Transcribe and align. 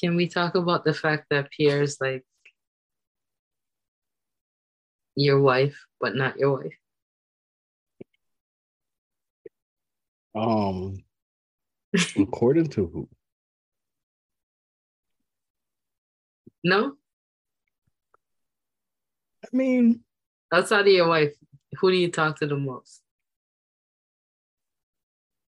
Can 0.00 0.16
we 0.16 0.28
talk 0.28 0.54
about 0.54 0.84
the 0.84 0.92
fact 0.92 1.26
that 1.30 1.50
Pierre's 1.50 1.98
like 2.00 2.24
your 5.14 5.40
wife, 5.40 5.86
but 6.00 6.14
not 6.14 6.38
your 6.38 6.58
wife? 6.58 6.76
Um, 10.34 11.02
according 12.18 12.68
to 12.70 12.86
who? 12.86 13.08
No? 16.62 16.96
I 19.44 19.48
mean, 19.52 20.02
Outside 20.52 20.86
of 20.86 20.92
your 20.92 21.08
wife, 21.08 21.34
who 21.80 21.90
do 21.90 21.96
you 21.96 22.10
talk 22.10 22.38
to 22.38 22.46
the 22.46 22.56
most? 22.56 23.02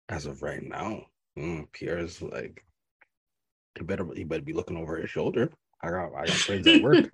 as 0.07 0.25
of 0.27 0.41
right 0.43 0.61
now, 0.61 1.03
mm, 1.37 1.69
Pierre's 1.71 2.21
like, 2.21 2.63
he 3.77 3.83
better 3.83 4.07
he 4.15 4.23
better 4.23 4.43
be 4.43 4.53
looking 4.53 4.77
over 4.77 4.97
his 4.97 5.09
shoulder. 5.09 5.49
I 5.81 5.89
got 5.89 6.13
I 6.15 6.25
got 6.25 6.35
friends 6.35 6.67
at 6.67 6.81
work. 6.81 7.09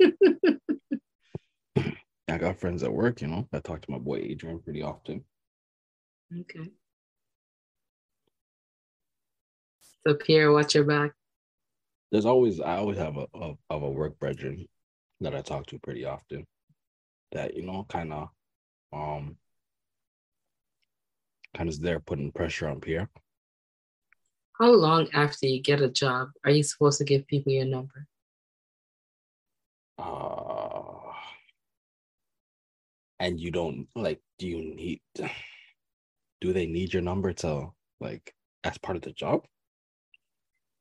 I 2.28 2.38
got 2.38 2.60
friends 2.60 2.84
at 2.84 2.94
work. 2.94 3.22
You 3.22 3.28
know, 3.28 3.48
I 3.52 3.60
talk 3.60 3.82
to 3.82 3.92
my 3.92 3.98
boy 3.98 4.18
Adrian 4.18 4.60
pretty 4.60 4.84
often. 4.84 5.24
Okay. 6.40 6.70
So 10.06 10.16
Pierre, 10.16 10.52
watch 10.52 10.76
your 10.76 10.84
back. 10.84 11.12
There's 12.12 12.26
always 12.26 12.60
I 12.60 12.78
always 12.78 12.98
have 12.98 13.18
a 13.18 13.28
of, 13.34 13.58
of 13.70 13.84
a 13.84 13.90
work 13.90 14.20
brethren 14.20 14.66
that 15.22 15.36
I 15.36 15.42
talk 15.42 15.66
to 15.68 15.80
pretty 15.80 16.06
often. 16.06 16.46
That 17.32 17.56
you 17.56 17.64
know, 17.64 17.86
kind 17.90 18.14
of, 18.14 18.30
um, 18.94 19.38
kind 21.56 21.70
of 21.70 21.80
there 21.80 22.00
putting 22.00 22.32
pressure 22.32 22.68
on 22.68 22.82
Pierre. 22.82 23.10
How 24.62 24.72
long 24.72 25.08
after 25.16 25.48
you 25.48 25.60
get 25.60 25.82
a 25.82 25.90
job 25.90 26.30
are 26.46 26.52
you 26.52 26.62
supposed 26.62 27.00
to 27.00 27.04
give 27.04 27.26
people 27.26 27.52
your 27.52 27.66
number? 27.66 28.06
Uh, 29.98 31.14
and 33.20 33.40
you 33.40 33.50
don't 33.50 33.88
like, 33.96 34.22
do 34.38 34.48
you 34.48 34.64
need, 34.76 35.02
do 36.42 36.54
they 36.54 36.68
need 36.68 36.94
your 36.94 37.02
number 37.02 37.34
to 37.34 37.70
like 38.00 38.36
as 38.64 38.78
part 38.78 38.98
of 38.98 39.02
the 39.02 39.14
job? 39.14 39.48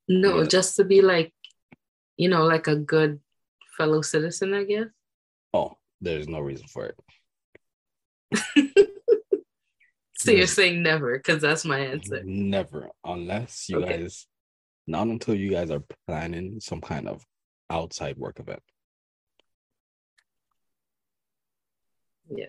No, 0.09 0.41
Yeah. 0.41 0.47
just 0.47 0.77
to 0.77 0.85
be 0.85 1.01
like, 1.01 1.33
you 2.19 2.29
know, 2.29 2.45
like 2.45 2.67
a 2.67 2.77
good 2.77 3.19
fellow 3.79 4.03
citizen, 4.03 4.53
I 4.53 4.65
guess. 4.65 4.89
Oh, 5.55 5.79
there's 6.03 6.29
no 6.29 6.41
reason 6.41 6.67
for 6.69 6.93
it. 6.93 6.97
So 10.31 10.37
you're 10.37 10.47
saying 10.47 10.83
never, 10.83 11.17
because 11.19 11.43
that's 11.43 11.65
my 11.65 11.81
answer. 11.81 12.23
Never, 12.25 12.89
unless 13.05 13.69
you 13.69 13.79
Okay. 13.79 13.99
guys, 13.99 14.29
not 14.87 15.09
until 15.09 15.35
you 15.35 15.51
guys 15.51 15.73
are 15.73 15.83
planning 16.07 16.61
some 16.61 16.81
kind 16.81 17.09
of 17.09 17.27
outside 17.69 18.17
work 18.17 18.39
event. 18.39 18.63
Yeah. 22.33 22.47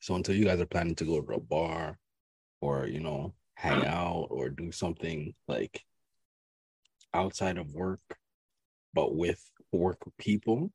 So 0.00 0.14
until 0.14 0.34
you 0.34 0.46
guys 0.46 0.58
are 0.60 0.66
planning 0.66 0.94
to 0.96 1.04
go 1.04 1.20
to 1.20 1.34
a 1.34 1.40
bar 1.40 1.98
or, 2.62 2.86
you 2.86 3.00
know, 3.00 3.34
hang 3.54 3.84
out 3.86 4.28
or 4.30 4.48
do 4.48 4.72
something 4.72 5.34
like 5.48 5.84
outside 7.12 7.58
of 7.58 7.74
work, 7.74 8.00
but 8.94 9.14
with 9.14 9.42
work 9.70 9.98
people, 10.16 10.72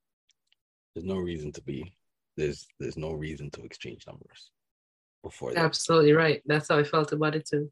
there's 0.94 1.06
no 1.06 1.18
reason 1.18 1.52
to 1.54 1.64
be 1.64 1.98
there's 2.36 2.68
there's 2.80 2.98
no 2.98 3.12
reason 3.14 3.50
to 3.50 3.64
exchange 3.64 4.06
numbers 4.06 4.52
before 5.30 5.54
that. 5.54 5.64
Absolutely 5.64 6.14
right. 6.14 6.42
That's 6.46 6.70
how 6.70 6.78
I 6.78 6.84
felt 6.84 7.12
about 7.12 7.36
it 7.36 7.48
too. 7.48 7.72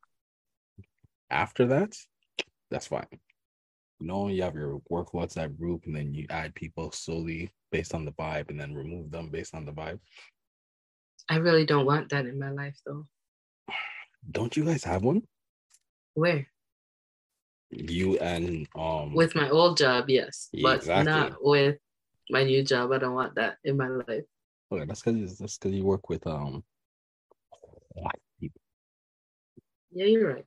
After 1.30 1.66
that, 1.68 1.96
that's 2.70 2.88
fine. 2.88 3.08
You 4.00 4.08
know, 4.08 4.28
you 4.28 4.44
have 4.44 4.56
your 4.56 4.82
work 4.90 5.12
WhatsApp 5.14 5.58
group 5.58 5.86
and 5.86 5.96
then 5.96 6.14
you 6.14 6.26
add 6.30 6.54
people 6.56 6.92
slowly 6.92 7.50
based 7.72 7.94
on 7.94 8.06
the 8.06 8.12
vibe 8.12 8.50
and 8.50 8.60
then 8.60 8.74
remove 8.74 9.12
them 9.12 9.30
based 9.30 9.56
on 9.56 9.66
the 9.66 9.72
vibe. 9.72 10.00
I 11.30 11.38
really 11.38 11.66
don't 11.66 11.86
want 11.86 12.10
that 12.10 12.26
in 12.26 12.38
my 12.38 12.52
life 12.52 12.78
though. 12.86 13.08
Don't 14.30 14.56
you 14.56 14.66
guys 14.66 14.84
have 14.84 15.04
one? 15.04 15.24
Where? 16.14 16.48
You 17.72 18.18
and 18.20 18.68
um 18.76 19.14
With 19.14 19.36
my 19.36 19.50
old 19.50 19.78
job, 19.78 20.10
yes. 20.10 20.50
Yeah, 20.52 20.70
but 20.70 20.78
exactly. 20.78 21.14
not 21.14 21.38
with 21.42 21.78
my 22.30 22.44
new 22.44 22.64
job. 22.64 22.92
I 22.92 23.00
don't 23.00 23.16
want 23.16 23.36
that 23.36 23.58
in 23.64 23.78
my 23.78 23.88
life. 23.88 24.26
Okay, 24.72 24.86
that's 24.86 25.02
because 25.02 25.38
that's 25.38 25.58
because 25.58 25.76
you 25.76 25.84
work 25.84 26.10
with 26.10 26.26
um 26.28 26.64
white 27.96 28.22
people. 28.40 28.62
Yeah, 29.92 30.06
you're 30.06 30.34
right. 30.34 30.46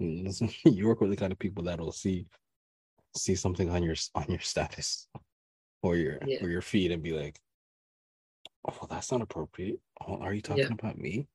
Mm, 0.00 0.54
You 0.64 0.88
work 0.88 1.00
with 1.00 1.10
the 1.10 1.16
kind 1.16 1.32
of 1.32 1.38
people 1.38 1.64
that'll 1.64 1.92
see 1.92 2.26
see 3.16 3.34
something 3.34 3.68
on 3.70 3.82
your 3.82 3.96
on 4.14 4.24
your 4.28 4.38
status 4.40 5.08
or 5.82 5.96
your 5.96 6.18
Yeah. 6.26 6.44
or 6.44 6.48
your 6.48 6.62
feed 6.62 6.92
and 6.92 7.02
be 7.02 7.12
like, 7.12 7.38
"Oh, 8.64 8.86
that's 8.88 9.10
not 9.12 9.22
appropriate. 9.22 9.80
Oh, 10.00 10.16
are 10.18 10.32
you 10.32 10.40
talking 10.40 10.62
Yeah. 10.62 10.72
about 10.72 10.98
me?" 10.98 11.26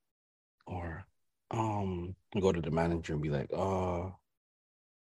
Or 0.67 1.05
um, 1.51 2.15
go 2.39 2.51
to 2.51 2.61
the 2.61 2.71
manager 2.71 3.13
and 3.13 3.21
be 3.21 3.29
like, 3.29 3.51
"Uh, 3.53 4.09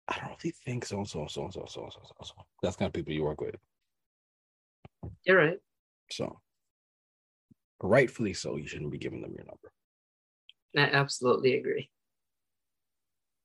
I 0.09 0.19
don't 0.21 0.43
really 0.43 0.55
think 0.65 0.85
so, 0.85 1.05
so, 1.05 1.27
so, 1.27 1.49
so, 1.51 1.65
so, 1.67 1.89
so, 1.91 2.01
so, 2.05 2.15
so." 2.23 2.35
That's 2.63 2.77
kind 2.77 2.89
of 2.89 2.93
people 2.93 3.13
you 3.15 3.25
work 3.25 3.41
with. 3.41 3.57
You're 5.25 5.37
right. 5.39 5.59
So, 6.11 6.41
rightfully 7.83 8.35
so, 8.35 8.57
you 8.57 8.67
shouldn't 8.67 8.91
be 8.91 8.99
giving 8.99 9.23
them 9.23 9.35
your 9.37 9.47
number. 9.47 9.73
I 10.77 10.97
absolutely 10.97 11.57
agree. 11.57 11.91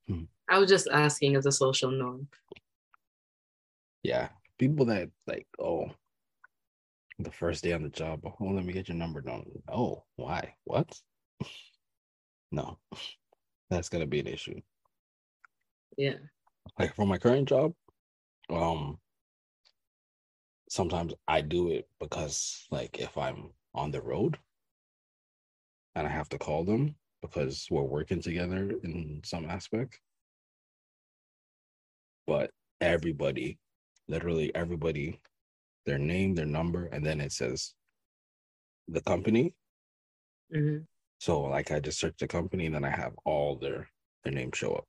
Hmm. 0.07 0.23
I 0.49 0.59
was 0.59 0.69
just 0.69 0.87
asking 0.91 1.35
as 1.35 1.45
a 1.45 1.51
social 1.51 1.91
norm. 1.91 2.27
Yeah, 4.03 4.29
people 4.57 4.85
that 4.85 5.09
like, 5.27 5.47
oh, 5.59 5.91
the 7.19 7.31
first 7.31 7.63
day 7.63 7.73
on 7.73 7.83
the 7.83 7.89
job, 7.89 8.21
oh, 8.25 8.45
let 8.45 8.65
me 8.65 8.73
get 8.73 8.89
your 8.89 8.97
number. 8.97 9.21
No, 9.21 9.43
oh, 9.71 10.03
why? 10.15 10.55
What? 10.65 10.93
no, 12.51 12.77
that's 13.69 13.89
gonna 13.89 14.05
be 14.05 14.19
an 14.19 14.27
issue. 14.27 14.59
Yeah. 15.97 16.15
Like 16.77 16.95
for 16.95 17.05
my 17.05 17.17
current 17.17 17.47
job, 17.47 17.73
um, 18.49 18.97
sometimes 20.69 21.13
I 21.27 21.41
do 21.41 21.69
it 21.69 21.87
because, 21.99 22.65
like, 22.71 22.99
if 22.99 23.17
I'm 23.17 23.51
on 23.73 23.91
the 23.91 24.01
road 24.01 24.37
and 25.95 26.07
I 26.07 26.09
have 26.09 26.29
to 26.29 26.37
call 26.37 26.63
them 26.63 26.95
because 27.21 27.67
we're 27.71 27.83
working 27.83 28.21
together 28.21 28.71
in 28.83 29.21
some 29.23 29.49
aspect, 29.49 29.99
but 32.27 32.51
everybody, 32.81 33.57
literally 34.07 34.53
everybody, 34.55 35.19
their 35.85 35.99
name, 35.99 36.35
their 36.35 36.45
number, 36.45 36.85
and 36.87 37.05
then 37.05 37.21
it 37.21 37.31
says 37.31 37.73
the 38.87 39.01
company. 39.01 39.53
hmm 40.51 40.79
So 41.19 41.41
like 41.41 41.71
I 41.71 41.79
just 41.79 41.99
search 41.99 42.15
the 42.19 42.27
company 42.27 42.65
and 42.65 42.75
then 42.75 42.85
I 42.85 42.89
have 42.89 43.13
all 43.25 43.55
their 43.55 43.87
their 44.23 44.33
names 44.33 44.57
show 44.57 44.73
up, 44.73 44.87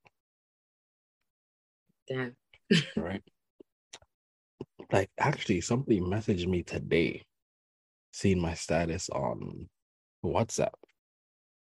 Damn. 2.09 2.37
right? 2.97 3.23
like 4.93 5.11
actually 5.19 5.61
somebody 5.61 6.01
messaged 6.01 6.47
me 6.47 6.63
today, 6.63 7.23
seeing 8.15 8.39
my 8.39 8.55
status 8.55 9.11
on 9.11 9.69
WhatsApp 10.25 10.79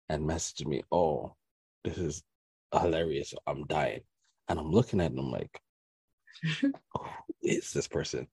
and 0.09 0.29
messaged 0.29 0.67
me, 0.67 0.83
oh, 0.91 1.33
this 1.83 1.97
is 1.97 2.21
hilarious. 2.71 3.33
I'm 3.47 3.65
dying. 3.65 4.01
And 4.47 4.59
I'm 4.59 4.69
looking 4.71 5.01
at 5.01 5.15
them 5.15 5.31
like, 5.31 5.59
who 6.61 6.71
is 7.41 7.73
this 7.73 7.87
person? 7.87 8.27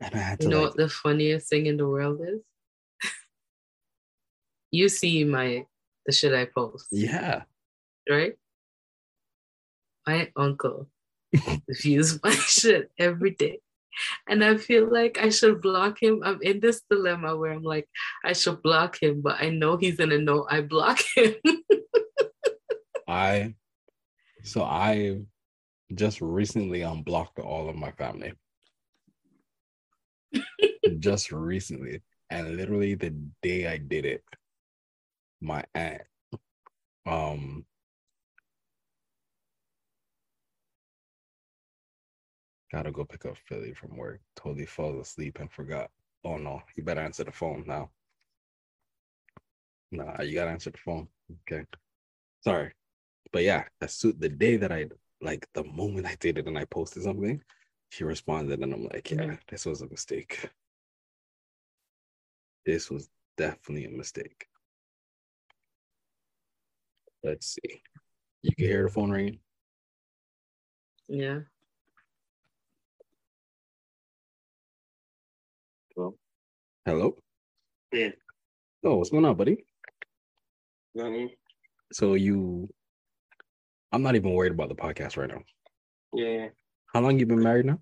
And 0.00 0.14
I 0.14 0.18
had 0.18 0.40
to 0.40 0.44
You 0.46 0.50
know 0.50 0.62
like, 0.62 0.68
what 0.68 0.76
the 0.78 0.88
funniest 0.88 1.50
thing 1.50 1.66
in 1.66 1.76
the 1.76 1.86
world 1.86 2.22
is? 2.26 2.40
you 4.70 4.88
see 4.88 5.24
my 5.24 5.66
the 6.06 6.12
shit 6.12 6.32
I 6.32 6.46
post, 6.46 6.86
yeah, 6.90 7.42
right? 8.08 8.32
My 10.06 10.32
uncle 10.34 10.88
views 11.68 12.18
my 12.24 12.30
shit 12.30 12.90
every 12.98 13.32
day. 13.32 13.60
And 14.28 14.44
I 14.44 14.56
feel 14.56 14.90
like 14.90 15.18
I 15.20 15.30
should 15.30 15.60
block 15.60 16.02
him. 16.02 16.22
I'm 16.24 16.40
in 16.42 16.60
this 16.60 16.82
dilemma 16.90 17.36
where 17.36 17.52
I'm 17.52 17.62
like, 17.62 17.88
I 18.24 18.32
should 18.32 18.62
block 18.62 19.02
him, 19.02 19.20
but 19.20 19.40
I 19.40 19.50
know 19.50 19.76
he's 19.76 19.96
gonna 19.96 20.18
know 20.18 20.46
I 20.48 20.60
block 20.62 21.00
him. 21.16 21.34
I 23.08 23.54
so 24.42 24.62
I 24.62 25.20
just 25.94 26.20
recently 26.20 26.82
unblocked 26.82 27.38
all 27.38 27.68
of 27.68 27.76
my 27.76 27.90
family. 27.92 28.32
just 30.98 31.32
recently. 31.32 32.02
And 32.30 32.56
literally 32.56 32.94
the 32.94 33.10
day 33.42 33.66
I 33.66 33.78
did 33.78 34.06
it, 34.06 34.22
my 35.40 35.64
aunt 35.74 36.02
um 37.06 37.64
gotta 42.72 42.92
go 42.92 43.04
pick 43.04 43.26
up 43.26 43.36
Philly 43.46 43.74
from 43.74 43.96
work. 43.96 44.20
Totally 44.36 44.66
falls 44.66 45.08
asleep 45.08 45.38
and 45.40 45.50
forgot. 45.50 45.90
Oh 46.24 46.36
no, 46.36 46.62
you 46.76 46.82
better 46.84 47.00
answer 47.00 47.24
the 47.24 47.32
phone 47.32 47.64
now. 47.66 47.90
Nah, 49.92 50.22
you 50.22 50.34
gotta 50.34 50.50
answer 50.50 50.70
the 50.70 50.78
phone. 50.78 51.08
Okay. 51.42 51.64
Sorry. 52.42 52.72
but 53.32 53.42
yeah, 53.42 53.64
as 53.80 53.94
soon 53.94 54.18
the 54.18 54.28
day 54.28 54.56
that 54.56 54.72
I 54.72 54.86
like 55.20 55.46
the 55.54 55.64
moment 55.64 56.06
I 56.06 56.16
did 56.20 56.38
it 56.38 56.46
and 56.46 56.58
I 56.58 56.64
posted 56.64 57.02
something, 57.02 57.42
she 57.90 58.04
responded 58.04 58.60
and 58.60 58.72
I'm 58.72 58.84
like, 58.84 59.10
yeah, 59.10 59.36
this 59.48 59.66
was 59.66 59.82
a 59.82 59.88
mistake. 59.88 60.48
This 62.64 62.90
was 62.90 63.10
definitely 63.36 63.86
a 63.86 63.90
mistake. 63.90 64.46
Let's 67.22 67.54
see. 67.54 67.82
You 68.42 68.54
can 68.54 68.66
hear 68.66 68.84
the 68.84 68.90
phone 68.90 69.10
ringing. 69.10 69.40
Yeah. 71.08 71.40
Hello. 76.90 77.16
Yeah. 77.92 78.08
Oh, 78.82 78.96
what's 78.96 79.10
going 79.10 79.24
on, 79.24 79.36
buddy? 79.36 79.64
You 80.92 81.02
know 81.02 81.04
what 81.04 81.06
I 81.06 81.18
mean? 81.18 81.30
So 81.92 82.14
you, 82.14 82.68
I'm 83.92 84.02
not 84.02 84.16
even 84.16 84.34
worried 84.34 84.50
about 84.50 84.70
the 84.70 84.74
podcast 84.74 85.16
right 85.16 85.28
now. 85.28 85.40
Yeah. 86.12 86.48
How 86.92 87.00
long 87.00 87.16
you 87.16 87.26
been 87.26 87.44
married 87.44 87.66
now? 87.66 87.78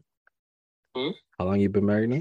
Hmm? 0.95 1.13
How 1.39 1.47
long 1.47 1.59
you 1.59 1.71
been 1.71 1.87
married 1.87 2.11
now? 2.11 2.21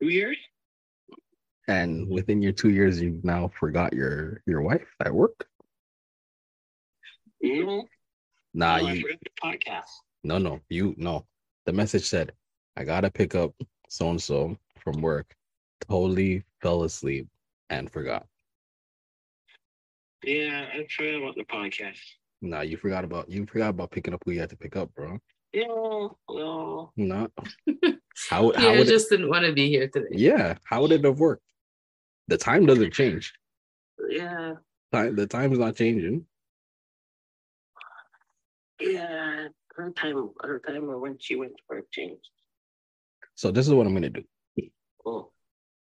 Two 0.00 0.08
years? 0.08 0.38
And 1.68 2.08
within 2.08 2.40
your 2.40 2.52
two 2.52 2.70
years, 2.70 2.98
you 2.98 3.20
now 3.24 3.50
forgot 3.60 3.92
your 3.92 4.40
your 4.46 4.62
wife 4.62 4.88
at 5.04 5.12
work. 5.12 5.46
No. 7.42 7.84
Nah, 8.54 8.78
no, 8.78 8.88
you 8.88 9.06
podcast. 9.42 9.90
no 10.22 10.38
no 10.38 10.60
you 10.70 10.94
no. 10.96 11.26
The 11.66 11.74
message 11.74 12.08
said, 12.08 12.32
"I 12.76 12.84
gotta 12.84 13.10
pick 13.10 13.34
up 13.34 13.52
so 13.88 14.10
and 14.10 14.20
so 14.22 14.56
from 14.78 15.00
work." 15.00 15.34
Totally 15.88 16.44
fell 16.62 16.84
asleep 16.84 17.28
and 17.70 17.90
forgot. 17.90 18.26
Yeah, 20.22 20.66
I 20.72 20.86
forgot 20.96 21.22
about 21.22 21.34
the 21.36 21.44
podcast. 21.44 21.98
Nah, 22.40 22.60
you 22.62 22.76
forgot 22.76 23.04
about 23.04 23.28
you 23.30 23.44
forgot 23.46 23.70
about 23.70 23.90
picking 23.90 24.14
up 24.14 24.22
who 24.24 24.32
you 24.32 24.40
had 24.40 24.50
to 24.50 24.56
pick 24.56 24.76
up, 24.76 24.94
bro. 24.94 25.18
Yeah, 25.52 25.66
no. 25.68 26.92
No. 26.96 27.28
How 28.30 28.52
how 28.52 28.52
Yeah, 28.54 28.70
would 28.78 28.86
it, 28.86 28.90
just 28.90 29.10
didn't 29.10 29.28
want 29.28 29.44
to 29.44 29.52
be 29.52 29.68
here 29.68 29.88
today. 29.88 30.06
yeah? 30.12 30.56
How 30.64 30.82
would 30.82 30.92
it 30.92 31.04
have 31.04 31.18
worked? 31.18 31.42
The 32.28 32.38
time 32.38 32.64
doesn't 32.66 32.92
change. 32.92 33.32
Yeah, 34.08 34.54
Time 34.92 35.14
the 35.16 35.26
time's 35.26 35.58
not 35.58 35.76
changing. 35.76 36.26
yeah. 38.80 39.48
Her 39.76 39.90
time, 39.90 40.30
her 40.40 40.60
time 40.60 40.88
or 40.88 40.98
when 40.98 41.18
she 41.18 41.34
went 41.36 41.56
to 41.56 41.62
work 41.68 41.84
changed. 41.90 42.28
So 43.34 43.50
this 43.50 43.66
is 43.66 43.74
what 43.74 43.86
I'm 43.86 43.94
gonna 43.94 44.10
do. 44.10 44.24
Oh, 45.04 45.30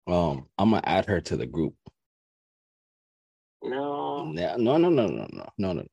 Um, 0.08 0.48
I'm 0.58 0.72
gonna 0.72 0.82
add 0.86 1.06
her 1.06 1.22
to 1.22 1.38
the 1.38 1.46
group. 1.46 1.76
no. 3.64 4.26
No, 4.32 4.58
no, 4.58 4.78
no, 4.78 4.90
no, 4.90 5.08
no, 5.08 5.28
no, 5.32 5.50
no, 5.58 5.74
no. 5.74 5.84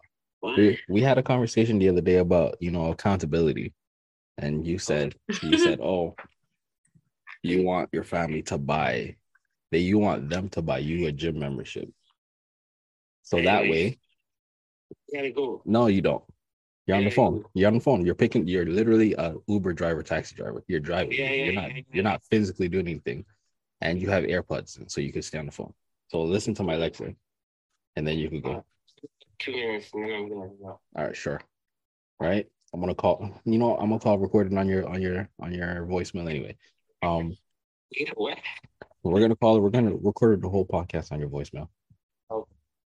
What? 0.41 0.58
We 0.58 0.79
we 0.88 1.00
had 1.03 1.19
a 1.19 1.23
conversation 1.23 1.79
the 1.79 1.88
other 1.88 2.00
day 2.00 2.17
about 2.17 2.56
you 2.61 2.70
know 2.70 2.91
accountability, 2.91 3.73
and 4.38 4.67
you 4.67 4.79
said 4.79 5.14
you 5.43 5.56
said, 5.64 5.81
oh, 5.81 6.14
you 7.43 7.62
want 7.62 7.88
your 7.93 8.05
family 8.05 8.43
to 8.43 8.59
buy, 8.59 9.17
that 9.73 9.79
you 9.79 9.99
want 9.99 10.29
them 10.29 10.49
to 10.50 10.62
buy 10.62 10.79
you 10.79 11.06
a 11.06 11.12
gym 11.12 11.38
membership. 11.38 11.88
So 13.23 13.41
that 13.43 13.69
way, 13.69 13.99
You 15.09 15.19
gotta 15.19 15.31
go. 15.32 15.62
no, 15.64 15.87
you 15.87 16.02
don't. 16.02 16.25
You're 16.87 16.97
on 16.97 17.05
the 17.05 17.11
phone. 17.11 17.37
you- 17.37 17.50
You're 17.55 17.69
on 17.69 17.75
the 17.75 17.81
phone. 17.81 18.06
You're 18.06 18.15
picking. 18.15 18.47
You're 18.47 18.65
literally 18.67 19.15
a 19.15 19.35
Uber 19.49 19.73
driver, 19.73 20.03
taxi 20.03 20.35
driver. 20.37 20.62
You're 20.69 20.81
driving. 20.81 21.12
Yeah, 21.19 21.31
yeah, 21.33 21.44
you're 21.44 21.55
not. 21.55 21.71
You're 21.93 22.05
not 22.05 22.23
physically 22.31 22.69
doing 22.69 22.87
anything, 22.88 23.25
and 23.81 24.00
you 24.00 24.09
have 24.11 24.25
AirPods 24.25 24.88
so 24.91 25.00
you 25.00 25.12
can 25.12 25.23
stay 25.23 25.38
on 25.38 25.47
the 25.47 25.53
phone. 25.53 25.73
So 26.09 26.23
listen 26.23 26.55
to 26.55 26.62
my 26.62 26.77
lecture, 26.77 27.12
and 27.97 28.06
then 28.06 28.19
you 28.19 28.29
can 28.29 28.41
go. 28.41 28.65
Two 29.38 29.53
minutes 29.53 29.91
and 29.93 30.05
then 30.05 30.12
I'm 30.12 30.29
gonna 30.29 30.49
go. 30.62 30.81
All 30.97 31.05
right, 31.05 31.17
sure. 31.17 31.41
All 32.21 32.27
right. 32.29 32.47
I'm 32.73 32.81
gonna 32.81 32.94
call. 32.94 33.31
You 33.44 33.59
know, 33.59 33.77
I'm 33.77 33.88
gonna 33.91 34.00
call 34.00 34.19
recording 34.19 34.56
on 34.56 34.69
your 34.69 34.88
on 34.88 35.03
your 35.03 35.29
on 35.41 35.53
your 35.53 35.87
voicemail 35.87 36.29
anyway. 36.31 36.56
Um, 37.03 37.37
what? 38.15 38.38
we're 39.03 39.21
gonna 39.21 39.37
call. 39.37 39.61
We're 39.61 39.71
gonna 39.71 39.94
record 39.97 40.41
the 40.43 40.49
whole 40.49 40.65
podcast 40.67 41.12
on 41.12 41.21
your 41.21 41.29
voicemail. 41.29 41.69
Oh, 42.31 42.47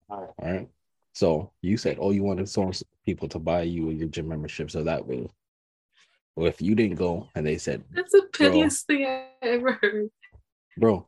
all 0.10 0.22
right. 0.22 0.30
All 0.40 0.52
right. 0.54 0.70
So 1.14 1.52
you 1.62 1.78
said, 1.78 1.98
oh, 2.00 2.12
you 2.12 2.24
wanted 2.24 2.48
some 2.48 2.72
people 3.06 3.28
to 3.30 3.40
buy 3.40 3.64
you 3.64 3.90
your 3.90 4.08
gym 4.08 4.28
membership, 4.28 4.72
so 4.72 4.84
that 4.84 5.06
way, 5.06 5.28
well, 6.36 6.48
if 6.48 6.62
you 6.62 6.76
didn't 6.76 6.96
go 6.96 7.28
and 7.36 7.46
they 7.46 7.58
said, 7.58 7.84
That's 7.92 8.12
the 8.12 8.28
pettiest 8.32 8.88
thing 8.88 9.06
I 9.06 9.28
ever 9.42 9.74
heard. 9.82 10.10
bro, 10.78 11.06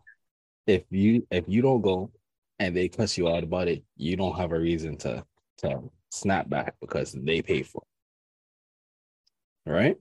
if 0.68 0.84
you 0.90 1.26
if 1.32 1.46
you 1.48 1.62
don't 1.62 1.82
go 1.82 2.12
and 2.60 2.76
they 2.76 2.90
cuss 2.90 3.18
you 3.18 3.30
out 3.30 3.44
about 3.44 3.68
it, 3.68 3.84
you 3.96 4.18
don't 4.18 4.38
have 4.38 4.52
a 4.52 4.60
reason 4.60 4.98
to 4.98 5.24
to 5.60 5.90
snap 6.10 6.50
back 6.50 6.76
because 6.82 7.14
they 7.14 7.42
pay 7.42 7.64
for 7.64 7.82
it. 7.82 9.70
All 9.70 9.76
right. 9.76 9.98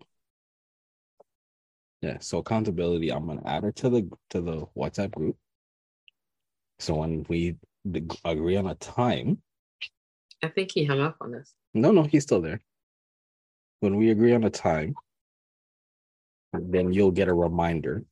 Yeah. 2.02 2.18
So 2.20 2.38
accountability, 2.38 3.12
I'm 3.12 3.26
gonna 3.26 3.42
add 3.44 3.64
it 3.64 3.76
to 3.76 3.90
the 3.90 4.10
to 4.30 4.40
the 4.40 4.66
WhatsApp 4.76 5.12
group. 5.12 5.36
So 6.78 6.94
when 6.96 7.24
we 7.28 7.56
agree 8.24 8.56
on 8.56 8.66
a 8.66 8.74
time, 8.76 9.42
I 10.42 10.48
think 10.48 10.70
he 10.72 10.84
hung 10.84 11.00
up 11.00 11.16
on 11.20 11.34
us. 11.34 11.54
no, 11.74 11.90
no, 11.90 12.02
he's 12.02 12.22
still 12.22 12.40
there. 12.40 12.60
When 13.80 13.96
we 13.96 14.10
agree 14.10 14.34
on 14.34 14.44
a 14.44 14.50
time, 14.50 14.94
then 16.52 16.92
you'll 16.92 17.10
get 17.10 17.28
a 17.28 17.34
reminder 17.34 18.04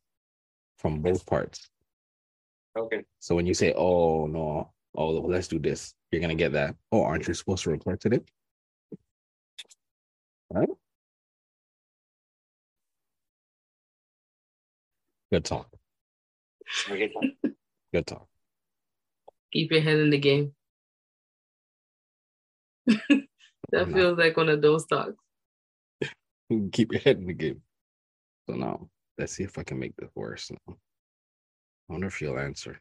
from 0.79 1.01
both 1.01 1.27
parts. 1.27 1.69
Okay. 2.77 3.05
So 3.19 3.35
when 3.35 3.47
you 3.47 3.55
say, 3.55 3.73
"Oh 3.75 4.27
no, 4.27 4.73
oh 4.95 5.11
let's 5.11 5.49
do 5.49 5.59
this," 5.59 5.95
you're 6.11 6.21
gonna 6.21 6.35
get 6.35 6.53
that. 6.53 6.77
Oh, 6.93 7.03
aren't 7.03 7.27
you 7.27 7.35
supposed 7.35 7.65
to 7.65 7.71
report 7.71 8.01
today? 8.01 8.21
Right? 10.51 10.69
Good 15.33 15.45
talk. 15.45 15.71
Good 17.93 18.07
talk. 18.07 18.29
Keep 19.53 19.73
your 19.73 19.81
head 19.81 19.99
in 19.99 20.11
the 20.11 20.19
game. 20.19 20.55
that 23.73 23.93
feels 23.93 24.19
like 24.19 24.37
one 24.37 24.49
of 24.49 24.63
those 24.63 24.87
talks. 24.87 25.15
Keep 26.73 26.93
your 26.93 27.01
head 27.03 27.19
in 27.19 27.27
the 27.27 27.33
game. 27.33 27.61
So 28.49 28.57
now, 28.57 28.89
let's 29.19 29.35
see 29.35 29.45
if 29.45 29.59
I 29.59 29.63
can 29.63 29.79
make 29.79 29.95
this 29.97 30.11
worse. 30.15 30.51
Now. 30.51 30.77
I 31.89 31.93
wonder 31.93 32.07
if 32.07 32.21
you'll 32.21 32.39
answer. 32.39 32.81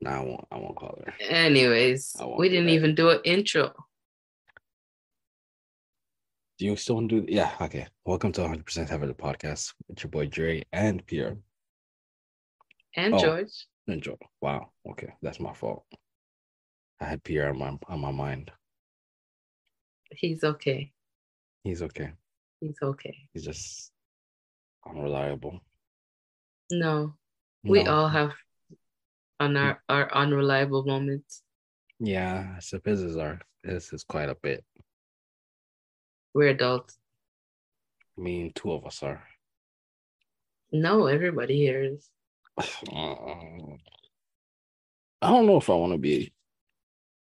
No, 0.00 0.10
I 0.10 0.20
won't. 0.20 0.44
I 0.50 0.56
won't 0.58 0.76
call 0.76 0.98
her. 1.04 1.12
Anyways, 1.20 2.16
we 2.38 2.48
didn't 2.48 2.70
even 2.70 2.94
do 2.94 3.10
an 3.10 3.20
intro. 3.24 3.72
Do 6.58 6.66
you 6.66 6.76
still 6.76 6.96
want 6.96 7.10
to 7.10 7.20
do? 7.20 7.26
Yeah. 7.32 7.52
Okay. 7.60 7.86
Welcome 8.04 8.32
to 8.32 8.40
100% 8.42 8.88
Heaven 8.88 9.08
the 9.08 9.14
podcast 9.14 9.74
It's 9.88 10.02
your 10.02 10.10
boy 10.10 10.26
Dre 10.26 10.62
and 10.72 11.04
Pierre. 11.06 11.36
And 12.96 13.14
Oh. 13.14 13.18
George. 13.18 13.66
Enjoy. 13.88 14.16
Wow. 14.40 14.70
Okay, 14.90 15.08
that's 15.22 15.40
my 15.40 15.52
fault. 15.52 15.84
I 17.02 17.06
had 17.06 17.24
Pierre 17.24 17.50
on 17.50 17.58
my 17.58 17.76
on 17.88 18.00
my 18.00 18.12
mind. 18.12 18.52
He's 20.12 20.44
okay. 20.44 20.92
He's 21.64 21.82
okay. 21.82 22.12
He's 22.60 22.76
okay. 22.80 23.16
He's 23.32 23.44
just 23.44 23.90
unreliable. 24.86 25.60
No, 26.70 27.14
we 27.64 27.84
all 27.86 28.08
have 28.08 28.30
on 29.40 29.56
our, 29.56 29.74
mm. 29.74 29.78
our 29.88 30.14
unreliable 30.14 30.84
moments. 30.84 31.42
Yeah, 31.98 32.60
so 32.60 32.78
his 32.84 33.02
is 33.02 33.16
our 33.16 33.40
this 33.64 33.92
is 33.92 34.04
quite 34.04 34.28
a 34.28 34.36
bit. 34.36 34.64
We're 36.34 36.50
adults. 36.50 36.98
I 38.16 38.20
mean, 38.22 38.52
two 38.54 38.70
of 38.70 38.86
us 38.86 39.02
are. 39.02 39.24
No, 40.70 41.06
everybody 41.06 41.56
here 41.56 41.82
is. 41.82 42.08
I 45.20 45.28
don't 45.28 45.46
know 45.46 45.56
if 45.56 45.68
I 45.68 45.74
want 45.74 45.92
to 45.92 45.98
be 45.98 46.32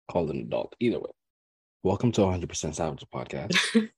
called 0.10 0.30
an 0.32 0.39
adult. 0.42 0.75
Either 0.80 1.00
way, 1.00 1.12
welcome 1.84 2.12
to 2.13 2.22
100% 2.22 2.75
Savage 2.75 3.04
podcast 3.13 3.56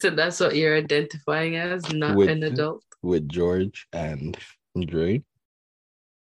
So 0.00 0.10
that's 0.10 0.40
what 0.40 0.56
you're 0.56 0.76
identifying 0.76 1.56
as, 1.56 1.92
not 1.92 2.16
With- 2.16 2.28
an 2.30 2.42
adult. 2.42 2.82
with 3.02 3.28
George 3.28 3.86
and 3.92 4.36
Dre. 4.86 5.22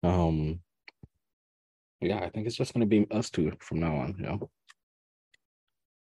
Um, 0.03 0.61
yeah, 2.01 2.19
I 2.19 2.29
think 2.31 2.47
it's 2.47 2.57
just 2.57 2.73
gonna 2.75 2.87
be 2.87 3.07
us 3.11 3.31
two 3.31 3.53
from 3.61 3.81
now 3.81 3.97
on. 3.97 4.15
You 4.19 4.25
know, 4.27 4.51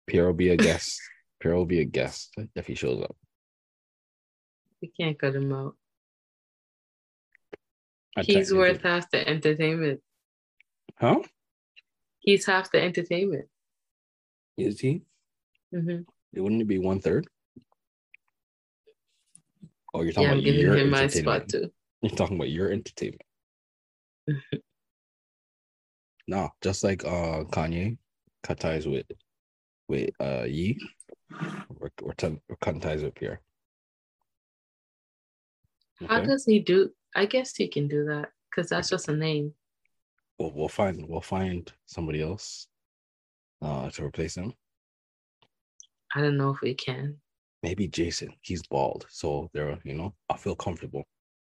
Pierre 0.06 0.26
will 0.26 0.32
be 0.32 0.48
a 0.50 0.56
guest. 0.56 0.98
Pierre 1.40 1.54
will 1.54 1.66
be 1.66 1.80
a 1.80 1.84
guest 1.84 2.34
if 2.56 2.66
he 2.66 2.74
shows 2.74 3.02
up. 3.02 3.14
We 4.82 4.88
can't 4.98 5.18
cut 5.18 5.34
him 5.36 5.52
out. 5.52 5.76
I 8.16 8.22
He's 8.22 8.52
worth 8.52 8.82
half 8.82 9.10
the 9.10 9.28
entertainment. 9.28 10.00
huh? 10.98 11.20
He's 12.24 12.46
half 12.46 12.72
the 12.72 12.80
entertainment. 12.80 13.48
Is 14.56 14.80
he? 14.80 15.02
hmm 15.70 15.98
Wouldn't 16.34 16.62
it 16.62 16.66
be 16.66 16.78
one 16.78 17.00
third? 17.00 17.26
Oh, 19.92 20.00
you're 20.02 20.12
talking 20.12 20.24
Yeah, 20.24 20.30
I'm 20.32 20.38
about 20.38 20.44
giving 20.44 20.60
your 20.62 20.76
him 20.76 20.90
my 20.90 21.02
entertainment. 21.02 21.50
spot 21.50 21.60
too. 21.62 21.70
You're 22.02 22.16
talking 22.16 22.36
about 22.36 22.50
your 22.50 22.70
entertainment. 22.70 23.22
No, 26.26 26.48
just 26.62 26.82
like 26.82 27.04
uh 27.04 27.44
Kanye 27.44 27.98
cut 28.42 28.58
ties 28.58 28.86
with 28.88 29.04
with 29.88 30.08
uh 30.18 30.44
Ye. 30.48 30.78
We're 31.68 31.90
we're, 32.00 32.12
t- 32.14 32.40
we're 32.48 32.80
ties 32.80 33.02
with 33.02 33.14
Pierre. 33.14 33.42
How 36.08 36.20
Okay. 36.20 36.28
does 36.28 36.46
he 36.46 36.60
do? 36.60 36.92
I 37.14 37.26
guess 37.26 37.54
he 37.54 37.68
can 37.68 37.88
do 37.88 38.06
that 38.06 38.30
because 38.50 38.70
that's 38.70 38.88
just 38.88 39.10
a 39.10 39.14
name. 39.14 39.52
We'll, 40.38 40.52
we'll 40.52 40.68
find 40.68 41.04
we'll 41.08 41.20
find 41.20 41.70
somebody 41.86 42.20
else 42.22 42.66
uh 43.62 43.90
to 43.90 44.04
replace 44.04 44.34
him. 44.36 44.52
I 46.14 46.20
don't 46.20 46.36
know 46.36 46.50
if 46.50 46.60
we 46.60 46.74
can. 46.74 47.16
Maybe 47.62 47.88
Jason. 47.88 48.34
He's 48.42 48.62
bald, 48.66 49.06
so 49.08 49.48
there. 49.54 49.78
You 49.84 49.94
know, 49.94 50.14
I 50.28 50.36
feel 50.36 50.54
comfortable. 50.54 51.04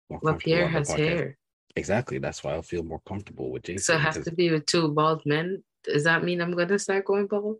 Well, 0.09 0.35
Pierre 0.35 0.69
has 0.69 0.91
podcast. 0.91 0.99
hair, 0.99 1.39
Exactly. 1.75 2.19
That's 2.19 2.45
why 2.45 2.55
I 2.57 2.61
feel 2.61 2.83
more 2.83 3.01
comfortable 3.09 3.51
with 3.51 3.63
Jason. 3.63 3.83
so 3.83 3.95
it 3.95 4.01
has 4.01 4.15
because- 4.15 4.27
to 4.29 4.35
be 4.35 4.51
with 4.51 4.67
two 4.67 4.89
bald 4.93 5.23
men. 5.25 5.63
Does 5.85 6.05
that 6.05 6.23
mean 6.23 6.41
I'm 6.41 6.53
gonna 6.55 6.79
start 6.79 7.07
going 7.07 7.27
bald? 7.27 7.57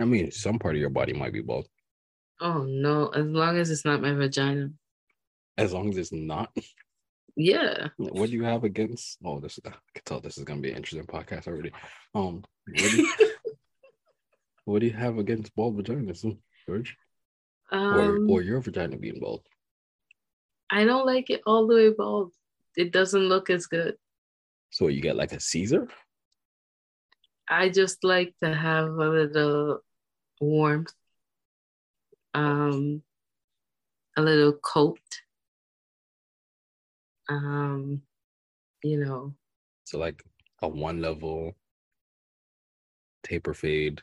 I 0.00 0.04
mean, 0.04 0.30
some 0.30 0.58
part 0.58 0.74
of 0.76 0.80
your 0.80 0.90
body 0.90 1.12
might 1.12 1.32
be 1.32 1.40
bald, 1.42 1.68
Oh 2.40 2.62
no! 2.64 3.08
As 3.08 3.26
long 3.26 3.58
as 3.58 3.70
it's 3.70 3.84
not 3.84 4.00
my 4.00 4.12
vagina. 4.12 4.70
as 5.58 5.72
long 5.72 5.88
as 5.90 5.98
it's 5.98 6.12
not. 6.12 6.50
Yeah. 7.38 7.86
What 7.98 8.30
do 8.30 8.32
you 8.32 8.42
have 8.42 8.64
against? 8.64 9.18
Oh, 9.24 9.38
this 9.38 9.60
I 9.64 9.70
can 9.70 10.02
tell 10.04 10.20
this 10.20 10.38
is 10.38 10.44
gonna 10.44 10.60
be 10.60 10.70
an 10.70 10.76
interesting 10.76 11.06
podcast 11.06 11.46
already. 11.46 11.70
Um, 12.12 12.42
what 12.66 12.90
do 12.90 13.02
you, 13.02 13.12
what 14.64 14.80
do 14.80 14.86
you 14.86 14.92
have 14.92 15.18
against 15.18 15.54
bald 15.54 15.78
vaginas, 15.78 16.26
George? 16.66 16.96
Or 17.70 18.16
Um, 18.16 18.28
or 18.28 18.42
your 18.42 18.60
vagina 18.60 18.96
being 18.96 19.20
bald? 19.20 19.46
I 20.68 20.84
don't 20.84 21.06
like 21.06 21.30
it 21.30 21.42
all 21.46 21.68
the 21.68 21.76
way 21.76 21.90
bald. 21.90 22.32
It 22.76 22.90
doesn't 22.90 23.28
look 23.28 23.50
as 23.50 23.66
good. 23.66 23.96
So 24.70 24.88
you 24.88 25.00
get 25.00 25.14
like 25.14 25.32
a 25.32 25.38
Caesar? 25.38 25.86
I 27.48 27.68
just 27.68 28.02
like 28.02 28.34
to 28.42 28.52
have 28.52 28.88
a 28.88 29.08
little 29.08 29.78
warmth, 30.40 30.92
um, 32.34 33.02
a 34.16 34.22
little 34.22 34.54
coat, 34.54 34.98
um, 37.28 38.02
you 38.82 38.98
know, 39.04 39.34
So 39.84 39.98
like 39.98 40.22
a 40.62 40.68
one 40.68 41.00
level 41.00 41.54
taper 43.24 43.54
fade. 43.54 44.00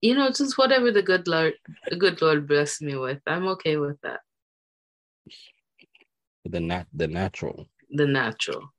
you 0.00 0.14
know, 0.14 0.30
just 0.30 0.56
whatever 0.58 0.90
the 0.92 1.02
good 1.02 1.26
Lord, 1.28 1.54
the 1.88 1.96
good 1.96 2.20
Lord 2.22 2.46
bless 2.46 2.80
me 2.80 2.96
with. 2.96 3.20
I'm 3.26 3.46
okay 3.48 3.76
with 3.76 4.00
that. 4.02 4.20
The 6.44 6.60
nat 6.60 6.86
the 6.92 7.08
natural. 7.08 7.66
The 7.90 8.06
natural, 8.06 8.72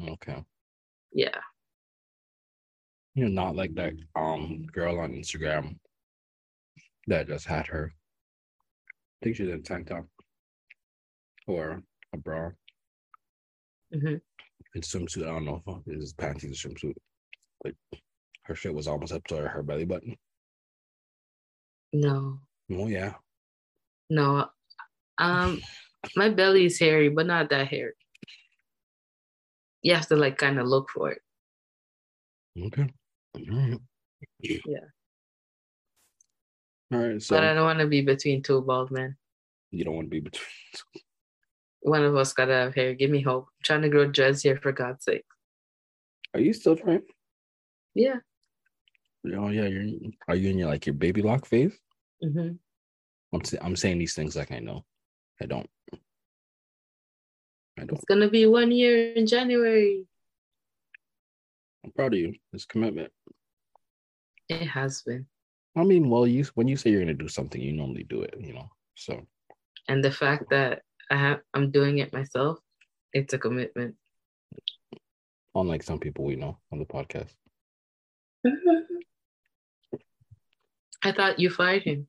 Okay. 0.00 0.44
yeah. 1.12 1.40
You're 3.14 3.28
not 3.28 3.56
like 3.56 3.74
that 3.74 3.94
um 4.14 4.66
girl 4.72 5.00
on 5.00 5.12
Instagram 5.12 5.78
that 7.08 7.26
just 7.26 7.46
had 7.46 7.66
her. 7.66 7.92
I 9.20 9.24
think 9.24 9.36
she's 9.36 9.48
in 9.48 9.54
a 9.54 9.58
tank 9.58 9.88
top 9.88 10.06
or 11.48 11.82
a 12.12 12.16
bra 12.16 12.50
hmm 13.92 14.16
and 14.74 14.82
swimsuit. 14.84 15.22
I 15.22 15.32
don't 15.32 15.44
know 15.44 15.62
if 15.66 15.94
it 15.94 15.98
is 15.98 16.12
panties 16.12 16.64
or 16.64 16.68
swimsuit, 16.68 16.94
but 17.62 17.74
her 18.44 18.54
shit 18.54 18.74
was 18.74 18.86
almost 18.86 19.12
up 19.12 19.24
to 19.28 19.36
her 19.36 19.62
belly 19.62 19.84
button. 19.84 20.16
No, 21.92 22.40
Oh 22.70 22.86
yeah, 22.86 23.14
no. 24.10 24.48
Um, 25.16 25.60
my 26.16 26.28
belly 26.28 26.66
is 26.66 26.78
hairy, 26.78 27.08
but 27.08 27.26
not 27.26 27.50
that 27.50 27.68
hairy. 27.68 27.94
You 29.82 29.94
have 29.94 30.06
to 30.08 30.16
like 30.16 30.36
kind 30.36 30.60
of 30.60 30.66
look 30.66 30.90
for 30.90 31.10
it. 31.12 31.22
okay. 32.66 32.88
All 33.34 33.42
right. 33.56 33.80
Yeah. 34.40 34.58
All 36.92 36.98
right. 36.98 37.22
So 37.22 37.36
but 37.36 37.44
I 37.44 37.54
don't 37.54 37.64
want 37.64 37.78
to 37.78 37.86
be 37.86 38.02
between 38.02 38.42
two 38.42 38.60
bald 38.60 38.90
men. 38.90 39.16
you 39.70 39.84
don't 39.84 39.94
want 39.94 40.06
to 40.06 40.10
be 40.10 40.20
between. 40.20 40.46
One 41.80 42.04
of 42.04 42.16
us 42.16 42.32
gotta 42.32 42.52
have 42.52 42.74
hair. 42.74 42.94
Give 42.94 43.10
me 43.10 43.22
hope. 43.22 43.44
I'm 43.44 43.62
trying 43.62 43.82
to 43.82 43.88
grow 43.88 44.06
dreads 44.06 44.42
here 44.42 44.56
for 44.56 44.72
God's 44.72 45.04
sake. 45.04 45.24
Are 46.34 46.40
you 46.40 46.52
still 46.52 46.76
trying? 46.76 47.02
Yeah. 47.94 48.16
Oh 49.26 49.48
yeah, 49.48 49.66
you're. 49.66 49.84
Are 50.28 50.36
you 50.36 50.50
in 50.50 50.58
your 50.58 50.68
like 50.68 50.86
your 50.86 50.94
baby 50.94 51.22
lock 51.22 51.46
phase? 51.46 51.78
Mm-hmm. 52.22 52.56
I'm 53.32 53.42
I'm 53.62 53.76
saying 53.76 53.98
these 53.98 54.14
things 54.14 54.36
like 54.36 54.52
I 54.52 54.58
know. 54.58 54.84
I 55.40 55.46
don't. 55.46 55.68
I 57.78 57.84
don't. 57.84 57.92
It's 57.92 58.04
gonna 58.04 58.28
be 58.28 58.46
one 58.46 58.70
year 58.70 59.12
in 59.12 59.26
January. 59.26 60.06
I'm 61.84 61.92
proud 61.92 62.14
of 62.14 62.18
you. 62.18 62.34
This 62.52 62.66
commitment. 62.66 63.12
It 64.48 64.66
has 64.66 65.02
been. 65.02 65.26
I 65.76 65.84
mean, 65.84 66.08
well, 66.10 66.26
you 66.26 66.44
when 66.54 66.68
you 66.68 66.76
say 66.76 66.90
you're 66.90 67.00
gonna 67.00 67.14
do 67.14 67.28
something, 67.28 67.60
you 67.60 67.72
normally 67.72 68.04
do 68.04 68.22
it. 68.22 68.34
You 68.38 68.54
know. 68.54 68.70
So 68.94 69.26
And 69.88 70.02
the 70.02 70.10
fact 70.10 70.50
that 70.50 70.82
I 71.10 71.16
have 71.16 71.40
I'm 71.54 71.70
doing 71.70 71.98
it 71.98 72.12
myself, 72.12 72.58
it's 73.12 73.32
a 73.34 73.38
commitment. 73.38 73.94
unlike 75.54 75.82
some 75.82 75.98
people 75.98 76.24
we 76.24 76.36
know 76.36 76.58
on 76.72 76.78
the 76.78 76.84
podcast, 76.84 77.34
I 81.02 81.12
thought 81.12 81.38
you 81.38 81.50
fired 81.50 81.82
him. 81.84 82.06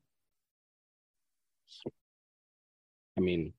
I 3.16 3.20
mean, 3.20 3.52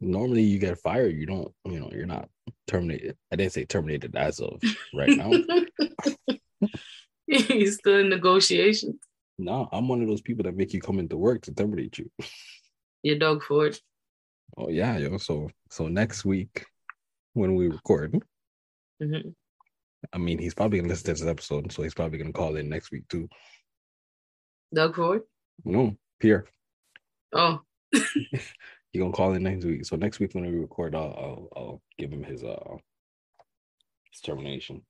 normally 0.00 0.42
you 0.42 0.58
get 0.58 0.78
fired. 0.78 1.14
You 1.16 1.26
don't. 1.26 1.52
You 1.64 1.80
know, 1.80 1.90
you're 1.92 2.06
not 2.06 2.28
terminated. 2.66 3.16
I 3.32 3.36
didn't 3.36 3.52
say 3.52 3.64
terminated 3.64 4.16
as 4.16 4.40
of 4.40 4.60
right 4.94 5.16
now. 5.16 5.30
He's 7.26 7.76
still 7.76 7.98
in 7.98 8.08
negotiations. 8.08 8.96
No, 9.38 9.68
I'm 9.72 9.88
one 9.88 10.02
of 10.02 10.08
those 10.08 10.20
people 10.20 10.44
that 10.44 10.56
make 10.56 10.72
you 10.72 10.80
come 10.80 10.98
into 10.98 11.16
work 11.16 11.42
to 11.42 11.54
terminate 11.54 11.98
you. 11.98 12.10
Your 13.02 13.18
Doug 13.18 13.42
Ford. 13.44 13.78
Oh 14.56 14.68
yeah, 14.68 14.96
yo. 14.98 15.18
So 15.18 15.50
so 15.70 15.86
next 15.88 16.24
week 16.24 16.66
when 17.34 17.54
we 17.54 17.68
record, 17.68 18.20
hmm 19.00 19.30
I 20.12 20.18
mean, 20.18 20.38
he's 20.38 20.54
probably 20.54 20.78
gonna 20.78 20.88
listen 20.88 21.06
to 21.06 21.12
this 21.12 21.30
episode, 21.30 21.72
so 21.72 21.82
he's 21.82 21.94
probably 21.94 22.18
gonna 22.18 22.32
call 22.32 22.56
in 22.56 22.68
next 22.68 22.90
week 22.90 23.06
too. 23.08 23.28
Doug 24.74 24.96
Ford. 24.96 25.22
No, 25.64 25.96
Pierre, 26.20 26.46
Oh, 27.32 27.60
he 27.92 28.98
gonna 28.98 29.12
call 29.12 29.34
in 29.34 29.42
next 29.42 29.64
week. 29.64 29.84
So 29.84 29.96
next 29.96 30.18
week 30.18 30.34
when 30.34 30.46
we 30.46 30.58
record, 30.58 30.94
I'll 30.94 31.02
I'll, 31.02 31.48
I'll 31.56 31.82
give 31.98 32.12
him 32.12 32.24
his 32.24 32.42
uh 32.42 32.76
his 34.10 34.20
termination. 34.20 34.82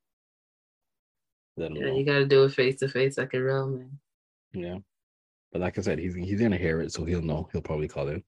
Yeah, 1.57 1.69
know. 1.69 1.97
you 1.97 2.05
gotta 2.05 2.27
do 2.27 2.45
it 2.45 2.53
face 2.53 2.77
to 2.81 2.89
face 2.89 3.19
like 3.19 3.35
a 3.35 3.43
real 3.43 3.69
man. 3.69 3.99
Yeah, 4.53 4.79
but 5.53 5.61
like 5.61 5.79
I 5.79 5.83
said, 5.83 5.99
he's 5.99 6.15
he's 6.15 6.41
gonna 6.41 6.57
hear 6.57 6.81
it, 6.81 6.93
so 6.93 7.05
he'll 7.05 7.23
know. 7.23 7.49
He'll 7.53 7.63
probably 7.63 7.89
call 7.89 8.09
in. 8.09 8.23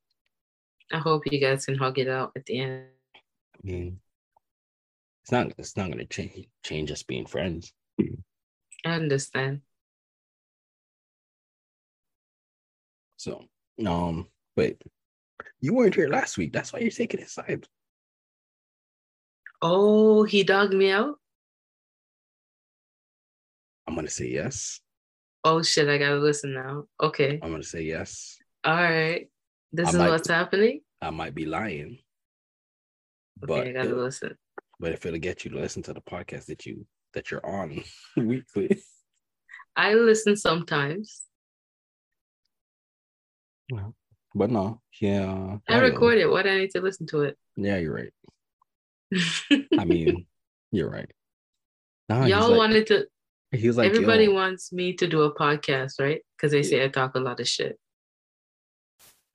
I 0.92 0.98
hope 0.98 1.22
you 1.30 1.40
guys 1.40 1.66
can 1.66 1.76
hug 1.76 1.98
it 1.98 2.08
out 2.08 2.32
at 2.36 2.46
the 2.46 2.60
end. 2.60 2.86
I 3.14 3.58
mean, 3.62 4.00
it's 5.22 5.32
not 5.32 5.52
it's 5.58 5.76
not 5.76 5.90
gonna 5.90 6.06
change 6.06 6.48
change 6.64 6.90
us 6.90 7.02
being 7.02 7.26
friends. 7.26 7.72
I 8.84 8.92
understand. 8.92 9.60
So 13.16 13.44
um, 13.86 14.26
wait, 14.56 14.82
you 15.60 15.74
weren't 15.74 15.94
here 15.94 16.08
last 16.08 16.38
week. 16.38 16.52
That's 16.52 16.72
why 16.72 16.80
you're 16.80 16.90
taking 16.90 17.20
his 17.20 17.32
side. 17.32 17.66
Oh, 19.62 20.24
he 20.24 20.42
dogged 20.42 20.72
me 20.72 20.90
out. 20.90 21.16
I'm 23.86 23.94
gonna 23.94 24.08
say 24.08 24.28
yes. 24.28 24.80
Oh 25.44 25.62
shit, 25.62 25.88
I 25.88 25.98
gotta 25.98 26.16
listen 26.16 26.52
now. 26.54 26.84
Okay. 27.00 27.38
I'm 27.42 27.50
gonna 27.50 27.62
say 27.62 27.82
yes. 27.82 28.36
All 28.64 28.74
right. 28.74 29.28
This 29.72 29.86
I 29.88 29.90
is 29.90 29.96
might- 29.96 30.10
what's 30.10 30.28
happening. 30.28 30.80
I 31.02 31.10
might 31.10 31.34
be 31.34 31.46
lying, 31.46 31.98
Okay, 33.42 33.46
but 33.46 33.66
I 33.68 33.72
gotta 33.72 33.90
it- 33.90 33.96
listen. 33.96 34.36
but 34.78 34.92
if 34.92 35.06
it'll 35.06 35.18
get 35.18 35.44
you 35.44 35.50
to 35.52 35.58
listen 35.58 35.82
to 35.84 35.94
the 35.94 36.02
podcast 36.02 36.46
that 36.46 36.66
you 36.66 36.86
that 37.14 37.30
you're 37.30 37.44
on 37.44 37.82
weekly, 38.16 38.82
I 39.76 39.94
listen 39.94 40.36
sometimes. 40.36 41.22
but 44.34 44.50
no, 44.50 44.80
yeah, 45.00 45.56
I 45.68 45.78
record 45.78 46.18
it. 46.18 46.26
Why 46.30 46.42
do 46.42 46.50
I 46.50 46.58
need 46.58 46.70
to 46.72 46.80
listen 46.80 47.06
to 47.08 47.22
it? 47.22 47.38
Yeah, 47.56 47.78
you're 47.78 47.94
right. 47.94 48.12
I 49.78 49.84
mean, 49.84 50.26
you're 50.70 50.90
right. 50.90 51.10
Nah, 52.08 52.26
Y'all 52.26 52.48
like, 52.50 52.58
wanted 52.58 52.86
to 52.88 53.06
he 53.52 53.66
was 53.66 53.76
like, 53.76 53.90
everybody 53.90 54.24
yo, 54.24 54.32
wants 54.32 54.72
me 54.72 54.92
to 54.94 55.08
do 55.08 55.22
a 55.22 55.34
podcast, 55.34 56.00
right? 56.00 56.20
Because 56.36 56.52
they 56.52 56.62
say 56.62 56.84
I 56.84 56.88
talk 56.88 57.16
a 57.16 57.20
lot 57.20 57.40
of 57.40 57.48
shit. 57.48 57.78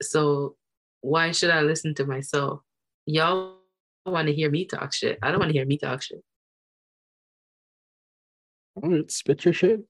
So 0.01 0.55
why 1.01 1.31
should 1.31 1.50
I 1.50 1.62
listen 1.62 1.93
to 1.95 2.05
myself? 2.05 2.62
Y'all 3.05 3.57
want 4.05 4.27
to 4.27 4.34
hear 4.34 4.50
me 4.50 4.65
talk 4.65 4.93
shit. 4.93 5.19
I 5.22 5.31
don't 5.31 5.39
want 5.39 5.50
to 5.50 5.57
hear 5.57 5.65
me 5.65 5.77
talk 5.77 6.01
shit. 6.01 6.24
all 8.81 8.89
right, 8.89 9.12
spit 9.12 9.43
your 9.45 9.53
shit. 9.53 9.81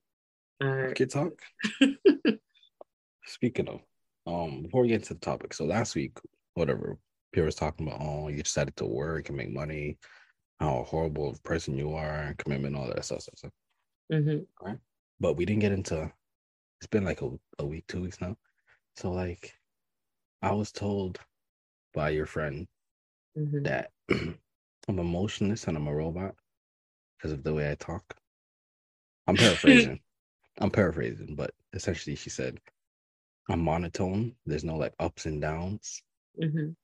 All 0.62 0.68
right. 0.68 0.94
Kid 0.94 1.10
talk. 1.10 1.32
Speaking 3.26 3.68
of, 3.68 3.80
um, 4.26 4.62
before 4.62 4.82
we 4.82 4.88
get 4.88 4.96
into 4.96 5.14
the 5.14 5.20
topic, 5.20 5.54
so 5.54 5.64
last 5.64 5.94
week, 5.94 6.18
whatever, 6.54 6.98
Pierre 7.32 7.46
was 7.46 7.54
talking 7.54 7.86
about, 7.86 8.00
oh, 8.00 8.28
you 8.28 8.42
decided 8.42 8.76
to 8.76 8.86
work 8.86 9.28
and 9.28 9.36
make 9.36 9.50
money, 9.50 9.98
how 10.58 10.84
horrible 10.88 11.30
of 11.30 11.36
a 11.36 11.42
person 11.42 11.76
you 11.76 11.94
are, 11.94 12.34
commitment, 12.38 12.76
all 12.76 12.86
that 12.86 13.04
stuff. 13.04 13.20
stuff, 13.22 13.38
stuff. 13.38 13.50
Hmm 14.10 14.46
But 15.20 15.34
we 15.34 15.44
didn't 15.44 15.60
get 15.60 15.72
into. 15.72 16.10
It's 16.80 16.88
been 16.88 17.04
like 17.04 17.22
a, 17.22 17.38
a 17.58 17.66
week, 17.66 17.86
two 17.88 18.02
weeks 18.02 18.20
now. 18.20 18.36
So 18.96 19.12
like, 19.12 19.58
I 20.42 20.52
was 20.52 20.72
told 20.72 21.20
by 21.94 22.10
your 22.10 22.26
friend 22.26 22.68
hmm 23.36 23.66
that 23.66 23.92
I'm 24.10 24.38
emotionless 24.88 25.66
and 25.68 25.76
I'm 25.76 25.88
a 25.88 25.94
robot 25.94 26.36
because 27.18 27.32
of 27.32 27.44
the 27.44 27.54
way 27.54 27.70
I 27.70 27.76
talk. 27.76 28.16
I'm 29.28 29.36
paraphrasing. 29.36 30.00
I'm 30.58 30.70
paraphrasing, 30.70 31.36
but 31.36 31.54
essentially 31.74 32.16
she 32.16 32.30
said 32.30 32.60
I'm 33.48 33.60
monotone. 33.60 34.36
There's 34.46 34.64
no 34.64 34.76
like 34.76 34.94
ups 35.00 35.26
and 35.26 35.40
downs. 35.40 36.02
hmm 36.38 36.76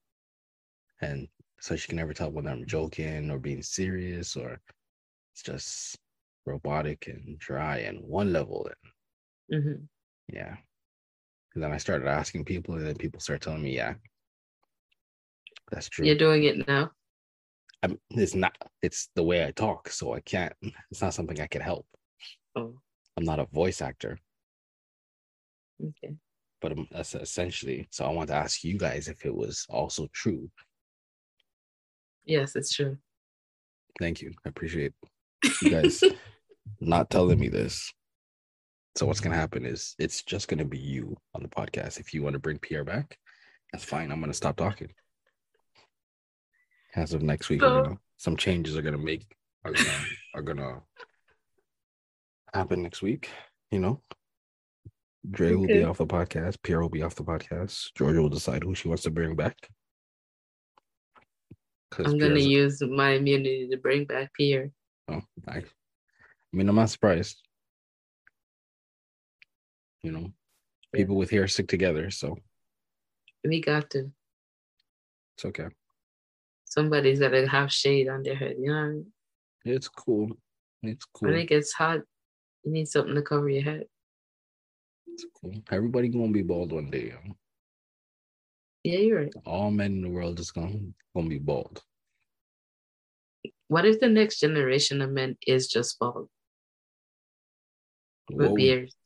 And 1.03 1.29
so 1.61 1.77
she 1.77 1.89
can 1.89 1.97
never 1.97 2.15
tell 2.15 2.31
whether 2.31 2.49
I'm 2.49 2.65
joking 2.67 3.31
or 3.31 3.39
being 3.39 3.63
serious 3.63 4.37
or 4.37 4.59
it's 5.33 5.43
just 5.43 5.99
robotic 6.47 7.07
and 7.07 7.39
dry 7.39 7.79
and 7.79 8.01
one 8.01 8.33
level. 8.33 8.69
And 9.51 9.63
hmm 9.65 9.85
yeah. 10.33 10.57
And 11.55 11.63
then 11.63 11.73
I 11.73 11.77
started 11.77 12.09
asking 12.09 12.45
people, 12.47 12.75
and 12.77 12.87
then 12.87 12.95
people 12.97 13.21
start 13.21 13.43
telling 13.43 13.63
me, 13.63 13.77
yeah, 13.77 13.95
that's 15.71 15.89
true. 15.89 16.07
You're 16.07 16.17
doing 16.17 16.45
it 16.45 16.67
now. 16.67 16.91
I'm, 17.83 17.99
it's 18.11 18.35
not, 18.35 18.57
it's 18.83 19.11
the 19.15 19.23
way 19.23 19.45
I 19.45 19.51
talk. 19.51 19.91
So 19.91 20.15
I 20.15 20.21
can't, 20.21 20.53
it's 20.91 21.03
not 21.03 21.15
something 21.15 21.41
I 21.41 21.47
can 21.47 21.61
help. 21.61 21.87
Oh, 22.57 22.75
I'm 23.17 23.25
not 23.25 23.41
a 23.41 23.47
voice 23.47 23.83
actor, 23.83 24.19
okay. 25.83 26.15
but 26.63 26.73
that's 26.91 27.15
essentially. 27.15 27.87
So 27.91 28.07
I 28.07 28.11
want 28.11 28.29
to 28.29 28.35
ask 28.35 28.65
you 28.65 28.79
guys 28.79 29.09
if 29.09 29.27
it 29.27 29.35
was 29.35 29.67
also 29.69 30.09
true. 30.13 30.51
Yes, 32.25 32.57
it's 32.57 32.73
true. 32.73 32.97
Thank 34.01 34.23
you. 34.23 34.33
I 34.47 34.49
appreciate 34.49 34.93
you 35.61 35.71
guys 35.71 36.03
not 36.81 37.11
telling 37.11 37.39
me 37.39 37.49
this. 37.49 37.93
So 38.97 39.07
what's 39.07 39.21
gonna 39.21 39.37
happen 39.37 39.65
is 39.65 39.95
it's 39.99 40.23
just 40.23 40.49
gonna 40.49 40.65
be 40.65 40.79
you 40.79 41.17
on 41.35 41.43
the 41.43 41.49
podcast. 41.49 41.99
If 41.99 42.13
you 42.13 42.23
want 42.23 42.35
to 42.35 42.39
bring 42.39 42.59
Pierre 42.59 42.85
back, 42.85 43.17
that's 43.73 43.85
fine. 43.85 44.11
I'm 44.11 44.21
gonna 44.21 44.35
stop 44.35 44.57
talking. 44.57 44.93
As 46.95 47.15
of 47.15 47.23
next 47.23 47.49
week, 47.49 47.61
So- 47.61 47.83
gonna, 47.83 47.97
some 48.19 48.37
changes 48.37 48.77
are 48.77 48.83
gonna 48.83 48.99
make 48.99 49.25
are 49.65 49.73
gonna 49.73 50.05
are 50.35 50.43
gonna 50.43 50.83
happen 52.53 52.83
next 52.83 53.01
week. 53.03 53.31
You 53.71 53.79
know, 53.81 54.03
Dre 55.31 55.55
will 55.55 55.67
be 55.67 55.83
off 55.85 55.99
the 55.99 56.07
podcast. 56.07 56.63
Pierre 56.63 56.83
will 56.83 56.91
be 56.91 57.03
off 57.03 57.15
the 57.15 57.25
podcast. 57.25 57.95
Georgia 57.95 58.21
will 58.21 58.29
decide 58.29 58.63
who 58.63 58.75
she 58.75 58.89
wants 58.89 59.05
to 59.05 59.11
bring 59.11 59.35
back. 59.37 59.57
I'm 61.99 62.19
gonna 62.19 62.41
use 62.41 62.83
my 62.83 63.13
immunity 63.13 63.69
to 63.71 63.77
bring 63.77 64.05
back 64.05 64.33
Pierre. 64.35 64.71
Oh, 65.09 65.23
I, 65.49 65.63
I 66.53 66.57
mean, 66.57 66.69
I'm 66.69 66.77
not 66.77 66.91
surprised. 66.91 67.41
You 70.03 70.13
know, 70.13 70.33
Yeah. 70.93 70.99
people 71.01 71.17
with 71.17 71.31
hair 71.31 71.49
stick 71.49 71.69
together, 71.69 72.11
so 72.11 72.37
We 73.45 73.61
got 73.61 73.91
to. 73.91 74.13
it's 75.37 75.45
okay. 75.45 75.69
Somebody's 76.65 77.21
gotta 77.21 77.47
have 77.49 77.73
shade 77.73 78.09
on 78.09 78.23
their 78.23 78.35
head. 78.37 78.57
You 78.59 78.67
know 78.71 78.79
I 78.79 78.89
mean? 78.89 79.13
It's 79.65 79.89
cool. 79.89 80.31
It's 80.83 81.05
cool. 81.07 81.31
When 81.31 81.39
it 81.41 81.47
gets 81.49 81.73
hot, 81.73 82.01
you 82.65 82.73
need 82.73 82.89
something 82.89 83.15
to 83.15 83.23
cover 83.23 83.49
your 83.49 83.63
head. 83.63 83.87
It's 85.07 85.25
cool. 85.41 85.55
Everybody 85.71 86.09
gonna 86.09 86.33
be 86.33 86.43
bald 86.43 86.73
one 86.73 86.91
day. 86.91 87.09
Yo. 87.11 87.37
Yeah, 88.85 88.99
you're 88.99 89.21
right. 89.23 89.35
All 89.45 89.71
men 89.71 89.93
in 89.93 90.03
the 90.03 90.11
world 90.11 90.39
is 90.41 90.51
gonna 90.51 90.81
gonna 91.15 91.29
be 91.29 91.39
bald. 91.39 91.83
What 93.69 93.87
if 93.87 94.01
the 94.01 94.09
next 94.09 94.41
generation 94.41 95.01
of 95.01 95.11
men 95.11 95.37
is 95.47 95.69
just 95.69 95.99
bald 95.99 96.29
What 98.33 98.39
with 98.39 98.51
would, 98.53 98.57
beards? 98.57 98.97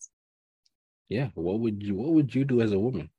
yeah. 1.09 1.29
What 1.35 1.61
would 1.61 1.83
you 1.83 1.95
What 1.95 2.13
would 2.13 2.35
you 2.35 2.45
do 2.45 2.61
as 2.61 2.73
a 2.73 2.79
woman? 2.79 3.11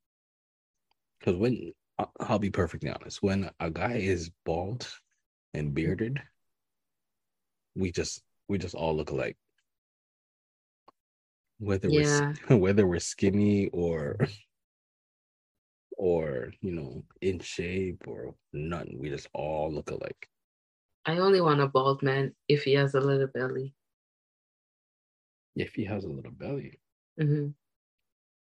Because 1.20 1.36
when 1.36 1.74
I'll 2.20 2.40
be 2.40 2.52
perfectly 2.52 2.90
honest, 2.90 3.24
when 3.24 3.50
a 3.60 3.72
guy 3.72 3.94
is 3.94 4.32
bald 4.46 4.88
and 5.54 5.74
bearded, 5.74 6.22
we 7.76 7.92
just 7.92 8.22
we 8.48 8.58
just 8.58 8.76
all 8.76 8.96
look 8.96 9.10
alike. 9.10 9.38
Whether 11.60 11.90
we're 11.90 12.34
whether 12.50 12.86
we're 12.86 13.00
skinny 13.00 13.68
or 13.68 14.18
or 15.98 16.52
you 16.62 16.72
know 16.72 17.04
in 17.22 17.40
shape 17.40 18.04
or 18.08 18.36
none, 18.54 18.96
we 19.00 19.10
just 19.10 19.28
all 19.34 19.74
look 19.74 19.90
alike. 19.90 20.30
I 21.06 21.18
only 21.18 21.42
want 21.42 21.62
a 21.62 21.68
bald 21.68 22.04
man 22.04 22.36
if 22.48 22.64
he 22.64 22.74
has 22.74 22.94
a 22.94 23.00
little 23.02 23.28
belly. 23.28 23.74
If 25.58 25.74
he 25.76 25.84
has 25.86 26.04
a 26.06 26.10
little 26.10 26.32
belly, 26.32 26.80
Mm-hmm. 27.20 27.48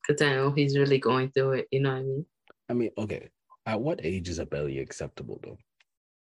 Cause 0.06 0.20
I 0.22 0.34
know 0.34 0.50
he's 0.50 0.76
really 0.76 0.98
going 0.98 1.30
through 1.30 1.52
it. 1.52 1.68
You 1.70 1.80
know 1.80 1.90
what 1.92 1.98
I 1.98 2.02
mean? 2.02 2.26
I 2.70 2.72
mean, 2.72 2.90
okay. 2.98 3.28
At 3.66 3.80
what 3.80 4.04
age 4.04 4.28
is 4.28 4.38
a 4.38 4.46
belly 4.46 4.78
acceptable 4.78 5.38
though? 5.42 5.58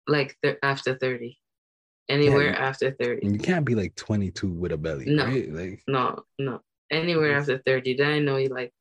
Like 0.09 0.37
th- 0.43 0.59
after 0.63 0.97
thirty, 0.97 1.39
anywhere 2.09 2.49
you- 2.49 2.55
after 2.69 2.91
thirty. 2.93 3.27
You 3.29 3.39
can't 3.39 3.65
be 3.65 3.75
like 3.75 3.95
22 3.95 4.49
with 4.49 4.73
a 4.73 4.77
belly, 4.79 5.05
No. 5.07 5.27
right? 5.27 5.49
Like 5.53 5.83
No, 5.87 6.25
no, 6.39 6.61
anywhere 6.91 7.33
Yes. 7.33 7.43
after 7.43 7.59
thirty. 7.65 7.95
Then 7.95 8.11
I 8.13 8.19
know 8.21 8.37
you 8.39 8.49
like 8.49 8.73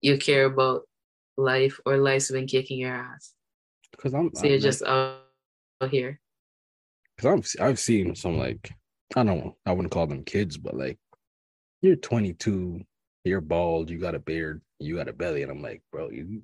you 0.00 0.16
care 0.16 0.46
about 0.46 0.82
life 1.36 1.78
or 1.84 1.98
life's 1.98 2.30
been 2.30 2.46
kicking 2.46 2.78
your 2.78 2.94
ass. 2.94 3.34
because 3.90 4.14
I'm 4.14 4.30
So 4.34 4.46
you're 4.46 4.54
I'm, 4.56 4.60
just 4.62 4.82
out 4.82 5.18
here. 5.90 6.20
because 7.16 7.56
I've 7.58 7.68
I've 7.68 7.78
seen 7.78 8.14
some 8.14 8.38
like 8.38 8.70
I 9.16 9.24
don't 9.24 9.38
know 9.38 9.56
I 9.66 9.72
wouldn't 9.72 9.92
call 9.92 10.06
them 10.06 10.24
kids, 10.24 10.56
but 10.56 10.76
like 10.76 10.98
you're 11.82 11.96
22, 11.96 12.82
you're 13.24 13.40
bald, 13.40 13.90
you 13.90 13.98
got 13.98 14.14
a 14.14 14.18
beard, 14.18 14.62
you 14.78 14.96
got 14.96 15.08
a 15.08 15.12
belly, 15.12 15.42
and 15.42 15.50
I'm 15.50 15.62
like, 15.62 15.82
bro, 15.90 16.10
you 16.10 16.42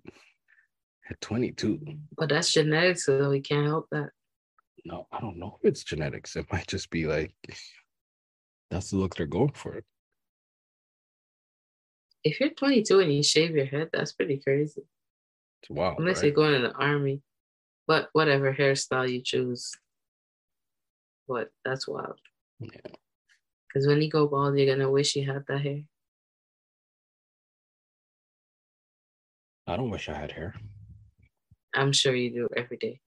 at 1.11 1.21
22. 1.21 1.81
But 2.17 2.29
that's 2.29 2.53
genetics, 2.53 3.07
so 3.07 3.31
we 3.31 3.41
can't 3.41 3.67
help 3.67 3.87
that. 3.93 4.11
No, 4.85 5.07
I 5.13 5.21
don't 5.21 5.39
know 5.39 5.59
if 5.63 5.69
it's 5.69 5.85
genetics. 5.85 6.37
It 6.37 6.47
might 6.53 6.67
just 6.67 6.91
be 6.91 7.07
like 7.07 7.35
that's 8.71 8.91
the 8.91 8.97
look 8.97 9.15
they're 9.15 9.27
going 9.27 9.53
for. 9.53 9.83
If 12.25 12.41
you're 12.41 12.51
22 12.51 13.01
and 13.01 13.13
you 13.13 13.23
shave 13.23 13.55
your 13.55 13.67
head, 13.67 13.91
that's 13.93 14.13
pretty 14.13 14.39
crazy. 14.39 14.83
It's 15.63 15.71
wild, 15.71 15.99
Unless 15.99 16.17
right? 16.19 16.25
you're 16.27 16.35
going 16.35 16.55
in 16.55 16.63
the 16.63 16.73
army. 16.73 17.23
But 17.87 18.09
whatever 18.13 18.53
hairstyle 18.53 19.09
you 19.09 19.23
choose. 19.23 19.73
But 21.29 21.51
that's 21.65 21.87
wild. 21.87 22.19
Yeah. 22.61 22.81
Because 23.69 23.87
when 23.87 24.01
you 24.01 24.11
go 24.11 24.27
bald, 24.27 24.57
you're 24.59 24.75
gonna 24.75 24.91
wish 24.91 25.17
you 25.17 25.31
had 25.31 25.45
that 25.49 25.61
hair. 25.61 25.83
I 29.67 29.77
don't 29.77 29.91
wish 29.91 30.09
I 30.09 30.15
had 30.15 30.33
hair. 30.33 30.55
I'm 31.75 31.93
sure 31.93 32.15
you 32.15 32.31
do 32.31 32.49
every 32.57 32.77
day. 32.77 33.01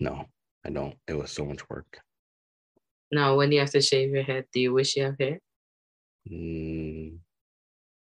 No, 0.00 0.26
I 0.64 0.70
don't. 0.70 0.94
It 1.06 1.14
was 1.14 1.30
so 1.32 1.44
much 1.44 1.68
work. 1.68 1.98
Now, 3.10 3.36
when 3.36 3.52
you 3.52 3.60
have 3.60 3.70
to 3.70 3.80
shave 3.82 4.10
your 4.10 4.22
head, 4.22 4.46
do 4.52 4.60
you 4.60 4.72
wish 4.72 4.96
you 4.96 5.04
have 5.04 5.18
hair? 5.18 5.38
Mm, 6.30 7.18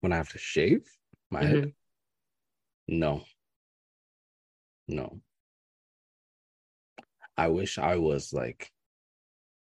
when 0.02 0.14
I 0.14 0.18
have 0.18 0.30
to 0.30 0.38
shave 0.38 0.86
my 1.32 1.44
Mm-hmm. 1.44 1.56
head, 1.56 1.74
no, 2.88 3.24
no. 4.88 5.20
I 7.38 7.48
wish 7.48 7.78
I 7.78 7.98
was 7.98 8.32
like, 8.32 8.72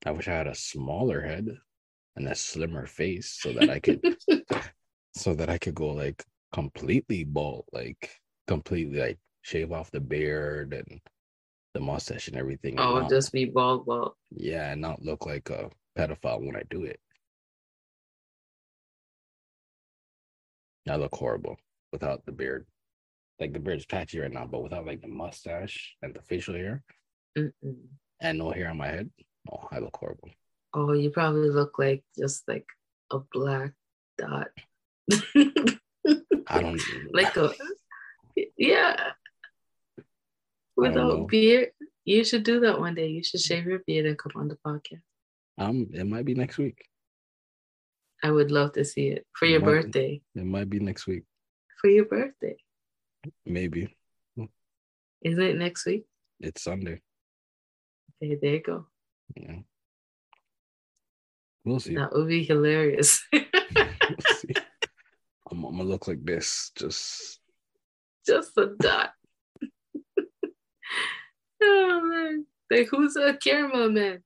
I 0.09 0.11
wish 0.11 0.27
I 0.27 0.33
had 0.33 0.47
a 0.47 0.55
smaller 0.55 1.21
head 1.21 1.55
and 2.16 2.27
a 2.29 2.35
slimmer 2.35 2.87
face 2.87 3.37
so 3.42 3.53
that 3.53 3.68
I 3.68 3.79
could, 3.79 4.01
so 5.14 5.35
that 5.35 5.51
I 5.51 5.59
could 5.59 5.75
go 5.75 5.88
like 5.88 6.25
completely 6.51 7.25
bald, 7.25 7.66
like 7.75 8.11
completely 8.47 9.01
like 9.01 9.18
shave 9.42 9.71
off 9.71 9.90
the 9.90 10.01
beard 10.01 10.73
and 10.73 10.99
the 11.75 11.81
mustache 11.81 12.29
and 12.29 12.38
everything. 12.38 12.79
and 12.79 12.81
oh, 12.81 13.01
not- 13.01 13.11
just 13.11 13.33
be 13.35 13.44
bald, 13.44 13.85
bald. 13.85 14.14
yeah, 14.31 14.73
and 14.73 14.81
not 14.81 15.03
look 15.03 15.27
like 15.27 15.51
a 15.51 15.68
pedophile 15.94 16.40
when 16.40 16.57
I 16.57 16.62
do 16.71 16.85
it. 16.85 16.99
I 20.88 20.97
look 20.97 21.14
horrible 21.14 21.59
without 21.92 22.25
the 22.25 22.33
beard. 22.33 22.66
Like 23.38 23.53
the 23.53 23.61
beard's 23.61 23.85
patchy 23.85 24.21
right 24.21 24.33
now, 24.33 24.47
but 24.47 24.62
without 24.62 24.87
like 24.87 25.03
the 25.03 25.09
mustache 25.09 25.97
and 26.01 26.14
the 26.14 26.23
facial 26.23 26.55
hair 26.55 26.83
Mm-mm. 27.37 27.53
and 28.23 28.38
no 28.38 28.51
hair 28.53 28.71
on 28.71 28.79
my 28.79 28.87
head, 28.88 29.11
oh, 29.51 29.69
I 29.71 29.79
look 29.79 29.97
horrible. 29.97 30.31
Oh, 30.75 30.93
you 30.93 31.11
probably 31.11 31.51
look 31.51 31.79
like 31.79 32.05
just 32.19 32.47
like 32.49 32.67
a 33.11 33.19
black 33.33 33.73
dot. 34.19 34.49
I 36.49 36.61
don't 36.61 36.81
like 37.13 37.37
a 37.37 37.53
yeah. 38.57 39.13
Without 40.77 41.27
beard, 41.29 41.71
you 42.05 42.23
should 42.25 42.45
do 42.45 42.61
that 42.61 42.79
one 42.79 42.95
day. 42.95 43.09
You 43.09 43.23
should 43.25 43.41
shave 43.41 43.67
your 43.67 43.81
beard 43.81 44.07
and 44.07 44.17
come 44.19 44.33
on 44.37 44.49
the 44.49 44.57
podcast. 44.65 45.03
Um, 45.59 45.89
it 45.93 46.05
might 46.07 46.25
be 46.25 46.35
next 46.35 46.57
week. 46.59 46.85
I 48.23 48.31
would 48.31 48.51
love 48.51 48.73
to 48.75 48.85
see 48.85 49.09
it 49.09 49.27
for 49.33 49.47
your 49.47 49.61
Might- 49.61 49.67
birthday. 49.67 50.21
It 50.35 50.45
might 50.45 50.71
be 50.71 50.79
next 50.81 51.07
week. 51.07 51.25
For 51.81 51.89
your 51.89 52.05
birthday, 52.07 52.57
Maybe 53.47 53.95
isn't 55.23 55.43
it 55.43 55.57
next 55.57 55.87
week? 55.87 56.05
it's 56.41 56.63
Sunday. 56.63 57.01
Okay, 58.23 58.37
there 58.41 58.55
you 58.55 58.63
go. 58.63 58.87
Yeah. 59.37 59.57
We'll 61.64 61.81
see. 61.81 61.95
That 61.97 62.12
would 62.12 62.29
be 62.29 62.45
hilarious. 62.45 63.23
We'll. 63.33 63.45
I'm, 65.51 65.64
I'm 65.64 65.77
gonna 65.77 65.85
look 65.85 66.09
like 66.09 66.25
this. 66.25 66.73
Just 66.77 67.41
Just 68.27 68.57
a 68.57 68.71
dot. 68.81 69.11
oh 71.62 72.01
man. 72.05 72.47
Like 72.71 72.88
who's 72.91 73.17
a 73.17 73.35
caramel 73.37 73.91
man? 73.91 74.23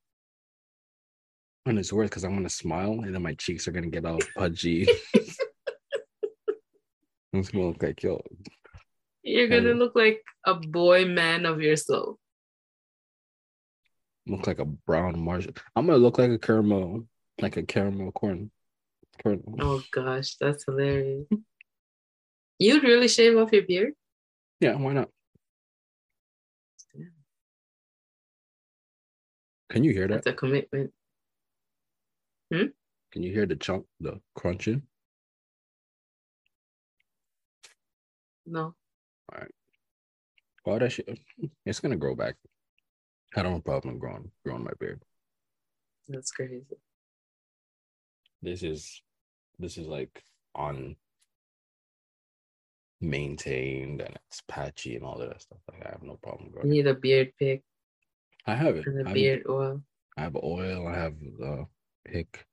and 1.66 1.78
it's 1.78 1.92
worth 1.92 2.10
because 2.10 2.24
I'm 2.24 2.34
gonna 2.34 2.48
smile 2.48 3.00
and 3.04 3.14
then 3.14 3.22
my 3.22 3.34
cheeks 3.34 3.68
are 3.68 3.72
gonna 3.72 3.86
get 3.88 4.04
all 4.04 4.18
pudgy. 4.36 4.86
it's 7.32 7.50
gonna 7.50 7.66
look 7.68 7.82
like 7.82 8.02
yo. 8.02 8.20
You're 9.22 9.48
gonna 9.48 9.72
Um, 9.72 9.78
look 9.78 9.94
like 9.94 10.22
a 10.44 10.54
boy 10.54 11.04
man 11.06 11.46
of 11.46 11.60
your 11.60 11.76
soul. 11.76 12.18
Look 14.26 14.46
like 14.46 14.60
a 14.60 14.64
brown 14.64 15.18
Martian. 15.18 15.54
I'm 15.74 15.86
gonna 15.86 15.98
look 15.98 16.18
like 16.18 16.30
a 16.30 16.38
caramel, 16.38 17.06
like 17.40 17.56
a 17.56 17.62
caramel 17.62 18.12
corn. 18.12 18.50
Kernel. 19.22 19.56
Oh 19.60 19.82
gosh, 19.90 20.36
that's 20.36 20.64
hilarious. 20.64 21.26
You'd 22.58 22.82
really 22.82 23.08
shave 23.08 23.36
off 23.36 23.52
your 23.52 23.62
beard? 23.62 23.94
Yeah, 24.60 24.76
why 24.76 24.92
not? 24.92 25.08
Can 29.68 29.84
you 29.84 29.92
hear 29.92 30.06
that? 30.06 30.24
That's 30.24 30.26
a 30.26 30.32
commitment. 30.34 30.92
Hmm? 32.52 32.66
Can 33.10 33.22
you 33.22 33.32
hear 33.32 33.46
the 33.46 33.56
chunk, 33.56 33.86
the 34.00 34.20
crunching? 34.34 34.82
No. 38.44 38.74
All 39.32 39.38
right. 39.38 39.50
Oh, 40.66 40.78
that 40.78 40.92
shit. 40.92 41.18
It's 41.64 41.80
gonna 41.80 41.96
grow 41.96 42.14
back. 42.14 42.36
I 43.36 43.42
don't 43.42 43.52
have 43.52 43.60
a 43.60 43.64
problem 43.64 43.98
growing 43.98 44.30
growing 44.44 44.64
my 44.64 44.72
beard. 44.78 45.02
That's 46.08 46.30
crazy. 46.30 46.64
This 48.42 48.62
is 48.62 49.02
this 49.58 49.78
is 49.78 49.86
like 49.86 50.24
on 50.54 50.96
maintained 53.00 54.00
and 54.00 54.16
it's 54.28 54.42
patchy 54.48 54.96
and 54.96 55.04
all 55.04 55.20
of 55.20 55.28
that 55.28 55.42
stuff. 55.42 55.58
Like 55.72 55.86
I 55.86 55.90
have 55.90 56.02
no 56.02 56.16
problem 56.22 56.46
You 56.46 56.52
growing. 56.52 56.70
need 56.70 56.86
a 56.86 56.94
beard 56.94 57.32
pick 57.38 57.62
I 58.46 58.54
have 58.54 58.76
it. 58.76 58.86
and 58.86 58.98
I 58.98 59.02
a 59.02 59.04
have, 59.04 59.14
beard 59.14 59.42
oil. 59.48 59.82
I 60.16 60.22
have 60.22 60.36
oil. 60.36 60.86
I 60.86 60.94
have 60.96 61.14
the 61.18 61.66
pick, 62.04 62.44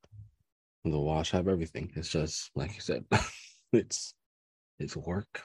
the 0.86 1.00
wash. 1.00 1.34
I 1.34 1.38
have 1.38 1.48
everything. 1.48 1.92
It's 1.96 2.10
just 2.10 2.52
like 2.56 2.76
you 2.76 2.82
said. 2.82 3.06
it's 3.74 4.14
it's 4.80 4.96
work. 4.96 5.44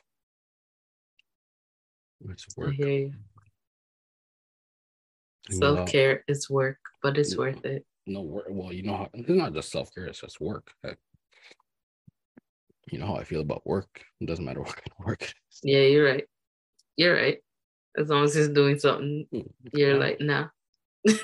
It's 2.31 2.47
I 2.59 2.61
work. 2.61 2.75
hear 2.75 2.89
you. 2.89 3.13
And 5.49 5.55
you 5.57 5.61
know, 5.61 5.75
Self 5.77 5.91
care 5.93 6.25
is 6.29 6.49
work, 6.49 6.79
but 7.03 7.19
it's 7.19 7.33
Yeah. 7.33 7.39
worth 7.39 7.65
it. 7.65 7.85
no 8.07 8.23
work. 8.23 8.47
Well, 8.49 8.73
you 8.73 8.83
know 8.83 8.97
how 8.97 9.09
it's 9.15 9.29
not 9.29 9.53
just 9.55 9.71
self 9.71 9.93
care. 9.95 10.07
It's 10.07 10.21
just 10.21 10.41
work. 10.41 10.73
Like, 10.83 10.99
you 12.91 12.99
know 12.99 13.07
how 13.07 13.17
I 13.17 13.25
feel 13.25 13.41
about 13.41 13.67
work. 13.67 14.05
It 14.21 14.27
doesn't 14.27 14.45
matter 14.45 14.61
what 14.65 14.77
kind 14.77 14.91
of 14.99 15.07
work. 15.07 15.23
it 15.23 15.35
is. 15.51 15.61
Yeah, 15.63 15.81
you're 15.83 16.05
right. 16.07 16.25
You're 16.97 17.15
right. 17.15 17.39
As 17.97 18.09
long 18.09 18.25
as 18.25 18.35
he's 18.35 18.49
doing 18.49 18.79
something, 18.79 19.27
Mm, 19.33 19.49
you're 19.73 19.97
like, 19.99 20.21
nah. 20.21 20.49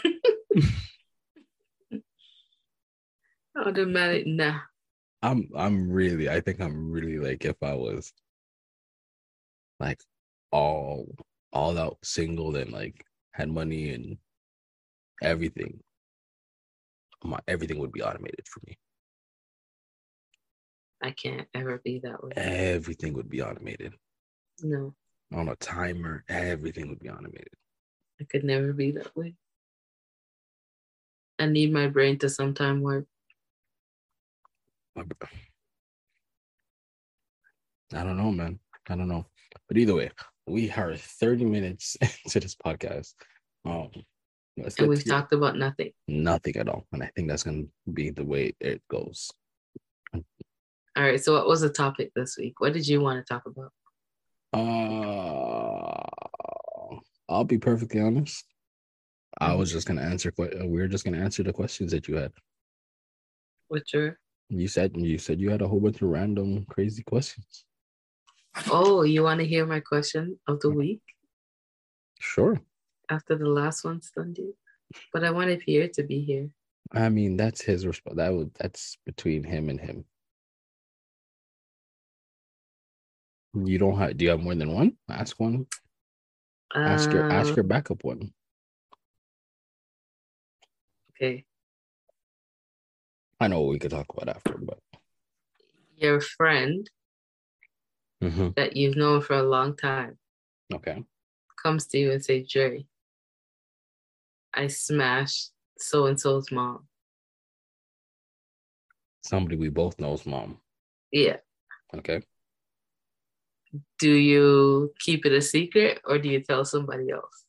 Automatic, 3.56 4.26
nah. 4.26 4.60
I'm 5.22 5.48
I'm 5.56 5.90
really 5.90 6.30
I 6.30 6.40
think 6.40 6.60
I'm 6.60 6.90
really 6.90 7.18
like 7.18 7.44
if 7.44 7.56
I 7.62 7.74
was 7.74 8.12
like 9.78 10.00
all 10.50 11.14
all 11.52 11.76
out 11.76 11.98
single 12.02 12.56
and 12.56 12.72
like 12.72 13.04
had 13.32 13.48
money 13.48 13.90
and 13.90 14.18
everything. 15.22 15.80
My 17.22 17.38
everything 17.46 17.78
would 17.78 17.92
be 17.92 18.02
automated 18.02 18.46
for 18.46 18.60
me. 18.66 18.78
I 21.02 21.12
can't 21.12 21.48
ever 21.54 21.80
be 21.82 22.00
that 22.00 22.22
way. 22.22 22.32
Everything 22.36 23.14
would 23.14 23.28
be 23.30 23.42
automated. 23.42 23.94
No, 24.62 24.94
On 25.32 25.48
a 25.48 25.56
timer, 25.56 26.24
everything 26.28 26.88
would 26.88 27.00
be 27.00 27.08
automated. 27.08 27.48
I 28.20 28.24
could 28.24 28.44
never 28.44 28.72
be 28.72 28.90
that 28.92 29.16
way. 29.16 29.34
I 31.38 31.46
need 31.46 31.72
my 31.72 31.88
brain 31.88 32.18
to 32.18 32.28
sometime 32.28 32.82
work. 32.82 33.06
I 34.98 35.04
don't 38.04 38.18
know, 38.18 38.30
man. 38.30 38.58
I 38.88 38.96
don't 38.96 39.08
know. 39.08 39.26
But 39.66 39.78
either 39.78 39.94
way, 39.94 40.10
we 40.50 40.70
are 40.70 40.96
30 40.96 41.44
minutes 41.44 41.96
into 42.24 42.40
this 42.40 42.54
podcast. 42.56 43.14
Um 43.64 43.90
And 44.56 44.88
we've 44.88 45.02
to 45.04 45.08
talked 45.08 45.32
about 45.32 45.56
nothing. 45.56 45.92
nothing 46.08 46.56
at 46.56 46.68
all. 46.68 46.86
And 46.92 47.02
I 47.02 47.10
think 47.14 47.28
that's 47.28 47.42
gonna 47.44 47.64
be 47.92 48.10
the 48.10 48.24
way 48.24 48.54
it 48.60 48.82
goes. 48.90 49.30
All 50.12 51.04
right. 51.06 51.22
So, 51.22 51.32
what 51.34 51.46
was 51.46 51.60
the 51.60 51.70
topic 51.70 52.10
this 52.14 52.36
week? 52.36 52.60
What 52.60 52.72
did 52.72 52.86
you 52.86 53.00
want 53.00 53.24
to 53.24 53.32
talk 53.32 53.44
about? 53.46 53.72
Uh, 54.52 56.04
I'll 57.28 57.44
be 57.44 57.58
perfectly 57.58 58.00
honest. 58.00 58.44
I 59.40 59.54
was 59.54 59.70
just 59.70 59.86
gonna 59.86 60.02
answer. 60.02 60.32
uh, 60.38 60.66
We 60.66 60.80
were 60.80 60.88
just 60.88 61.04
gonna 61.04 61.18
answer 61.22 61.42
the 61.44 61.52
questions 61.52 61.92
that 61.92 62.08
you 62.08 62.16
had. 62.16 62.32
What's 63.68 63.92
your? 63.94 64.18
You 64.48 64.66
said 64.66 64.96
you 64.96 65.18
said 65.18 65.40
you 65.40 65.50
had 65.50 65.62
a 65.62 65.68
whole 65.68 65.78
bunch 65.80 66.02
of 66.02 66.08
random, 66.08 66.66
crazy 66.66 67.04
questions. 67.04 67.64
Oh, 68.70 69.02
you 69.02 69.22
want 69.22 69.40
to 69.40 69.46
hear 69.46 69.66
my 69.66 69.80
question 69.80 70.38
of 70.46 70.60
the 70.60 70.70
week 70.70 71.00
Sure. 72.18 72.60
after 73.08 73.36
the 73.36 73.48
last 73.48 73.84
one's 73.84 74.10
done, 74.10 74.32
dude? 74.32 74.54
But 75.12 75.24
I 75.24 75.30
wanted 75.30 75.60
Pierre 75.60 75.88
to 75.94 76.02
be 76.02 76.20
here. 76.22 76.50
I 76.92 77.08
mean, 77.08 77.36
that's 77.36 77.62
his 77.62 77.86
response. 77.86 78.16
That 78.16 78.34
would 78.34 78.52
that's 78.54 78.98
between 79.06 79.44
him 79.44 79.68
and 79.68 79.80
him. 79.80 80.04
You 83.54 83.78
don't 83.78 83.98
have. 83.98 84.16
Do 84.16 84.24
you 84.24 84.30
have 84.30 84.40
more 84.40 84.54
than 84.54 84.72
one? 84.72 84.96
Ask 85.08 85.38
one. 85.40 85.66
Ask 86.74 87.12
your 87.12 87.30
ask 87.32 87.52
Uh, 87.52 87.54
your 87.56 87.64
backup 87.64 88.04
one. 88.04 88.32
Okay. 91.12 91.44
I 93.40 93.48
know 93.48 93.62
what 93.62 93.70
we 93.70 93.78
could 93.78 93.90
talk 93.90 94.06
about 94.12 94.34
after, 94.34 94.56
but 94.58 94.78
Your 95.96 96.20
friend 96.20 96.88
Mhm. 98.22 98.54
that 98.54 98.76
you've 98.76 98.96
known 98.96 99.22
for 99.22 99.34
a 99.34 99.42
long 99.42 99.76
time 99.76 100.18
okay. 100.74 101.02
comes 101.62 101.86
to 101.86 101.98
you 101.98 102.12
and 102.12 102.24
say, 102.24 102.42
Jerry, 102.42 102.86
I 104.52 104.66
smashed 104.66 105.52
so 105.78 106.06
and 106.06 106.20
so's 106.20 106.50
mom. 106.52 106.86
Somebody 109.22 109.56
we 109.56 109.68
both 109.68 109.98
know's 109.98 110.26
mom. 110.26 110.60
Yeah. 111.12 111.38
Okay. 111.94 112.22
Do 113.98 114.10
you 114.10 114.92
keep 114.98 115.24
it 115.26 115.32
a 115.32 115.40
secret 115.40 116.00
or 116.04 116.18
do 116.18 116.28
you 116.28 116.40
tell 116.40 116.64
somebody 116.64 117.10
else? 117.10 117.44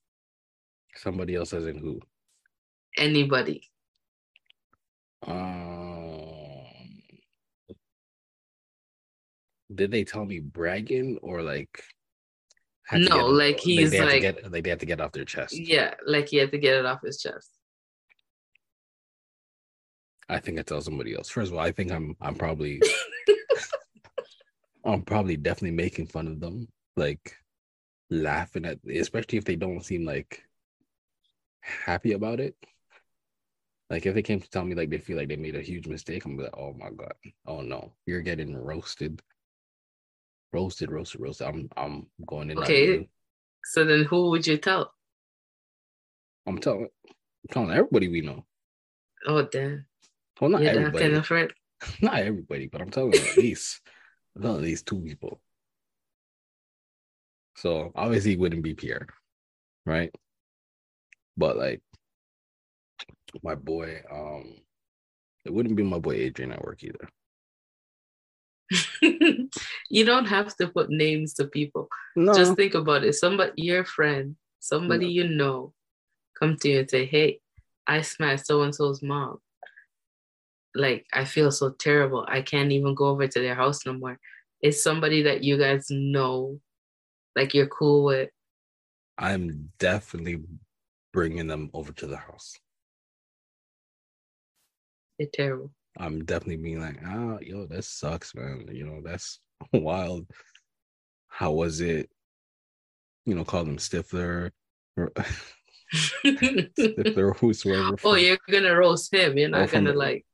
Somebody 0.95 1.35
else 1.35 1.53
as 1.53 1.65
in 1.65 1.77
who? 1.77 1.99
Anybody. 2.97 3.69
Um, 5.23 5.80
did 9.75 9.91
they 9.91 10.03
tell 10.03 10.25
me 10.25 10.39
bragging 10.39 11.17
or 11.21 11.41
like? 11.41 11.83
had 12.87 13.03
to 13.03 13.09
No, 13.09 13.29
it- 13.29 13.33
like 13.33 13.57
they- 13.63 13.71
he's 13.75 13.91
to 13.91 14.05
like- 14.05 14.21
get, 14.21 14.51
like 14.51 14.63
they 14.63 14.69
had 14.69 14.79
to 14.81 14.85
get 14.85 14.99
off 14.99 15.11
their 15.13 15.23
chest. 15.25 15.57
Yeah, 15.57 15.93
like 16.05 16.27
he 16.29 16.37
had 16.37 16.51
to 16.51 16.57
get 16.57 16.75
it 16.75 16.85
off 16.85 17.01
his 17.03 17.21
chest. 17.21 17.49
I 20.27 20.39
think 20.39 20.59
I 20.59 20.63
tell 20.63 20.81
somebody 20.81 21.13
else. 21.15 21.29
First 21.29 21.51
of 21.51 21.57
all, 21.57 21.63
I 21.63 21.71
think 21.71 21.91
I'm 21.91 22.15
I'm 22.21 22.35
probably 22.35 22.81
I'm 24.85 25.03
probably 25.03 25.37
definitely 25.37 25.75
making 25.75 26.07
fun 26.07 26.27
of 26.27 26.39
them, 26.39 26.67
like 26.95 27.35
laughing 28.09 28.65
at, 28.65 28.79
especially 28.89 29.37
if 29.37 29.45
they 29.45 29.55
don't 29.55 29.83
seem 29.85 30.05
like 30.05 30.43
happy 31.61 32.13
about 32.13 32.39
it. 32.39 32.55
Like 33.89 34.05
if 34.05 34.15
they 34.15 34.21
came 34.23 34.39
to 34.39 34.49
tell 34.49 34.63
me 34.63 34.73
like 34.73 34.89
they 34.89 34.97
feel 34.99 35.17
like 35.17 35.27
they 35.27 35.35
made 35.35 35.55
a 35.55 35.61
huge 35.61 35.87
mistake, 35.87 36.25
I'm 36.25 36.37
like, 36.37 36.55
oh 36.57 36.73
my 36.73 36.89
god, 36.89 37.13
oh 37.45 37.61
no, 37.61 37.93
you're 38.05 38.21
getting 38.21 38.55
roasted, 38.55 39.21
roasted, 40.53 40.91
roasted, 40.91 41.21
roasted. 41.21 41.47
I'm 41.47 41.69
I'm 41.77 42.07
going 42.25 42.51
in. 42.51 42.57
Okay. 42.59 43.07
So 43.65 43.85
then 43.85 44.03
who 44.05 44.29
would 44.31 44.45
you 44.47 44.57
tell? 44.57 44.93
I'm 46.47 46.57
telling, 46.57 46.87
I'm 47.05 47.51
telling 47.51 47.71
everybody 47.71 48.07
we 48.07 48.21
know. 48.21 48.45
Oh 49.27 49.43
damn. 49.43 49.85
Well, 50.39 50.49
not 50.49 50.61
You're 50.61 50.71
everybody, 50.71 51.05
kind 51.05 51.15
of 51.15 51.27
friend. 51.27 51.53
not 52.01 52.15
everybody, 52.15 52.67
but 52.67 52.81
I'm 52.81 52.89
telling 52.89 53.13
at 53.13 53.37
least, 53.37 53.81
I'm 54.35 54.41
telling 54.41 54.57
at 54.57 54.63
least 54.63 54.87
two 54.87 54.99
people. 54.99 55.39
So 57.57 57.91
obviously 57.95 58.33
it 58.33 58.39
wouldn't 58.39 58.63
be 58.63 58.73
Pierre, 58.73 59.07
right? 59.85 60.11
But 61.37 61.57
like 61.57 61.81
my 63.43 63.55
boy, 63.55 64.01
um, 64.11 64.55
it 65.45 65.53
wouldn't 65.53 65.75
be 65.75 65.83
my 65.83 65.99
boy 65.99 66.13
Adrian 66.13 66.51
at 66.51 66.63
work 66.63 66.83
either. 66.83 67.07
you 69.91 70.05
don't 70.05 70.25
have 70.25 70.55
to 70.55 70.67
put 70.67 70.89
names 70.89 71.33
to 71.35 71.45
people. 71.45 71.89
No, 72.15 72.33
Just 72.33 72.55
think 72.55 72.73
about 72.75 73.03
it. 73.03 73.13
Somebody 73.13 73.61
your 73.61 73.83
friend, 73.83 74.37
somebody 74.59 75.07
you 75.07 75.27
know 75.27 75.73
come 76.39 76.55
to 76.57 76.69
you 76.69 76.79
and 76.79 76.89
say, 76.89 77.05
"Hey, 77.05 77.39
I 77.85 78.01
smashed 78.01 78.47
so 78.47 78.61
and 78.61 78.73
so's 78.73 79.03
mom. 79.03 79.39
Like 80.73 81.05
I 81.11 81.25
feel 81.25 81.51
so 81.51 81.71
terrible. 81.71 82.25
I 82.27 82.41
can't 82.41 82.71
even 82.71 82.95
go 82.95 83.07
over 83.07 83.27
to 83.27 83.39
their 83.39 83.55
house 83.55 83.85
no 83.85 83.93
more." 83.93 84.17
It's 84.61 84.81
somebody 84.81 85.23
that 85.23 85.43
you 85.43 85.57
guys 85.57 85.87
know, 85.89 86.61
like 87.35 87.53
you're 87.53 87.67
cool 87.67 88.05
with. 88.05 88.29
I'm 89.17 89.71
definitely 89.77 90.41
bringing 91.11 91.47
them 91.47 91.69
over 91.73 91.91
to 91.91 92.07
the 92.07 92.17
house. 92.17 92.55
They're 95.19 95.27
terrible. 95.33 95.71
I'm 95.99 96.23
definitely 96.23 96.63
being 96.63 96.79
like, 96.79 96.99
ah, 97.05 97.37
yo, 97.41 97.65
that 97.65 97.83
sucks, 97.83 98.33
man. 98.33 98.67
You 98.71 98.85
know, 98.85 99.01
that's 99.03 99.39
wild. 99.73 100.27
How 101.27 101.51
was 101.51 101.81
it? 101.81 102.09
You 103.25 103.35
know, 103.35 103.43
call 103.45 103.63
them 103.63 103.77
Stifler 103.77 104.51
or 104.97 105.11
Stifler, 105.93 107.35
whosoever. 107.37 107.95
oh, 108.03 108.15
you're 108.15 108.37
gonna 108.49 108.75
roast 108.75 109.13
him. 109.13 109.37
You're 109.37 109.47
Oh, 109.49 109.59
not 109.61 109.69
from 109.69 109.85
gonna 109.85 109.93
the- 109.93 109.97
like 109.99 110.25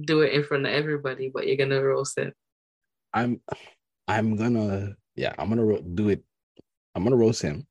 do 0.00 0.22
it 0.22 0.32
in 0.32 0.42
front 0.44 0.66
of 0.66 0.72
everybody, 0.72 1.30
but 1.32 1.46
you're 1.46 1.56
gonna 1.56 1.82
roast 1.82 2.16
him. 2.18 2.32
I'm, 3.12 3.40
I'm 4.08 4.36
gonna, 4.36 4.96
yeah, 5.16 5.34
I'm 5.38 5.50
gonna 5.50 5.64
ro- 5.64 5.82
do 5.82 6.08
it. 6.08 6.22
I'm 6.94 7.04
gonna 7.04 7.16
roast 7.16 7.42
him, 7.42 7.66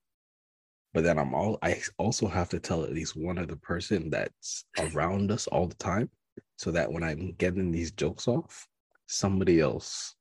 but 0.94 1.04
then 1.04 1.18
I'm 1.18 1.34
all. 1.34 1.58
I 1.64 1.82
also 1.98 2.28
have 2.28 2.50
to 2.50 2.60
tell 2.60 2.84
at 2.84 2.94
least 2.94 3.16
one 3.16 3.38
other 3.40 3.56
person 3.56 4.10
that's 4.12 4.66
around 4.80 5.32
us 5.32 5.48
all 5.48 5.68
the 5.68 5.76
time, 5.76 6.10
so 6.58 6.70
that 6.72 6.92
when 6.92 7.04
I'm 7.04 7.34
getting 7.40 7.72
these 7.72 7.92
jokes 7.92 8.28
off, 8.28 8.68
somebody 9.08 9.60
else 9.60 10.16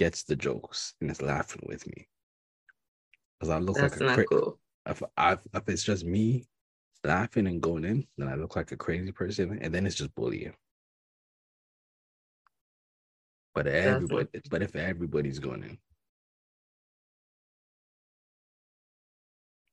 gets 0.00 0.22
the 0.24 0.34
jokes 0.34 0.94
and 1.00 1.10
is 1.10 1.20
laughing 1.20 1.62
with 1.68 1.86
me. 1.86 2.08
Because 3.38 3.50
I 3.50 3.58
look 3.58 3.76
That's 3.76 4.00
like 4.00 4.00
a 4.00 4.04
not 4.06 4.14
cra- 4.14 4.26
cool. 4.26 4.58
if 4.86 5.02
I 5.16 5.32
if 5.32 5.68
it's 5.68 5.84
just 5.84 6.04
me 6.04 6.46
laughing 7.04 7.46
and 7.46 7.60
going 7.60 7.84
in, 7.84 8.06
then 8.16 8.28
I 8.28 8.34
look 8.34 8.56
like 8.56 8.72
a 8.72 8.78
crazy 8.78 9.12
person, 9.12 9.58
and 9.60 9.74
then 9.74 9.86
it's 9.86 9.96
just 9.96 10.14
bullying. 10.14 10.54
But 13.54 13.66
everybody, 13.66 14.28
but 14.50 14.62
if 14.62 14.74
everybody's 14.74 15.38
going 15.38 15.64
in, 15.64 15.78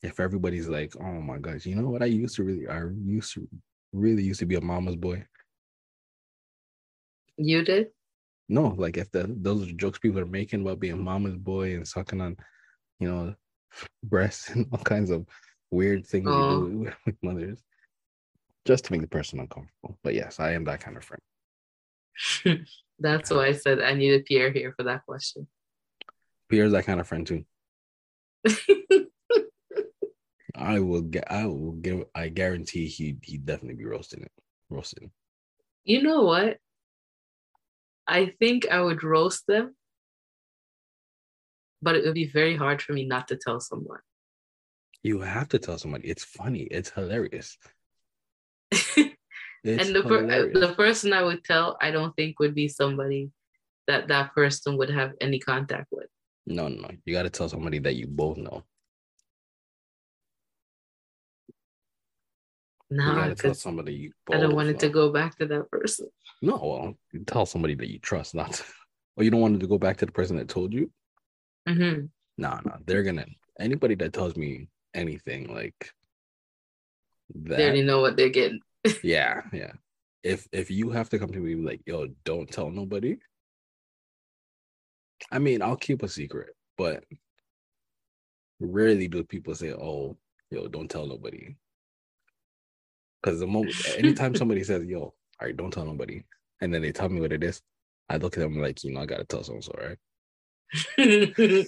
if 0.01 0.19
everybody's 0.19 0.67
like, 0.67 0.93
"Oh 0.99 1.21
my 1.21 1.37
gosh, 1.37 1.65
you 1.65 1.75
know 1.75 1.89
what? 1.89 2.03
I 2.03 2.07
used 2.07 2.35
to 2.35 2.43
really, 2.43 2.67
I 2.67 2.83
used 2.85 3.33
to 3.35 3.47
really 3.93 4.23
used 4.23 4.39
to 4.41 4.45
be 4.45 4.55
a 4.55 4.61
mama's 4.61 4.97
boy." 4.97 5.25
You 7.37 7.63
did? 7.63 7.91
No, 8.49 8.67
like 8.77 8.97
if 8.97 9.11
the 9.11 9.25
those 9.27 9.69
are 9.69 9.73
jokes 9.73 9.99
people 9.99 10.19
are 10.19 10.25
making 10.25 10.61
about 10.61 10.79
being 10.79 11.03
mama's 11.03 11.35
boy 11.37 11.75
and 11.75 11.87
sucking 11.87 12.21
on, 12.21 12.37
you 12.99 13.09
know, 13.09 13.35
breasts 14.03 14.49
and 14.49 14.67
all 14.71 14.79
kinds 14.79 15.09
of 15.09 15.25
weird 15.69 16.05
things 16.05 16.27
Oh. 16.29 16.65
you 16.65 16.69
do 16.69 16.87
uh-huh. 16.87 16.95
with 17.05 17.15
mothers, 17.21 17.61
just 18.65 18.85
to 18.85 18.93
make 18.93 19.01
the 19.01 19.07
person 19.07 19.39
uncomfortable. 19.39 19.97
But 20.03 20.13
yes, 20.13 20.39
I 20.39 20.53
am 20.53 20.63
that 20.65 20.79
kind 20.79 20.95
of 20.97 21.03
friend. 21.03 21.21
That's 22.99 23.29
why 23.29 23.47
I 23.47 23.51
said 23.51 23.81
I 23.81 23.93
needed 23.93 24.25
Pierre 24.25 24.51
here 24.51 24.73
for 24.75 24.83
that 24.83 25.05
question. 25.05 25.47
Pierre's 26.49 26.71
that 26.71 26.85
kind 26.85 26.99
of 26.99 27.07
friend 27.07 27.27
too. 27.27 27.43
I 30.55 30.79
will 30.79 31.01
get. 31.01 31.29
I 31.29 31.45
will 31.45 31.73
give. 31.73 32.05
I 32.15 32.29
guarantee 32.29 32.87
he 32.87 33.17
he 33.21 33.37
definitely 33.37 33.75
be 33.75 33.85
roasting 33.85 34.23
it. 34.23 34.31
Roasting. 34.69 35.11
you 35.83 36.01
know 36.01 36.23
what? 36.23 36.57
I 38.07 38.33
think 38.39 38.67
I 38.69 38.81
would 38.81 39.03
roast 39.03 39.45
them, 39.47 39.75
but 41.81 41.95
it 41.95 42.05
would 42.05 42.13
be 42.13 42.27
very 42.27 42.55
hard 42.55 42.81
for 42.81 42.93
me 42.93 43.05
not 43.05 43.27
to 43.29 43.35
tell 43.37 43.59
someone. 43.59 43.99
You 45.03 45.19
have 45.21 45.49
to 45.49 45.59
tell 45.59 45.77
somebody. 45.77 46.07
It's 46.07 46.23
funny. 46.23 46.61
It's 46.71 46.89
hilarious. 46.89 47.57
It's 49.63 49.87
and 49.87 49.95
the 49.95 50.03
per- 50.03 50.53
uh, 50.55 50.59
the 50.59 50.73
person 50.75 51.11
I 51.11 51.23
would 51.23 51.43
tell, 51.43 51.77
I 51.81 51.91
don't 51.91 52.15
think 52.15 52.39
would 52.39 52.55
be 52.55 52.69
somebody 52.69 53.31
that 53.87 54.07
that 54.07 54.33
person 54.33 54.77
would 54.77 54.89
have 54.89 55.11
any 55.19 55.39
contact 55.39 55.87
with. 55.91 56.07
no, 56.45 56.69
no, 56.69 56.83
no. 56.83 56.89
You 57.03 57.13
got 57.13 57.23
to 57.23 57.29
tell 57.29 57.49
somebody 57.49 57.79
that 57.79 57.95
you 57.95 58.07
both 58.07 58.37
know. 58.37 58.63
You 62.89 62.97
No, 62.97 63.15
got 63.15 63.27
to 63.27 63.35
tell 63.35 63.53
somebody 63.55 63.93
you. 63.93 64.11
I 64.31 64.37
don't 64.37 64.49
both 64.49 64.55
want 64.55 64.69
it 64.69 64.79
to 64.79 64.89
go 64.89 65.11
back 65.11 65.37
to 65.39 65.47
that 65.47 65.69
person. 65.69 66.07
No, 66.41 66.57
well, 66.57 66.93
you 67.11 67.23
tell 67.25 67.45
somebody 67.45 67.75
that 67.75 67.89
you 67.91 67.99
trust, 67.99 68.35
not. 68.35 68.63
Or 69.15 69.23
you 69.23 69.31
don't 69.31 69.41
want 69.41 69.59
to 69.59 69.67
go 69.67 69.79
back 69.79 69.97
to 69.97 70.05
the 70.05 70.11
person 70.11 70.37
that 70.37 70.47
told 70.47 70.71
you. 70.73 70.91
hmm 71.67 72.05
No, 72.37 72.59
no, 72.63 72.77
they're 72.85 73.03
gonna. 73.03 73.25
Anybody 73.59 73.95
that 73.95 74.13
tells 74.13 74.35
me 74.35 74.69
anything 74.93 75.51
like 75.51 75.91
that. 77.33 77.57
They 77.57 77.63
already 77.63 77.81
know 77.81 78.01
what 78.01 78.15
they're 78.15 78.29
getting. 78.29 78.59
yeah, 79.03 79.41
yeah. 79.51 79.73
If 80.21 80.47
if 80.51 80.69
you 80.69 80.91
have 80.91 81.09
to 81.09 81.19
come 81.19 81.31
to 81.31 81.39
me 81.39 81.55
like, 81.55 81.81
yo, 81.87 82.07
don't 82.25 82.51
tell 82.51 82.69
nobody. 82.69 83.17
I 85.31 85.39
mean, 85.39 85.61
I'll 85.61 85.75
keep 85.75 86.03
a 86.03 86.07
secret, 86.07 86.55
but 86.77 87.03
rarely 88.59 89.07
do 89.07 89.23
people 89.23 89.55
say, 89.55 89.73
"Oh, 89.73 90.17
yo, 90.51 90.67
don't 90.67 90.89
tell 90.89 91.07
nobody." 91.07 91.55
Because 93.21 93.39
the 93.39 93.47
moment, 93.47 93.75
anytime 93.97 94.35
somebody 94.35 94.63
says, 94.63 94.85
"Yo, 94.85 95.13
all 95.39 95.47
right, 95.47 95.55
don't 95.57 95.71
tell 95.71 95.85
nobody," 95.85 96.23
and 96.61 96.73
then 96.73 96.81
they 96.81 96.91
tell 96.91 97.09
me 97.09 97.21
what 97.21 97.31
it 97.33 97.43
is, 97.43 97.61
I 98.09 98.17
look 98.17 98.37
at 98.37 98.41
them 98.41 98.59
like, 98.61 98.83
you 98.83 98.91
know, 98.93 99.01
I 99.01 99.05
gotta 99.05 99.25
tell 99.25 99.43
someone, 99.43 99.61
so 99.61 99.73
right? 99.77 99.97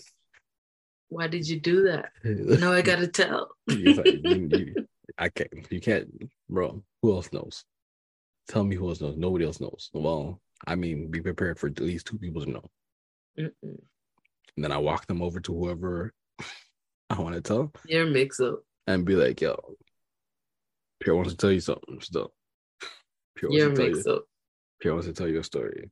Why 1.10 1.28
did 1.28 1.48
you 1.48 1.60
do 1.60 1.84
that? 1.84 2.12
No, 2.24 2.72
I 2.72 2.82
gotta 2.82 3.08
tell. 3.08 3.50
Like, 3.68 4.06
you- 4.06 4.48
you- 4.52 4.86
I 5.18 5.28
can't. 5.30 5.50
You 5.72 5.82
can't, 5.82 6.08
bro. 6.50 6.84
Who 7.02 7.14
else 7.14 7.34
knows? 7.34 7.66
Tell 8.48 8.64
me 8.64 8.76
who 8.76 8.88
else 8.90 9.02
knows. 9.02 9.18
Nobody 9.18 9.44
else 9.46 9.60
knows. 9.60 9.90
Well, 9.94 10.40
I 10.68 10.76
mean, 10.76 11.10
be 11.10 11.20
prepared 11.20 11.60
for 11.60 11.68
at 11.68 11.80
least 11.80 12.06
two 12.08 12.18
people 12.20 12.46
to 12.46 12.50
know. 12.52 12.64
Mm-mm. 13.38 13.52
And 14.56 14.64
then 14.64 14.72
I 14.72 14.78
walk 14.78 15.08
them 15.08 15.22
over 15.22 15.40
to 15.42 15.54
whoever 15.54 16.14
I 17.10 17.20
want 17.22 17.36
to 17.36 17.42
tell 17.42 17.74
You're 17.86 18.06
mix 18.06 18.40
up. 18.40 18.60
and 18.88 19.04
be 19.04 19.16
like, 19.16 19.42
"Yo, 19.42 19.58
Pierre 21.00 21.16
wants 21.16 21.32
to 21.32 21.38
tell 21.38 21.52
you 21.52 21.60
something." 21.60 22.00
Still, 22.02 22.32
Pierre 23.40 23.52
You're 23.54 23.70
to 23.70 23.76
tell 23.76 23.86
mix 23.90 24.06
you. 24.06 24.12
up. 24.14 24.26
Pierre 24.82 24.94
wants 24.94 25.08
to 25.08 25.14
tell 25.14 25.28
you 25.28 25.40
a 25.40 25.44
story. 25.44 25.90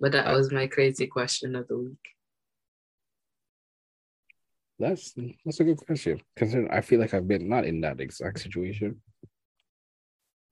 But 0.00 0.12
that 0.12 0.26
I- 0.26 0.36
was 0.36 0.52
my 0.52 0.66
crazy 0.66 1.06
question 1.06 1.54
of 1.56 1.68
the 1.68 1.78
week. 1.78 1.98
That's 4.78 5.14
that's 5.44 5.60
a 5.60 5.64
good 5.64 5.78
question. 5.78 6.20
Considering 6.36 6.70
I 6.70 6.82
feel 6.82 7.00
like 7.00 7.14
I've 7.14 7.26
been 7.26 7.48
not 7.48 7.64
in 7.64 7.80
that 7.80 7.98
exact 8.00 8.40
situation, 8.40 9.00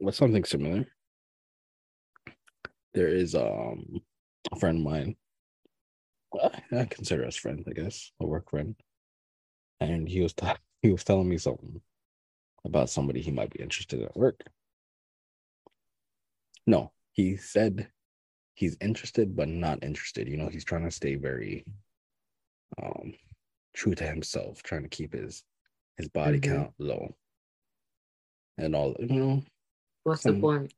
but 0.00 0.14
something 0.14 0.44
similar. 0.44 0.86
There 2.94 3.08
is 3.08 3.34
um 3.34 4.00
a 4.50 4.58
friend 4.58 4.78
of 4.78 4.84
mine. 4.84 5.16
I 6.72 6.86
consider 6.86 7.26
us 7.26 7.36
friends, 7.36 7.64
I 7.68 7.72
guess, 7.72 8.12
a 8.18 8.26
work 8.26 8.48
friend, 8.48 8.74
and 9.80 10.08
he 10.08 10.22
was 10.22 10.32
ta- 10.32 10.56
he 10.82 10.90
was 10.90 11.04
telling 11.04 11.28
me 11.28 11.36
something 11.36 11.82
about 12.64 12.90
somebody 12.90 13.20
he 13.20 13.30
might 13.30 13.50
be 13.50 13.62
interested 13.62 14.00
in 14.00 14.06
at 14.06 14.16
work. 14.16 14.40
No, 16.66 16.92
he 17.12 17.36
said 17.36 17.88
he's 18.54 18.76
interested 18.80 19.36
but 19.36 19.48
not 19.48 19.82
interested. 19.84 20.28
You 20.28 20.36
know, 20.36 20.48
he's 20.48 20.64
trying 20.64 20.84
to 20.84 20.90
stay 20.90 21.16
very 21.16 21.64
um 22.82 23.14
true 23.74 23.94
to 23.94 24.06
himself, 24.06 24.62
trying 24.62 24.82
to 24.82 24.88
keep 24.88 25.12
his 25.12 25.42
his 25.96 26.08
body 26.08 26.38
Mhm. 26.38 26.42
count 26.42 26.74
low. 26.78 27.14
And 28.58 28.74
all 28.74 28.94
you 28.98 29.06
know, 29.08 29.42
What's 30.04 30.22
Some- 30.22 30.36
the 30.36 30.40
point? 30.40 30.74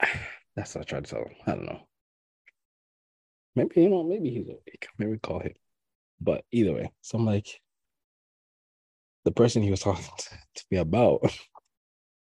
that's 0.56 0.74
what 0.74 0.82
I 0.82 0.84
tried 0.84 1.04
to 1.04 1.10
tell 1.10 1.24
him. 1.24 1.34
I 1.46 1.50
don't 1.52 1.64
know. 1.66 1.88
Maybe 3.54 3.82
you 3.82 3.88
know, 3.88 4.02
maybe 4.02 4.30
he's 4.30 4.48
awake. 4.48 4.88
Maybe 4.98 5.18
call 5.18 5.40
him. 5.40 5.54
But 6.20 6.44
either 6.52 6.72
way, 6.74 6.90
so 7.02 7.18
I'm 7.18 7.24
like, 7.26 7.60
the 9.26 9.32
person 9.32 9.62
he 9.62 9.70
was 9.70 9.80
talking 9.82 10.06
to 10.54 10.64
me 10.70 10.78
about 10.78 11.20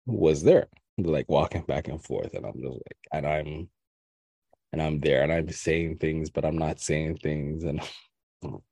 was 0.07 0.42
there, 0.42 0.68
like 0.96 1.29
walking 1.29 1.62
back 1.62 1.88
and 1.88 2.03
forth, 2.03 2.33
and 2.33 2.46
I'm 2.46 2.55
just 2.55 2.75
like, 2.75 2.99
and 3.12 3.27
I'm, 3.27 3.68
and 4.72 4.81
I'm 4.81 5.01
there, 5.01 5.22
and 5.22 5.33
I'm 5.33 5.51
saying 5.51 5.99
things, 5.99 6.31
but 6.31 6.44
I'm 6.44 6.57
not 6.57 6.81
saying 6.81 7.18
things, 7.18 7.64
and 7.64 7.81
and 8.42 8.62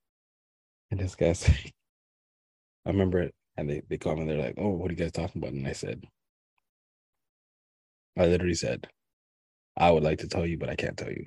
this 1.00 1.16
guy's, 1.16 1.48
I 2.87 2.90
remember 2.90 3.20
it, 3.20 3.35
and 3.57 3.68
they 3.68 3.83
they 3.90 3.98
called 3.98 4.20
me, 4.20 4.27
they're 4.27 4.38
like, 4.38 4.55
oh, 4.59 4.70
what 4.70 4.90
are 4.90 4.94
you 4.94 4.98
guys 4.98 5.12
talking 5.12 5.42
about? 5.42 5.53
And 5.53 5.66
I 5.66 5.72
said, 5.72 6.05
I 8.16 8.27
literally 8.27 8.55
said, 8.55 8.87
I 9.77 9.90
would 9.90 10.05
like 10.05 10.20
to 10.20 10.29
tell 10.29 10.46
you, 10.46 10.57
but 10.57 10.70
I 10.70 10.77
can't 10.77 10.96
tell 10.96 11.11
you. 11.11 11.27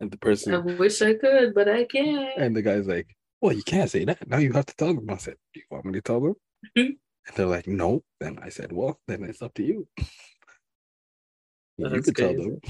And 0.00 0.10
the 0.10 0.18
person, 0.18 0.54
I 0.54 0.58
wish 0.58 1.00
I 1.02 1.14
could, 1.14 1.54
but 1.54 1.68
I 1.68 1.84
can't. 1.84 2.36
and 2.38 2.54
the 2.54 2.62
guy's 2.62 2.86
like, 2.86 3.08
Well, 3.40 3.52
you 3.54 3.62
can't 3.62 3.90
say 3.90 4.04
that. 4.04 4.28
Now 4.28 4.38
you 4.38 4.52
have 4.52 4.66
to 4.66 4.76
tell 4.76 4.94
them. 4.94 5.08
I 5.08 5.16
said, 5.16 5.36
Do 5.54 5.60
you 5.60 5.66
want 5.70 5.86
me 5.86 5.92
to 5.92 6.02
tell 6.02 6.20
them? 6.20 6.34
Mhm. 6.76 6.96
And 7.26 7.36
they're 7.36 7.46
like, 7.46 7.66
No. 7.66 8.02
Then 8.20 8.38
I 8.42 8.50
said, 8.50 8.72
Well, 8.72 9.00
then 9.08 9.24
it's 9.24 9.40
up 9.42 9.54
to 9.54 9.62
you. 9.62 9.88
you 11.78 11.88
That's 11.88 12.06
could 12.06 12.16
tell 12.16 12.34
them. 12.34 12.60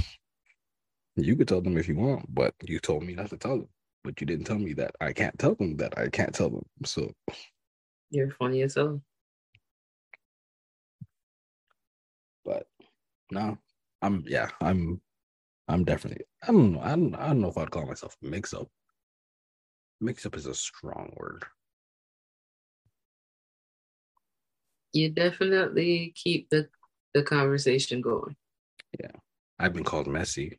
You 1.16 1.34
could 1.34 1.48
tell 1.48 1.62
them 1.62 1.76
if 1.78 1.88
you 1.88 1.96
want, 1.96 2.32
but 2.32 2.54
you 2.62 2.78
told 2.78 3.02
me 3.02 3.14
not 3.14 3.30
to 3.30 3.36
tell 3.38 3.58
them. 3.58 3.68
but 4.04 4.20
you 4.20 4.26
didn't 4.26 4.44
tell 4.46 4.58
me 4.58 4.72
that. 4.74 4.94
I 5.00 5.12
can't 5.12 5.36
tell 5.38 5.54
them 5.56 5.76
that. 5.78 5.98
I 5.98 6.08
can't 6.08 6.32
tell 6.34 6.50
them. 6.50 6.66
So 6.84 7.12
You're 8.10 8.30
funny 8.30 8.62
as 8.62 8.74
hell. 8.76 9.02
but 12.44 12.68
no, 13.32 13.58
I'm 14.02 14.22
yeah, 14.28 14.50
I'm 14.60 15.00
I'm 15.68 15.84
definitely 15.84 16.24
I 16.42 16.52
don't 16.52 16.72
know. 16.74 16.80
I 16.80 16.90
don't 16.90 17.14
I 17.14 17.26
don't 17.28 17.40
know 17.40 17.48
if 17.48 17.58
I'd 17.58 17.70
call 17.70 17.86
myself 17.86 18.16
mix 18.22 18.54
up. 18.54 18.68
Mix 20.00 20.26
up 20.26 20.36
is 20.36 20.46
a 20.46 20.54
strong 20.54 21.12
word. 21.16 21.44
You 24.92 25.10
definitely 25.10 26.12
keep 26.14 26.48
the 26.50 26.68
the 27.14 27.22
conversation 27.22 28.00
going. 28.00 28.36
Yeah, 29.00 29.12
I've 29.58 29.72
been 29.72 29.84
called 29.84 30.06
messy. 30.06 30.58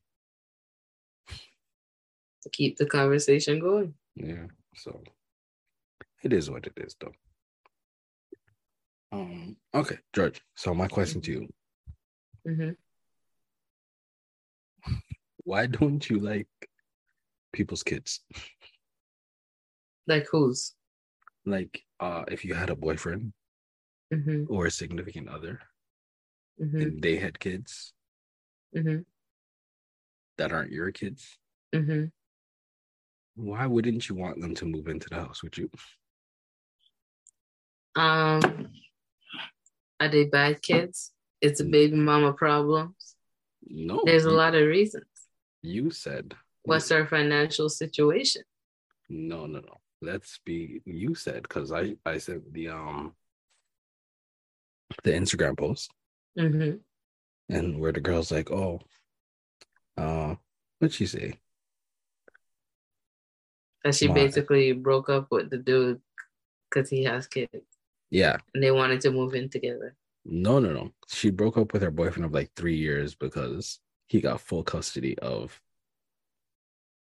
Keep 2.52 2.78
the 2.78 2.86
conversation 2.86 3.60
going. 3.60 3.93
Yeah. 4.15 4.48
So 4.76 5.04
it 6.24 6.34
is 6.34 6.50
what 6.50 6.65
it 6.67 6.74
is 6.78 6.96
though. 7.00 7.13
Um 9.12 9.56
okay, 9.74 10.00
George. 10.13 10.41
So 10.56 10.74
my 10.74 10.88
question 10.88 11.22
to 11.22 11.32
you, 11.32 11.48
hmm 12.46 12.72
why 15.47 15.65
don't 15.65 16.10
you 16.10 16.19
like 16.19 16.49
people's 17.53 17.81
kids? 17.81 18.19
Like 20.05 20.27
whose? 20.29 20.75
Like 21.45 21.83
uh 22.01 22.25
if 22.27 22.43
you 22.43 22.53
had 22.53 22.69
a 22.69 22.75
boyfriend 22.75 23.31
hmm 24.12 24.43
or 24.49 24.65
a 24.65 24.71
significant 24.71 25.29
other 25.29 25.60
hmm 26.60 26.81
and 26.81 27.01
they 27.01 27.15
had 27.15 27.39
kids 27.39 27.93
hmm 28.75 28.99
that 30.38 30.51
aren't 30.51 30.71
your 30.71 30.91
kids, 30.91 31.39
hmm 31.73 32.05
why 33.36 33.65
wouldn't 33.67 34.10
you 34.10 34.15
want 34.15 34.41
them 34.41 34.53
to 34.55 34.65
move 34.65 34.88
into 34.88 35.07
the 35.10 35.15
house 35.15 35.43
with 35.43 35.57
you? 35.57 35.69
Um, 37.95 38.69
are 39.99 40.10
they 40.10 40.25
bad 40.25 40.62
kids? 40.62 41.13
It's 41.39 41.60
a 41.60 41.65
baby 41.65 41.95
mama 41.95 42.33
problems. 42.33 43.15
No. 43.69 44.01
There's 44.05 44.25
a 44.25 44.31
lot 44.31 44.55
of 44.55 44.67
reasons. 44.67 45.05
You 45.67 45.91
said 45.91 46.34
What's 46.63 46.91
our 46.91 47.06
financial 47.06 47.67
situation? 47.67 48.43
no, 49.10 49.45
no, 49.45 49.60
no. 49.60 49.77
Let's 50.01 50.39
be 50.45 50.82
you 50.86 51.13
said 51.15 51.43
because 51.43 51.71
I 51.73 51.95
I 52.06 52.19
said 52.19 52.41
the 52.51 52.69
um 52.69 53.15
the 55.03 55.12
Instagram 55.12 55.58
post 55.58 55.91
hmm 56.38 56.75
and 57.49 57.80
where 57.80 57.91
the 57.91 57.99
girl's 58.01 58.32
like, 58.32 58.51
oh, 58.51 58.80
uh, 59.97 60.36
what'd 60.80 60.93
she 60.93 61.06
say? 61.06 61.39
That 63.84 63.95
she 63.95 64.08
My- 64.08 64.13
basically 64.13 64.71
broke 64.73 65.10
up 65.10 65.27
with 65.32 65.49
the 65.49 65.58
dude 65.58 66.01
because 66.69 66.89
he 66.89 67.03
has 67.06 67.27
kids 67.27 67.51
Yeah, 68.10 68.38
and 68.53 68.63
they 68.63 68.71
wanted 68.71 69.01
to 69.01 69.12
move 69.12 69.34
in 69.36 69.49
together. 69.49 69.95
no, 70.25 70.60
no, 70.60 70.71
no. 70.73 70.91
She 71.08 71.30
broke 71.30 71.58
up 71.58 71.73
with 71.73 71.82
her 71.82 71.91
boyfriend 71.91 72.25
of 72.25 72.34
like 72.34 72.51
three 72.56 72.77
years 72.77 73.15
because 73.15 73.80
he 74.08 74.22
got 74.22 74.41
full 74.41 74.63
custody 74.63 75.17
of 75.20 75.62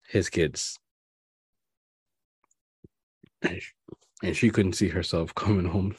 his 0.08 0.28
kids. 0.30 0.78
And 3.42 3.60
sh- 3.62 3.72
and 4.22 4.36
she 4.36 4.50
couldn't 4.50 4.72
see 4.72 4.88
herself 4.88 5.34
coming 5.34 5.66
home 5.66 5.94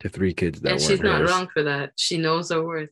to 0.00 0.08
three 0.08 0.34
kids 0.34 0.60
that 0.60 0.72
and 0.72 0.80
she's 0.80 1.00
not 1.00 1.20
hers. 1.22 1.30
wrong 1.30 1.48
for 1.54 1.62
that. 1.62 1.92
She 1.96 2.18
knows 2.18 2.50
her 2.50 2.62
worth. 2.62 2.90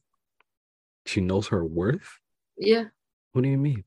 She 1.06 1.20
knows 1.20 1.48
her 1.48 1.64
worth. 1.64 2.18
Yeah, 2.56 2.84
What 3.32 3.42
do 3.42 3.48
you 3.48 3.58
mean? 3.58 3.84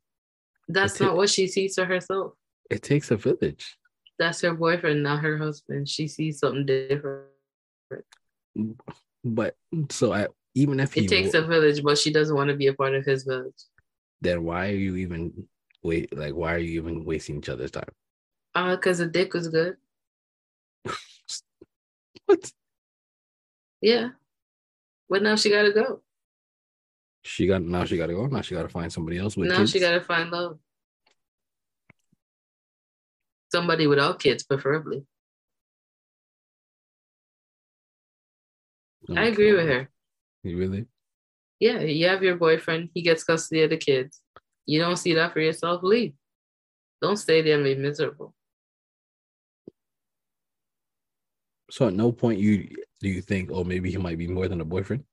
that's 0.67 0.99
it. 1.01 1.03
not 1.03 1.15
what 1.17 1.29
she 1.29 1.47
sees 1.47 1.75
for 1.75 1.85
herself. 1.85 2.33
It 2.69 2.81
takes 2.83 3.11
a 3.11 3.17
village. 3.17 3.77
That's 4.19 4.39
her 4.41 4.53
boyfriend, 4.53 5.03
not 5.03 5.21
her 5.21 5.37
husband. 5.37 5.89
She 5.89 6.07
sees 6.07 6.39
something 6.39 6.65
different. 6.65 7.27
But 9.23 9.55
so 9.89 10.13
I 10.13 10.27
even 10.53 10.79
if 10.79 10.93
he 10.93 11.05
It 11.05 11.07
takes 11.09 11.33
wa- 11.33 11.39
a 11.41 11.47
village, 11.47 11.83
but 11.83 11.97
she 11.97 12.11
doesn't 12.11 12.35
want 12.35 12.49
to 12.49 12.55
be 12.55 12.67
a 12.67 12.73
part 12.73 12.93
of 12.95 13.05
his 13.05 13.23
village. 13.23 13.63
then 14.21 14.43
why 14.43 14.69
are 14.69 14.75
you 14.75 14.95
even 14.97 15.47
wait 15.83 16.15
like 16.15 16.33
why 16.35 16.53
are 16.53 16.59
you 16.59 16.79
even 16.81 17.03
wasting 17.05 17.37
each 17.37 17.49
other's 17.49 17.71
time? 17.71 17.89
Uh, 18.53 18.75
because 18.75 18.97
the 18.99 19.05
dick 19.07 19.33
was 19.33 19.47
good. 19.47 19.77
What? 22.25 22.51
Yeah. 23.81 24.09
But 25.09 25.23
now 25.23 25.35
she 25.35 25.49
gotta 25.49 25.71
go. 25.73 26.01
She 27.23 27.47
got 27.47 27.61
now 27.63 27.85
she 27.85 27.97
gotta 27.97 28.13
go. 28.13 28.27
Now 28.27 28.41
she 28.41 28.55
gotta 28.55 28.69
find 28.69 28.91
somebody 28.93 29.17
else 29.17 29.35
with 29.37 29.49
now 29.49 29.57
kids. 29.57 29.71
she 29.71 29.79
gotta 29.79 30.01
find 30.01 30.29
love. 30.31 30.59
Somebody 33.51 33.87
without 33.87 34.19
kids, 34.19 34.43
preferably. 34.43 35.03
I 39.09 39.25
agree 39.25 39.51
with 39.53 39.67
her. 39.67 39.89
You 40.43 40.57
really? 40.57 40.85
Yeah, 41.59 41.79
you 41.81 42.07
have 42.07 42.23
your 42.23 42.35
boyfriend, 42.35 42.89
he 42.93 43.01
gets 43.01 43.23
custody 43.23 43.63
of 43.63 43.69
the 43.69 43.77
kids. 43.77 44.21
You 44.65 44.79
don't 44.79 44.97
see 44.97 45.13
that 45.13 45.33
for 45.33 45.39
yourself, 45.39 45.83
leave. 45.83 46.13
Don't 47.01 47.17
stay 47.17 47.41
there 47.41 47.55
and 47.55 47.63
be 47.63 47.75
miserable. 47.75 48.33
So 51.69 51.87
at 51.87 51.93
no 51.93 52.11
point 52.11 52.39
you 52.39 52.69
do 52.99 53.09
you 53.09 53.21
think, 53.21 53.49
oh, 53.51 53.63
maybe 53.63 53.89
he 53.89 53.97
might 53.97 54.17
be 54.17 54.27
more 54.27 54.47
than 54.47 54.61
a 54.61 54.65
boyfriend? 54.65 55.03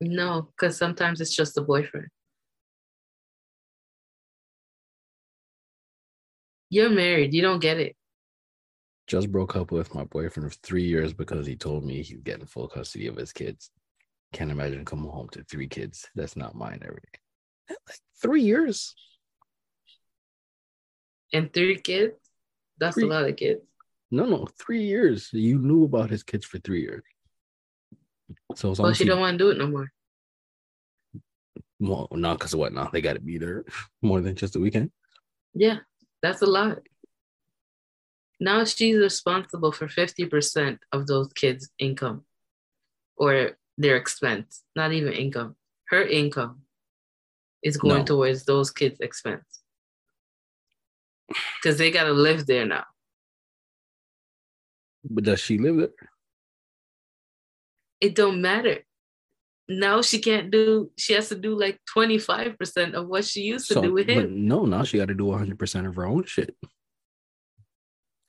No, 0.00 0.48
because 0.50 0.76
sometimes 0.76 1.20
it's 1.20 1.34
just 1.34 1.56
a 1.56 1.60
boyfriend. 1.60 2.08
You're 6.70 6.90
married, 6.90 7.34
you 7.34 7.42
don't 7.42 7.60
get 7.60 7.78
it. 7.78 7.96
Just 9.06 9.32
broke 9.32 9.56
up 9.56 9.72
with 9.72 9.94
my 9.94 10.04
boyfriend 10.04 10.46
of 10.46 10.54
three 10.62 10.84
years 10.84 11.12
because 11.12 11.46
he 11.46 11.56
told 11.56 11.84
me 11.84 12.02
he's 12.02 12.20
getting 12.22 12.46
full 12.46 12.68
custody 12.68 13.08
of 13.08 13.16
his 13.16 13.32
kids. 13.32 13.70
Can't 14.32 14.50
imagine 14.50 14.84
coming 14.84 15.10
home 15.10 15.28
to 15.32 15.42
three 15.44 15.66
kids. 15.68 16.08
That's 16.14 16.36
not 16.36 16.54
mine 16.54 16.80
every 16.82 17.00
day. 17.02 17.74
Like 17.88 17.98
three 18.20 18.42
years. 18.42 18.94
And 21.32 21.52
three 21.52 21.76
kids, 21.78 22.14
that's 22.78 22.94
Three. 22.94 23.04
a 23.04 23.06
lot 23.06 23.28
of 23.28 23.36
kids. 23.36 23.60
No, 24.10 24.26
no, 24.26 24.46
three 24.58 24.82
years. 24.82 25.30
You 25.32 25.58
knew 25.58 25.84
about 25.84 26.10
his 26.10 26.22
kids 26.22 26.44
for 26.44 26.58
three 26.58 26.82
years. 26.82 27.02
So 28.54 28.70
it's 28.70 28.78
Well, 28.78 28.86
almost 28.86 28.98
she 28.98 29.06
don't 29.06 29.20
want 29.20 29.38
to 29.38 29.44
do 29.44 29.50
it 29.50 29.58
no 29.58 29.66
more. 29.68 29.90
well, 31.80 32.08
not 32.12 32.38
because 32.38 32.52
of 32.52 32.60
what 32.60 32.72
now? 32.72 32.90
They 32.92 33.00
got 33.00 33.14
to 33.14 33.20
be 33.20 33.38
there 33.38 33.64
more 34.02 34.20
than 34.20 34.34
just 34.36 34.56
a 34.56 34.60
weekend. 34.60 34.90
Yeah, 35.54 35.78
that's 36.22 36.42
a 36.42 36.46
lot. 36.46 36.78
Now 38.42 38.64
she's 38.64 38.96
responsible 38.98 39.70
for 39.70 39.86
50% 39.86 40.78
of 40.90 41.06
those 41.06 41.32
kids' 41.32 41.70
income 41.78 42.24
or 43.16 43.52
their 43.78 43.94
expense, 43.94 44.64
not 44.74 44.92
even 44.92 45.12
income. 45.12 45.54
Her 45.90 46.02
income 46.02 46.62
is 47.62 47.76
going 47.76 48.00
No. 48.00 48.04
towards 48.04 48.44
those 48.44 48.72
kids' 48.72 48.98
expense. 48.98 49.46
Because 51.28 51.78
they 51.78 51.92
got 51.92 52.04
to 52.04 52.12
live 52.12 52.46
there 52.46 52.66
now. 52.66 52.84
But 55.08 55.22
does 55.22 55.38
she 55.38 55.58
live 55.58 55.76
there? 55.76 56.10
It 58.00 58.16
don't 58.16 58.42
matter. 58.42 58.78
Now 59.68 60.02
she 60.02 60.18
can't 60.18 60.50
do, 60.50 60.90
she 60.98 61.12
has 61.12 61.28
to 61.28 61.36
do 61.36 61.54
like 61.54 61.78
25% 61.96 62.94
of 62.94 63.06
what 63.06 63.24
she 63.24 63.42
used 63.42 63.68
to 63.68 63.80
do 63.80 63.92
with 63.92 64.08
him. 64.08 64.48
no, 64.48 64.64
now 64.64 64.82
she 64.82 64.98
got 64.98 65.06
to 65.06 65.14
do 65.14 65.26
100% 65.26 65.86
of 65.86 65.94
her 65.94 66.06
own 66.06 66.24
shit. 66.24 66.56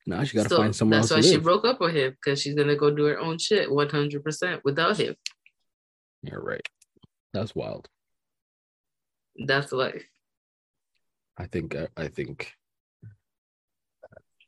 Now 0.06 0.24
she 0.24 0.36
got 0.36 0.43
to 0.43 0.49
So 0.49 0.58
find 0.58 0.76
someone 0.76 0.99
that's 0.99 1.12
else 1.12 1.18
why 1.24 1.30
she 1.30 1.36
live. 1.36 1.43
broke 1.43 1.66
up 1.66 1.80
with 1.80 1.95
him 1.95 2.12
because 2.12 2.41
she's 2.41 2.56
going 2.56 2.68
to 2.68 2.76
go 2.76 2.91
do 2.93 3.06
her 3.06 3.20
own 3.20 3.38
shit 3.38 3.70
100% 3.70 4.62
without 4.64 4.97
him. 4.97 5.16
You're 6.24 6.41
right. 6.41 6.68
That's 7.34 7.56
wild. 7.56 7.89
That's 9.38 9.72
life. 9.72 10.04
I 11.38 11.47
think. 11.47 11.76
I, 11.76 11.88
I 11.97 12.08
think. 12.10 12.54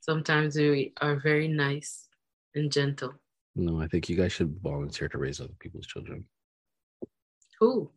Sometimes 0.01 0.55
we 0.55 0.93
are 1.01 1.15
very 1.15 1.47
nice 1.47 2.07
and 2.53 2.71
gentle. 2.71 3.13
No, 3.55 3.81
I 3.81 3.87
think 3.87 4.07
you 4.09 4.15
guys 4.15 4.33
should 4.33 4.59
volunteer 4.61 5.07
to 5.09 5.17
raise 5.17 5.39
other 5.41 5.55
people's 5.59 5.87
children, 5.87 6.25
Who? 7.59 7.89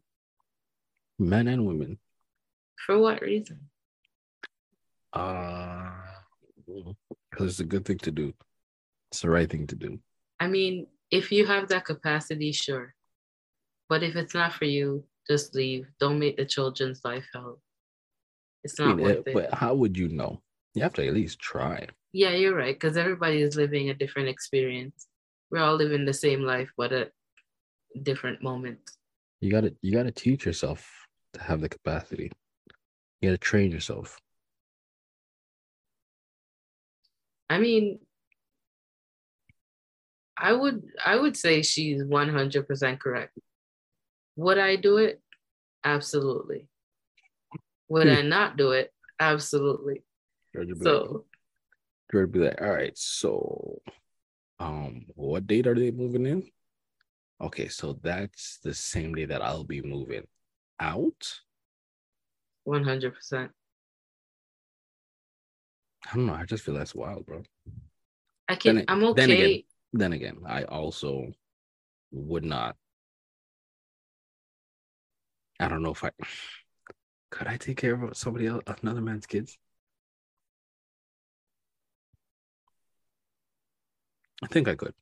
men 1.18 1.48
and 1.48 1.66
women. 1.66 1.98
For 2.86 2.96
what 2.98 3.20
reason? 3.20 3.68
Uh, 5.12 5.87
because 7.30 7.50
it's 7.50 7.60
a 7.60 7.64
good 7.64 7.84
thing 7.84 7.98
to 7.98 8.10
do. 8.10 8.32
It's 9.10 9.20
the 9.22 9.30
right 9.30 9.48
thing 9.50 9.66
to 9.68 9.76
do. 9.76 9.98
I 10.40 10.46
mean, 10.48 10.86
if 11.10 11.32
you 11.32 11.46
have 11.46 11.68
that 11.68 11.84
capacity, 11.84 12.52
sure. 12.52 12.94
But 13.88 14.02
if 14.02 14.16
it's 14.16 14.34
not 14.34 14.52
for 14.52 14.66
you, 14.66 15.04
just 15.28 15.54
leave. 15.54 15.86
Don't 15.98 16.18
make 16.18 16.36
the 16.36 16.44
children's 16.44 17.04
life 17.04 17.26
hell. 17.32 17.60
It's 18.64 18.78
I 18.78 18.86
not 18.86 18.96
mean, 18.96 19.06
worth 19.06 19.16
it- 19.18 19.26
it. 19.28 19.34
but 19.34 19.54
how 19.54 19.74
would 19.74 19.96
you 19.96 20.08
know? 20.08 20.42
You 20.74 20.82
have 20.82 20.94
to 20.94 21.06
at 21.06 21.14
least 21.14 21.38
try. 21.38 21.88
Yeah, 22.12 22.30
you're 22.30 22.54
right. 22.54 22.74
Because 22.78 22.96
everybody 22.96 23.40
is 23.42 23.56
living 23.56 23.90
a 23.90 23.94
different 23.94 24.28
experience. 24.28 25.06
We're 25.50 25.60
all 25.62 25.76
living 25.76 26.04
the 26.04 26.12
same 26.12 26.42
life, 26.42 26.70
but 26.76 26.92
at 26.92 27.12
different 28.02 28.42
moments. 28.42 28.96
You 29.40 29.50
gotta. 29.50 29.74
You 29.82 29.92
gotta 29.92 30.10
teach 30.10 30.44
yourself 30.44 31.06
to 31.32 31.40
have 31.40 31.60
the 31.60 31.68
capacity. 31.68 32.30
You 33.20 33.30
gotta 33.30 33.38
train 33.38 33.70
yourself. 33.70 34.18
I 37.50 37.58
mean, 37.58 37.98
I 40.36 40.52
would 40.52 40.82
I 41.04 41.16
would 41.16 41.36
say 41.36 41.62
she's 41.62 42.02
100% 42.02 43.00
correct. 43.00 43.38
Would 44.36 44.58
I 44.58 44.76
do 44.76 44.98
it? 44.98 45.20
Absolutely. 45.84 46.68
Would 47.88 48.08
I 48.08 48.22
not 48.22 48.56
do 48.56 48.72
it? 48.72 48.92
Absolutely. 49.18 50.04
So 50.82 51.24
would 52.12 52.32
be 52.32 52.38
like, 52.38 52.60
all 52.60 52.70
right, 52.70 52.96
so 52.96 53.80
um, 54.58 55.06
what 55.14 55.46
date 55.46 55.66
are 55.66 55.74
they 55.74 55.90
moving 55.90 56.26
in? 56.26 56.50
Okay, 57.40 57.68
so 57.68 57.98
that's 58.02 58.58
the 58.62 58.74
same 58.74 59.14
day 59.14 59.24
that 59.26 59.42
I'll 59.42 59.64
be 59.64 59.82
moving 59.82 60.26
out. 60.80 61.40
100%. 62.66 63.50
I 66.10 66.16
don't 66.16 66.26
know. 66.26 66.34
I 66.34 66.44
just 66.44 66.64
feel 66.64 66.74
that's 66.74 66.94
wild, 66.94 67.26
bro. 67.26 67.42
I 68.48 68.56
can 68.56 68.76
Then- 68.76 68.84
I'm 68.88 69.00
then 69.14 69.30
again- 69.30 69.44
okay. 69.44 69.64
Then 69.92 70.12
again, 70.12 70.38
I 70.46 70.64
also 70.64 71.32
would 72.10 72.44
not. 72.44 72.76
I 75.60 75.68
don't 75.68 75.82
know 75.82 75.90
if 75.92 76.04
I 76.04 76.10
could 77.30 77.46
I 77.46 77.56
take 77.56 77.76
care 77.78 77.94
of 78.02 78.16
somebody 78.16 78.46
else, 78.46 78.62
another 78.82 79.00
man's 79.00 79.26
kids. 79.26 79.58
I 84.42 84.46
think 84.46 84.68
I 84.68 84.74
could. 84.76 84.94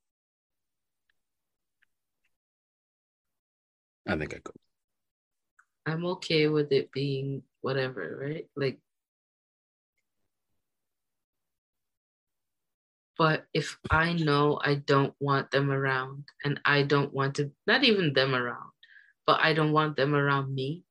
I 4.07 4.17
think 4.17 4.35
I 4.35 4.39
could. 4.39 4.57
I'm 5.85 6.05
okay 6.07 6.49
with 6.49 6.73
it 6.73 6.91
being 6.93 7.43
whatever, 7.61 8.19
right? 8.21 8.49
Like, 8.57 8.79
but 13.19 13.47
if 13.55 13.79
I 13.91 14.12
know 14.12 14.61
I 14.62 14.75
don't 14.77 15.14
want 15.21 15.51
them 15.51 15.71
around 15.71 16.25
and 16.45 16.61
I 16.64 16.83
don't 16.83 17.12
want 17.12 17.37
to, 17.37 17.51
not 17.67 17.85
even 17.85 18.12
them 18.12 18.35
around, 18.35 18.71
but 19.27 19.41
I 19.43 19.55
don't 19.55 19.73
want 19.73 19.97
them 19.97 20.14
around 20.14 20.55
me, 20.55 20.85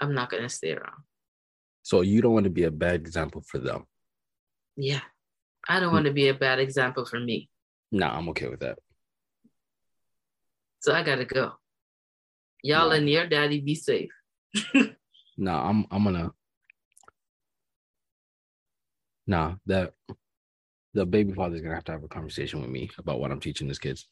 I'm 0.00 0.14
not 0.14 0.30
going 0.30 0.42
to 0.42 0.48
stay 0.48 0.72
around. 0.72 1.02
So 1.82 2.00
you 2.00 2.22
don't 2.22 2.32
want 2.32 2.44
to 2.44 2.50
be 2.50 2.64
a 2.64 2.70
bad 2.70 2.94
example 2.94 3.42
for 3.46 3.58
them. 3.58 3.84
Yeah. 4.76 5.00
I 5.68 5.78
don't 5.80 5.92
want 5.92 6.06
to 6.06 6.12
be 6.12 6.28
a 6.28 6.34
bad 6.34 6.58
example 6.58 7.04
for 7.04 7.20
me. 7.20 7.48
Nah, 7.90 8.16
I'm 8.16 8.28
okay 8.30 8.48
with 8.48 8.60
that. 8.60 8.78
So 10.80 10.92
I 10.92 11.02
got 11.02 11.16
to 11.16 11.24
go. 11.24 11.52
Y'all 12.62 12.88
No. 12.88 12.96
and 12.96 13.08
your 13.08 13.26
daddy 13.26 13.60
be 13.60 13.74
safe. 13.74 14.10
Nah, 15.38 15.66
I'm 15.66 15.86
I'm 15.90 16.04
gonna. 16.04 16.30
Nah, 19.26 19.54
that 19.64 19.94
the 20.94 21.06
baby 21.06 21.32
father's 21.32 21.60
gonna 21.60 21.74
have 21.74 21.84
to 21.84 21.92
have 21.92 22.04
a 22.04 22.08
conversation 22.08 22.60
with 22.60 22.70
me 22.70 22.90
about 22.98 23.20
what 23.20 23.30
I'm 23.30 23.40
teaching 23.40 23.68
his 23.68 23.78
kids. 23.78 24.08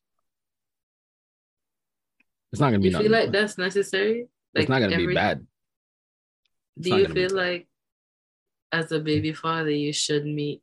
It's 2.52 2.60
not 2.60 2.68
gonna 2.70 2.80
be 2.80 2.88
You 2.88 2.98
feel 2.98 3.10
like 3.10 3.32
that's 3.32 3.58
necessary? 3.58 4.28
it's 4.54 4.68
not 4.68 4.80
gonna 4.80 4.96
be 4.96 5.14
bad. 5.14 5.46
It's 6.76 6.88
Do 6.88 6.96
you 6.96 7.08
feel 7.08 7.30
like 7.36 7.68
as 8.72 8.92
a 8.92 9.00
baby 9.00 9.32
father 9.32 9.70
you 9.70 9.92
should 9.92 10.24
meet 10.24 10.62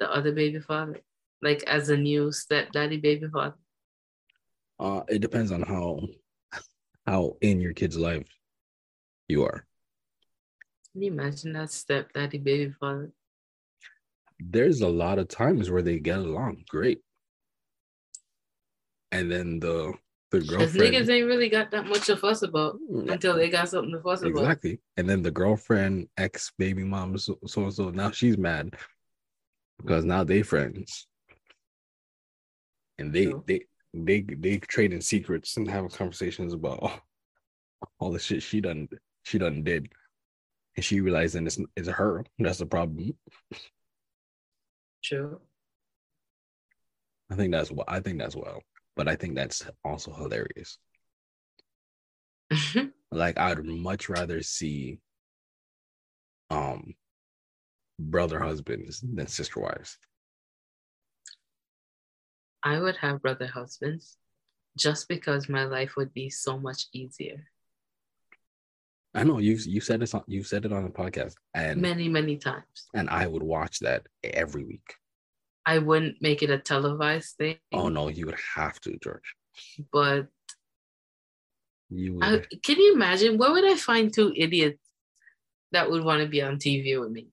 the 0.00 0.10
other 0.10 0.32
baby 0.32 0.60
father? 0.60 1.00
Like 1.42 1.62
as 1.64 1.90
a 1.90 1.96
new 1.96 2.32
stepdaddy 2.32 2.96
baby 2.96 3.28
father? 3.28 3.56
Uh, 4.80 5.02
it 5.08 5.20
depends 5.20 5.52
on 5.52 5.62
how 5.62 6.00
how 7.06 7.36
in 7.40 7.60
your 7.60 7.72
kid's 7.72 7.96
life 7.96 8.28
you 9.28 9.44
are. 9.44 9.66
Can 10.92 11.02
you 11.02 11.12
imagine 11.12 11.52
that 11.52 11.70
stepdaddy 11.70 12.38
baby 12.38 12.72
father? 12.80 13.12
There's 14.40 14.80
a 14.80 14.88
lot 14.88 15.18
of 15.18 15.28
times 15.28 15.70
where 15.70 15.82
they 15.82 15.98
get 15.98 16.18
along 16.18 16.64
great, 16.68 17.00
and 19.12 19.30
then 19.30 19.60
the 19.60 19.94
the 20.30 20.40
girlfriend 20.40 20.94
niggas 20.94 21.08
ain't 21.08 21.26
really 21.26 21.48
got 21.48 21.70
that 21.70 21.86
much 21.86 22.06
to 22.06 22.16
fuss 22.16 22.42
about 22.42 22.78
Mm, 22.90 23.10
until 23.10 23.34
they 23.34 23.48
got 23.48 23.68
something 23.68 23.92
to 23.92 24.00
fuss 24.00 24.20
about. 24.20 24.30
Exactly. 24.30 24.80
And 24.96 25.08
then 25.08 25.22
the 25.22 25.30
girlfriend, 25.30 26.08
ex 26.16 26.52
baby 26.58 26.84
mom, 26.84 27.16
so 27.18 27.38
so 27.46 27.62
and 27.62 27.72
so 27.72 27.90
now 27.90 28.10
she's 28.10 28.36
mad 28.36 28.74
because 29.78 30.04
now 30.04 30.24
they 30.24 30.42
friends. 30.42 31.06
And 32.98 33.12
they 33.12 33.26
True. 33.26 33.44
they 33.46 33.64
they 33.94 34.20
they 34.20 34.60
in 34.76 35.00
secrets 35.00 35.56
and 35.56 35.68
have 35.70 35.90
conversations 35.92 36.52
about 36.52 36.78
all, 36.80 37.00
all 37.98 38.12
the 38.12 38.18
shit 38.18 38.42
she 38.42 38.60
done 38.60 38.88
she 39.22 39.38
done 39.38 39.62
did. 39.62 39.88
And 40.76 40.84
she 40.84 41.00
realizing 41.00 41.46
it's 41.46 41.58
it's 41.76 41.88
her. 41.88 42.24
That's 42.38 42.58
the 42.58 42.66
problem. 42.66 43.14
True. 45.02 45.40
I 47.30 47.36
think 47.36 47.52
that's 47.52 47.70
what 47.70 47.90
I 47.90 48.00
think 48.00 48.18
that's 48.18 48.36
well. 48.36 48.62
But 48.96 49.08
I 49.08 49.16
think 49.16 49.34
that's 49.34 49.66
also 49.84 50.12
hilarious. 50.12 50.78
Like 53.10 53.38
I'd 53.38 53.64
much 53.64 54.08
rather 54.10 54.42
see 54.42 55.00
um 56.50 56.94
brother 57.98 58.38
husbands 58.38 59.00
than 59.00 59.26
sister 59.26 59.60
wives. 59.60 59.98
I 62.62 62.80
would 62.80 62.96
have 62.98 63.22
brother 63.22 63.46
husbands 63.46 64.16
just 64.76 65.08
because 65.08 65.48
my 65.48 65.64
life 65.64 65.96
would 65.96 66.12
be 66.12 66.30
so 66.30 66.58
much 66.58 66.86
easier. 66.92 67.46
I 69.18 69.24
know 69.24 69.38
you've 69.38 69.66
you 69.66 69.80
said 69.80 69.98
this 70.00 70.14
on 70.14 70.22
you 70.28 70.44
said 70.44 70.64
it 70.64 70.72
on 70.72 70.84
the 70.84 70.90
podcast 70.90 71.34
and 71.54 71.80
Many, 71.82 72.08
many 72.08 72.36
times. 72.36 72.88
and 72.94 73.10
I 73.10 73.26
would 73.26 73.42
watch 73.42 73.80
that 73.80 74.06
every 74.22 74.64
week. 74.64 74.94
I 75.66 75.78
wouldn't 75.78 76.22
make 76.22 76.42
it 76.42 76.50
a 76.50 76.58
televised 76.58 77.36
thing, 77.36 77.56
Oh 77.72 77.88
no, 77.88 78.08
you 78.08 78.26
would 78.26 78.38
have 78.54 78.80
to, 78.82 78.96
George. 79.02 79.34
but 79.92 80.28
You 81.90 82.14
would 82.14 82.24
I, 82.24 82.56
can 82.62 82.78
you 82.78 82.94
imagine 82.94 83.38
where 83.38 83.50
would 83.52 83.64
I 83.70 83.74
find 83.76 84.12
two 84.12 84.32
idiots 84.36 84.82
that 85.72 85.90
would 85.90 86.04
want 86.04 86.22
to 86.22 86.28
be 86.28 86.40
on 86.40 86.56
TV 86.56 86.98
with 87.00 87.10
me? 87.10 87.28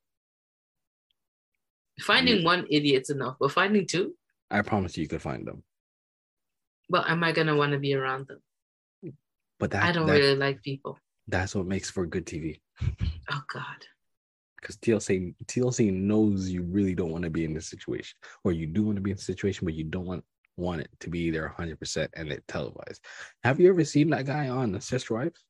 Finding 2.01 2.39
Yeah. 2.39 2.45
one 2.45 2.65
idiot's 2.69 3.09
enough, 3.09 3.37
but 3.39 3.51
finding 3.51 3.85
two, 3.87 4.15
I 4.51 4.61
promise 4.63 4.97
you, 4.97 5.03
you 5.03 5.07
could 5.09 5.21
find 5.21 5.45
them. 5.47 5.63
but 6.89 7.09
am 7.09 7.23
I 7.23 7.31
gonna 7.31 7.55
want 7.55 7.71
to 7.73 7.79
be 7.79 7.93
around 7.95 8.27
them? 8.27 8.41
But 9.59 9.71
that, 9.71 9.83
I 9.83 9.91
don't 9.91 10.07
that- 10.07 10.13
really 10.19 10.35
like 10.35 10.61
people. 10.61 10.99
That's 11.27 11.55
what 11.55 11.65
makes 11.65 11.89
for 11.89 12.05
good 12.05 12.25
TV. 12.25 12.59
Oh 13.31 13.41
God. 13.51 13.87
Because 14.61 14.77
TLC 14.77 15.33
TLC 15.45 15.91
knows 15.91 16.47
you 16.47 16.61
really 16.61 16.93
don't 16.93 17.11
want 17.11 17.23
to 17.23 17.31
be 17.31 17.43
in 17.43 17.55
this 17.55 17.67
situation, 17.67 18.15
or 18.43 18.51
you 18.51 18.67
do 18.67 18.83
want 18.83 18.97
to 18.97 19.01
be 19.01 19.09
in 19.09 19.17
the 19.17 19.23
situation, 19.23 19.65
but 19.65 19.73
you 19.73 19.83
don't 19.83 20.05
want 20.05 20.23
want 20.57 20.81
it 20.81 20.89
to 20.99 21.09
be 21.09 21.31
there 21.31 21.47
100 21.47 21.79
percent 21.79 22.11
and 22.15 22.31
it 22.31 22.43
televised. 22.47 23.03
Have 23.43 23.59
you 23.59 23.69
ever 23.69 23.83
seen 23.83 24.11
that 24.11 24.27
guy 24.27 24.49
on 24.49 24.71
the 24.71 24.79
Sister 24.79 25.15
Wives? 25.15 25.43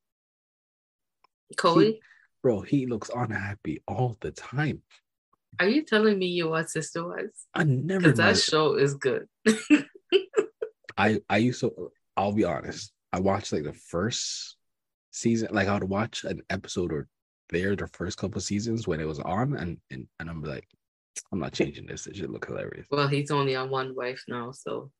Kody, 1.57 1.99
Bro, 2.41 2.61
he 2.61 2.85
looks 2.85 3.09
unhappy 3.13 3.81
all 3.87 4.15
the 4.21 4.31
time. 4.31 4.81
are 5.59 5.67
you 5.67 5.83
telling 5.83 6.17
me 6.17 6.27
you 6.27 6.49
watch 6.49 6.67
Sister 6.67 7.05
Wives? 7.05 7.47
I 7.53 7.65
never. 7.65 8.11
Because 8.11 8.17
that 8.17 8.37
show 8.37 8.75
is 8.75 8.93
good. 8.93 9.27
I 10.97 11.19
I 11.29 11.37
used 11.37 11.59
to. 11.59 11.91
I'll 12.15 12.31
be 12.31 12.45
honest. 12.45 12.93
I 13.11 13.19
watched 13.19 13.51
like 13.51 13.63
the 13.63 13.73
first 13.73 14.54
season. 15.15 15.49
Like 15.51 15.67
I 15.67 15.73
would 15.73 15.89
watch 15.89 16.23
an 16.23 16.41
episode 16.49 16.91
or 16.91 17.07
there 17.49 17.75
the 17.75 17.87
first 17.87 18.17
couple 18.17 18.41
seasons 18.41 18.87
when 18.87 18.99
it 18.99 19.07
was 19.07 19.19
on, 19.19 19.55
and 19.55 19.77
and 19.91 20.07
and 20.19 20.29
I'm 20.29 20.43
like, 20.43 20.67
I'm 21.31 21.39
not 21.39 21.53
changing 21.53 21.85
this. 21.85 22.07
It 22.07 22.15
should 22.17 22.29
look 22.29 22.45
hilarious. 22.45 22.87
Well, 22.91 23.07
he's 23.07 23.31
only 23.31 23.55
on 23.55 23.69
one 23.69 23.95
wife 23.95 24.23
now, 24.27 24.51
so 24.51 24.91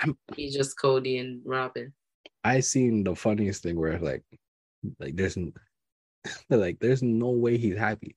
I'm- 0.00 0.18
he's 0.36 0.54
just 0.54 0.76
Kody 0.78 1.20
and 1.20 1.40
Robyn. 1.44 1.92
I 2.44 2.60
seen 2.60 3.04
the 3.04 3.14
funniest 3.14 3.62
thing 3.62 3.78
where 3.78 3.98
like, 3.98 4.24
like 4.98 5.14
there's, 5.14 5.38
like 6.50 6.78
there's 6.80 7.02
no 7.02 7.30
way 7.30 7.56
he's 7.56 7.76
happy. 7.78 8.14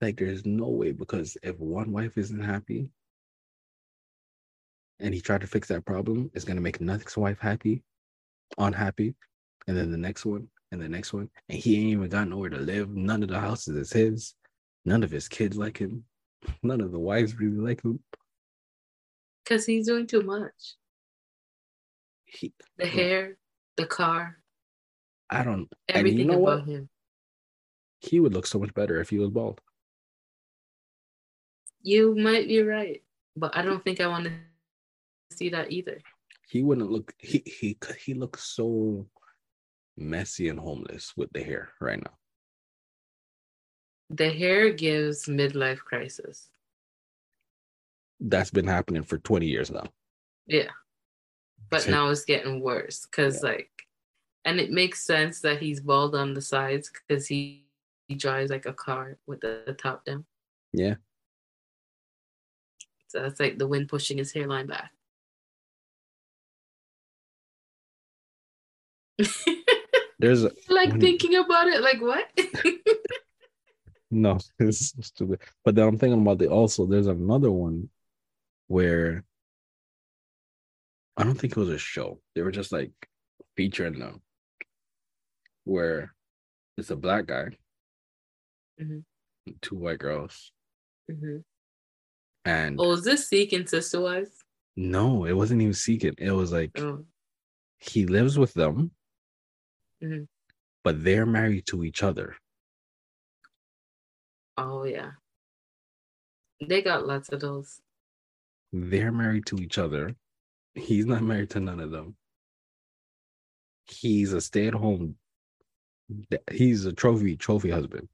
Like 0.00 0.16
there's 0.16 0.46
no 0.46 0.68
way 0.68 0.92
because 0.92 1.36
if 1.42 1.58
one 1.58 1.90
wife 1.90 2.16
isn't 2.16 2.40
happy, 2.40 2.90
and 5.00 5.14
he 5.14 5.20
tried 5.20 5.40
to 5.40 5.46
fix 5.48 5.68
that 5.68 5.84
problem, 5.84 6.30
it's 6.34 6.44
gonna 6.44 6.60
make 6.60 6.80
next 6.80 7.16
wife 7.16 7.38
happy, 7.40 7.82
unhappy, 8.58 9.14
and 9.68 9.76
then 9.76 9.92
the 9.92 9.98
next 9.98 10.24
one, 10.24 10.48
and 10.72 10.80
the 10.80 10.88
next 10.88 11.12
one, 11.12 11.28
and 11.48 11.58
he 11.58 11.76
ain't 11.76 11.90
even 11.90 12.08
got 12.08 12.26
nowhere 12.28 12.50
to 12.50 12.58
live. 12.58 12.88
None 12.88 13.22
of 13.22 13.28
the 13.28 13.38
houses 13.38 13.76
is 13.76 13.92
his. 13.92 14.34
None 14.84 15.04
of 15.04 15.10
his 15.10 15.28
kids 15.28 15.56
like 15.56 15.78
him. 15.78 16.04
None 16.62 16.80
of 16.80 16.90
the 16.90 16.98
wives 16.98 17.38
really 17.38 17.58
like 17.58 17.84
him. 17.84 18.00
Because 19.44 19.66
he's 19.66 19.86
doing 19.86 20.06
too 20.06 20.22
much. 20.22 20.74
He, 22.24 22.52
The 22.78 22.86
hmm. 22.86 22.96
hair, 22.96 23.36
the 23.76 23.86
car, 23.86 24.38
I 25.30 25.44
don't. 25.44 25.68
And 25.88 25.94
you 25.94 25.94
everything 25.94 26.26
know 26.28 26.42
about 26.42 26.60
what? 26.60 26.68
him. 26.68 26.88
He 28.00 28.20
would 28.20 28.32
look 28.32 28.46
so 28.46 28.58
much 28.58 28.72
better 28.72 29.00
if 29.00 29.10
he 29.10 29.18
was 29.18 29.30
bald. 29.30 29.60
You 31.82 32.14
might 32.14 32.48
be 32.48 32.62
right, 32.62 33.02
but 33.36 33.56
I 33.56 33.62
don't 33.62 33.84
think 33.84 34.00
I 34.00 34.06
want 34.06 34.24
to 34.24 34.32
see 35.30 35.50
that 35.50 35.70
either. 35.70 36.00
he 36.50 36.62
wouldn't 36.62 36.90
look 36.90 37.12
he 37.18 37.42
he 37.44 37.76
he 38.02 38.14
looks 38.14 38.44
so 38.44 39.06
messy 39.98 40.48
and 40.48 40.58
homeless 40.60 41.12
with 41.16 41.30
the 41.32 41.42
hair 41.42 41.70
right 41.80 41.98
now 42.02 42.14
The 44.10 44.30
hair 44.30 44.72
gives 44.72 45.26
midlife 45.26 45.78
crisis. 45.80 46.48
That's 48.20 48.50
been 48.50 48.66
happening 48.66 49.02
for 49.04 49.18
20 49.18 49.46
years 49.46 49.70
now. 49.70 49.84
Yeah. 50.46 50.70
But 51.70 51.82
So- 51.82 51.90
now 51.90 52.08
it's 52.08 52.24
getting 52.24 52.60
worse 52.62 53.04
because, 53.06 53.42
like, 53.42 53.70
and 54.46 54.58
it 54.58 54.70
makes 54.70 55.04
sense 55.04 55.40
that 55.42 55.60
he's 55.60 55.80
bald 55.80 56.14
on 56.14 56.32
the 56.32 56.40
sides 56.40 56.90
because 56.90 57.26
he, 57.26 57.66
he 58.08 58.14
drives 58.14 58.50
like 58.50 58.64
a 58.66 58.72
car 58.72 59.18
with 59.26 59.40
the, 59.42 59.62
the 59.66 59.74
top 59.74 60.04
down. 60.06 60.24
Yeah. 60.72 60.94
So 63.08 63.20
that's 63.22 63.40
like 63.40 63.58
the 63.58 63.68
wind 63.68 63.88
pushing 63.88 64.16
his 64.18 64.32
hairline 64.32 64.68
back. 64.68 64.90
There's 70.18 70.44
a, 70.44 70.50
like 70.68 70.90
When- 70.90 71.00
thinking 71.00 71.36
about 71.36 71.68
it, 71.68 71.80
like 71.80 72.00
what? 72.00 72.26
no, 74.10 74.38
it's 74.58 74.94
stupid. 75.06 75.40
But 75.64 75.74
then 75.74 75.86
I'm 75.86 75.98
thinking 75.98 76.20
about 76.20 76.38
the 76.38 76.48
also 76.48 76.86
there's 76.86 77.06
another 77.06 77.50
one 77.50 77.88
where 78.66 79.24
I 81.16 81.24
don't 81.24 81.34
think 81.38 81.52
it 81.52 81.60
was 81.60 81.68
a 81.68 81.78
show. 81.78 82.20
They 82.34 82.42
were 82.42 82.50
just 82.52 82.72
like 82.72 82.92
featuring 83.56 83.98
them 83.98 84.22
where 85.64 86.14
it's 86.76 86.90
a 86.90 86.96
black 86.96 87.26
guy, 87.26 87.48
Mhm. 88.80 89.04
two 89.60 89.76
white 89.76 89.98
girls, 89.98 90.52
Mhm. 91.10 91.44
and 92.44 92.80
Oh, 92.80 92.92
is 92.92 93.04
this 93.04 93.28
Seeking 93.28 93.66
Sister 93.66 94.00
Wives? 94.00 94.42
no, 94.76 95.24
it 95.24 95.32
wasn't 95.32 95.60
even 95.60 95.74
seeking. 95.74 96.14
It 96.18 96.30
was 96.30 96.52
like 96.52 96.70
Oh, 96.80 97.04
he 97.78 98.06
lives 98.06 98.38
with 98.38 98.54
them, 98.54 98.92
Mhm. 100.02 100.28
but 100.84 101.02
they're 101.04 101.26
married 101.26 101.66
to 101.66 101.84
each 101.84 102.02
other. 102.02 102.36
oh 104.56 104.84
yeah. 104.84 105.12
They 106.60 106.82
got 106.82 107.06
lots 107.06 107.28
of 107.28 107.40
those. 107.40 107.80
They're 108.72 109.12
married 109.12 109.46
to 109.46 109.56
each 109.58 109.78
other. 109.78 110.16
He's 110.74 111.06
not 111.06 111.22
married 111.22 111.50
to 111.50 111.60
none 111.60 111.78
of 111.80 111.90
them. 111.92 112.16
He's 113.86 114.32
a 114.32 114.40
stay-at-home. 114.40 115.16
He's 116.50 116.84
a 116.86 116.92
trophy 116.92 117.36
trophy 117.36 117.70
husband. 117.70 118.08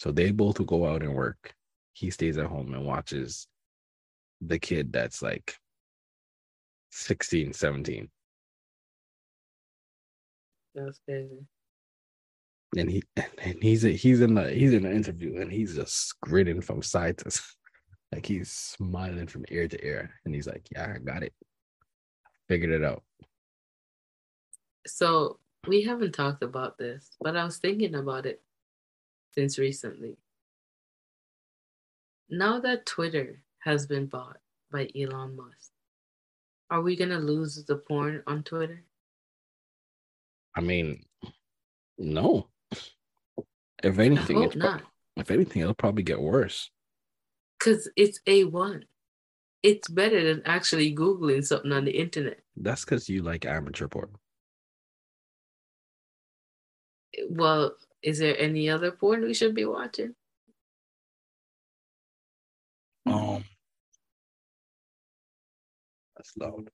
So 0.00 0.10
they 0.10 0.32
both 0.32 0.58
will 0.58 0.66
go 0.66 0.86
out 0.86 1.02
and 1.02 1.14
work. 1.14 1.54
He 1.92 2.10
stays 2.10 2.36
at 2.38 2.46
home 2.46 2.74
and 2.74 2.84
watches 2.84 3.46
the 4.40 4.58
kid 4.58 4.92
that's 4.92 5.22
like 5.22 5.56
16, 6.90 7.52
17. 7.52 8.10
That's 10.76 11.00
crazy. 11.08 11.46
And 12.76 12.90
he 12.90 13.02
and 13.16 13.62
he's 13.62 13.82
he's 13.82 14.20
in 14.20 14.34
the 14.34 14.50
he's 14.50 14.74
in 14.74 14.82
the 14.82 14.92
interview 14.92 15.40
and 15.40 15.50
he's 15.50 15.74
just 15.74 16.20
grinning 16.20 16.60
from 16.60 16.82
side 16.82 17.18
to 17.18 17.30
side. 17.30 17.44
Like 18.12 18.26
he's 18.26 18.52
smiling 18.52 19.26
from 19.26 19.44
ear 19.48 19.66
to 19.66 19.84
ear. 19.84 20.10
And 20.24 20.34
he's 20.34 20.46
like, 20.46 20.68
Yeah, 20.70 20.94
I 20.94 20.98
got 20.98 21.22
it. 21.22 21.32
Figured 22.48 22.70
it 22.70 22.84
out. 22.84 23.02
So 24.86 25.40
we 25.66 25.82
haven't 25.82 26.12
talked 26.12 26.42
about 26.42 26.78
this, 26.78 27.10
but 27.20 27.36
I 27.36 27.44
was 27.44 27.56
thinking 27.56 27.94
about 27.94 28.26
it 28.26 28.42
since 29.34 29.58
recently. 29.58 30.16
Now 32.30 32.60
that 32.60 32.86
Twitter 32.86 33.42
has 33.60 33.86
been 33.86 34.06
bought 34.06 34.38
by 34.70 34.88
Elon 34.96 35.34
Musk, 35.36 35.72
are 36.70 36.82
we 36.82 36.96
gonna 36.96 37.18
lose 37.18 37.64
the 37.64 37.76
porn 37.76 38.22
on 38.26 38.42
Twitter? 38.44 38.84
I 40.56 40.60
mean, 40.62 41.04
no. 41.98 42.48
If 43.82 43.98
anything, 43.98 44.36
hope 44.36 44.46
it's 44.46 44.56
pro- 44.56 44.80
if 45.16 45.30
anything, 45.30 45.62
it'll 45.62 45.74
probably 45.74 46.02
get 46.02 46.20
worse. 46.20 46.70
because 47.58 47.88
it's 47.96 48.20
a 48.26 48.44
one. 48.44 48.84
It's 49.62 49.88
better 49.88 50.22
than 50.22 50.42
actually 50.46 50.94
googling 50.94 51.44
something 51.44 51.72
on 51.72 51.84
the 51.84 51.90
internet. 51.90 52.40
That's 52.56 52.84
because 52.84 53.08
you 53.08 53.22
like 53.22 53.44
amateur 53.44 53.88
porn. 53.88 54.10
Well, 57.28 57.74
is 58.02 58.18
there 58.18 58.38
any 58.38 58.68
other 58.70 58.92
porn 58.92 59.22
we 59.22 59.34
should 59.34 59.54
be 59.54 59.64
watching? 59.64 60.14
Um, 63.06 63.44
that's 66.16 66.36
loud. 66.36 66.70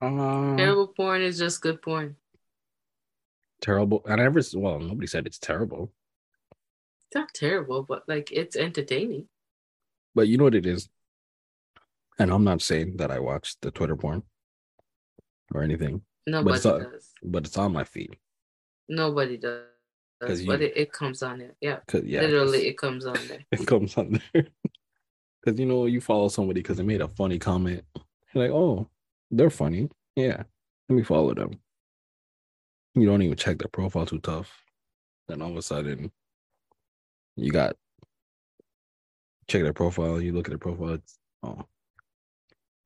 Uh, 0.00 0.56
Terrible 0.56 0.88
porn 0.88 1.22
is 1.22 1.38
just 1.38 1.60
good 1.60 1.82
porn. 1.82 2.16
terrible. 3.60 4.02
I 4.08 4.16
never. 4.16 4.40
Well, 4.54 4.78
nobody 4.78 5.06
said 5.06 5.26
it's 5.26 5.38
terrible, 5.38 5.92
It's 6.52 7.14
not 7.14 7.34
terrible, 7.34 7.82
but 7.82 8.04
like 8.08 8.30
it's 8.32 8.56
entertaining. 8.56 9.28
but 10.14 10.28
you 10.28 10.38
know 10.38 10.44
what 10.44 10.54
it 10.54 10.66
is. 10.66 10.88
And 12.18 12.30
I'm 12.32 12.44
not 12.44 12.62
saying 12.62 12.96
that 12.98 13.10
I 13.10 13.18
watch 13.20 13.56
the 13.60 13.70
Twitter 13.70 13.96
porn 13.96 14.22
or 15.54 15.62
anything, 15.62 16.02
Nobody 16.26 16.56
it's 16.56 16.66
all- 16.66 16.78
does. 16.80 17.12
but 17.22 17.46
it's 17.46 17.56
on 17.58 17.72
my 17.72 17.84
feed. 17.84 18.16
Nobody 18.88 19.36
does. 19.36 19.64
'Cause 20.20 20.42
But 20.44 20.60
you- 20.60 20.66
it, 20.66 20.72
it 20.76 20.92
comes 20.92 21.22
on 21.22 21.38
there. 21.38 21.54
Yeah. 21.60 21.78
Yeah, 21.92 22.22
Literally 22.22 22.66
it 22.66 22.76
comes 22.78 23.06
on 23.06 23.18
there. 23.28 23.44
it 23.52 23.66
comes 23.66 23.96
on 23.96 24.20
there. 24.32 24.48
Because 25.40 25.60
you 25.60 25.66
know 25.66 25.86
you 25.86 26.00
follow 26.00 26.28
somebody 26.28 26.60
because 26.60 26.76
they 26.78 26.82
made 26.82 27.00
a 27.00 27.06
funny 27.08 27.38
comment. 27.38 27.84
You're 28.34 28.44
like, 28.44 28.52
oh, 28.52 28.88
they're 29.30 29.50
funny. 29.50 29.88
Yeah, 30.16 30.42
let 30.88 30.96
me 30.96 31.02
follow 31.02 31.34
them. 31.34 31.50
You 32.94 33.06
don't 33.06 33.22
even 33.22 33.36
check 33.36 33.58
their 33.58 33.68
profile 33.68 34.06
too 34.06 34.18
tough. 34.20 34.50
Then 35.28 35.42
all 35.42 35.50
of 35.50 35.56
a 35.56 35.62
sudden, 35.62 36.10
you 37.36 37.50
got 37.52 37.76
check 39.46 39.62
their 39.62 39.72
profile. 39.72 40.20
You 40.20 40.32
look 40.32 40.46
at 40.46 40.50
their 40.50 40.58
profile. 40.58 40.94
It's 40.94 41.18
oh, 41.42 41.64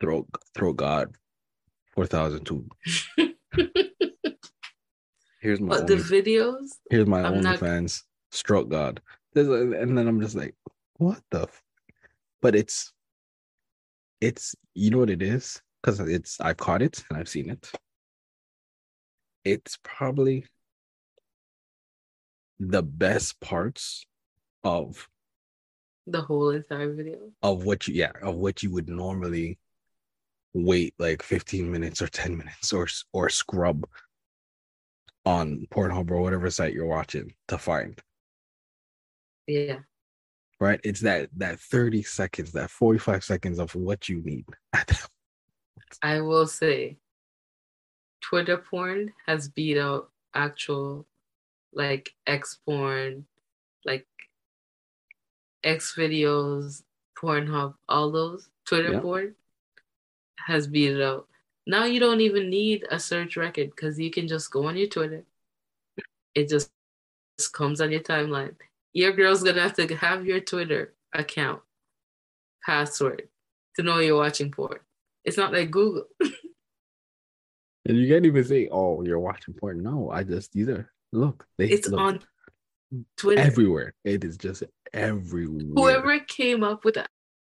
throw 0.00 0.26
throw 0.54 0.72
God 0.72 1.14
four 1.94 2.06
thousand 2.06 2.44
two. 2.44 2.68
Here's 5.40 5.60
my 5.60 5.76
but 5.76 5.86
the 5.88 5.96
videos, 5.96 6.68
here's 6.88 7.06
my 7.06 7.22
I'm 7.24 7.40
not- 7.40 7.58
OnlyFans. 7.58 8.04
Stroke 8.30 8.68
God. 8.68 9.00
There's 9.34 9.48
a- 9.48 9.72
and 9.80 9.98
then 9.98 10.06
I'm 10.06 10.20
just 10.20 10.36
like, 10.36 10.54
what 10.98 11.20
the? 11.32 11.42
F-? 11.42 11.62
But 12.40 12.54
it's, 12.54 12.92
it's 14.20 14.54
you 14.74 14.90
know 14.90 14.98
what 14.98 15.10
it 15.10 15.20
is 15.20 15.60
because 15.82 16.00
it's 16.00 16.40
I've 16.40 16.56
caught 16.56 16.82
it 16.82 17.04
and 17.08 17.18
I've 17.18 17.28
seen 17.28 17.50
it. 17.50 17.70
It's 19.44 19.78
probably 19.82 20.46
the 22.60 22.82
best 22.82 23.40
parts 23.40 24.06
of 24.62 25.08
the 26.06 26.20
whole 26.20 26.50
entire 26.50 26.92
video. 26.92 27.18
of 27.42 27.64
what 27.64 27.88
you 27.88 27.94
yeah 27.94 28.12
of 28.22 28.36
what 28.36 28.62
you 28.62 28.70
would 28.72 28.88
normally 28.88 29.58
wait 30.54 30.94
like 30.98 31.22
15 31.22 31.70
minutes 31.70 32.02
or 32.02 32.08
10 32.08 32.36
minutes 32.36 32.72
or 32.72 32.86
or 33.12 33.28
scrub 33.28 33.86
on 35.24 35.66
Pornhub 35.72 36.10
or 36.10 36.20
whatever 36.20 36.50
site 36.50 36.74
you're 36.74 36.86
watching 36.86 37.34
to 37.48 37.56
find 37.58 38.00
Yeah. 39.46 39.78
right 40.60 40.80
it's 40.84 41.00
that 41.00 41.30
that 41.36 41.58
30 41.60 42.02
seconds 42.02 42.52
that 42.52 42.70
45 42.70 43.24
seconds 43.24 43.58
of 43.58 43.74
what 43.74 44.08
you 44.08 44.22
need 44.22 44.44
I 46.02 46.20
will 46.20 46.46
say 46.46 46.96
Twitter 48.20 48.56
porn 48.56 49.12
has 49.26 49.48
beat 49.48 49.78
out 49.78 50.10
actual 50.34 51.06
like 51.74 52.14
X 52.26 52.58
porn, 52.64 53.26
like 53.84 54.06
X 55.64 55.94
videos, 55.96 56.82
Pornhub, 57.16 57.74
all 57.88 58.10
those 58.10 58.48
Twitter 58.64 58.92
Yeah. 58.92 59.00
porn 59.00 59.34
has 60.38 60.66
beat 60.66 60.90
it 60.92 61.02
out. 61.02 61.28
Now 61.66 61.84
you 61.84 62.00
don't 62.00 62.20
even 62.20 62.50
need 62.50 62.86
a 62.90 62.98
search 62.98 63.36
record 63.36 63.70
because 63.70 63.98
you 63.98 64.10
can 64.10 64.26
just 64.26 64.50
go 64.50 64.66
on 64.66 64.76
your 64.76 64.88
Twitter. 64.88 65.24
It 66.34 66.48
just, 66.48 66.72
just 67.38 67.52
comes 67.52 67.80
on 67.80 67.92
your 67.92 68.00
timeline. 68.00 68.56
Your 68.92 69.12
girl's 69.12 69.42
gonna 69.42 69.60
have 69.60 69.74
to 69.74 69.94
have 69.96 70.26
your 70.26 70.40
Twitter 70.40 70.94
account 71.12 71.62
password 72.64 73.28
to 73.76 73.82
know 73.82 73.98
you're 73.98 74.16
watching 74.16 74.50
porn. 74.50 74.80
It's 75.24 75.36
not 75.36 75.52
like 75.52 75.70
Google. 75.70 76.04
and 77.86 77.96
you 77.96 78.08
can't 78.08 78.26
even 78.26 78.44
say 78.44 78.68
oh 78.70 79.02
you're 79.02 79.18
watching 79.18 79.54
porn 79.54 79.82
no 79.82 80.08
i 80.10 80.22
just 80.22 80.52
these 80.52 80.68
are 80.68 80.88
look 81.12 81.46
they 81.58 81.68
It's 81.68 81.88
look 81.88 82.00
on 82.00 82.20
Twitter. 83.16 83.40
everywhere 83.40 83.94
it 84.04 84.22
is 84.24 84.36
just 84.36 84.62
everywhere 84.92 85.72
Whoever 85.74 86.18
came 86.20 86.62
up 86.62 86.84
with 86.84 86.94
the 86.94 87.06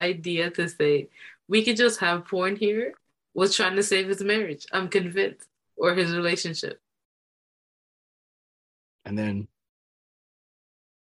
idea 0.02 0.50
to 0.52 0.70
say 0.70 1.10
we 1.48 1.64
could 1.64 1.76
just 1.78 2.00
have 2.00 2.26
porn 2.26 2.56
here 2.56 2.94
was 3.34 3.56
trying 3.56 3.76
to 3.76 3.84
save 3.84 4.08
his 4.08 4.22
marriage. 4.24 4.66
I'm 4.72 4.88
convinced, 4.88 5.48
or 5.76 5.94
his 5.96 6.14
relationship. 6.16 6.80
and 9.06 9.18
then 9.18 9.48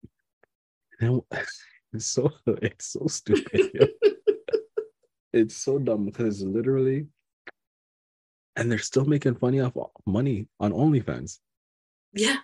then 1.00 1.22
it's 1.93 2.06
so 2.06 2.32
it's 2.47 2.88
so 2.93 3.08
stupid. 3.08 3.72
it's 5.34 5.55
so 5.55 5.80
dumb 5.80 6.05
because 6.05 6.41
it's 6.41 6.49
literally 6.49 7.07
and 8.55 8.71
they're 8.71 8.80
still 8.80 9.05
making 9.05 9.36
funny 9.36 9.61
off 9.61 9.73
money 10.05 10.47
on 10.59 10.71
OnlyFans. 10.73 11.39
Yeah, 12.13 12.38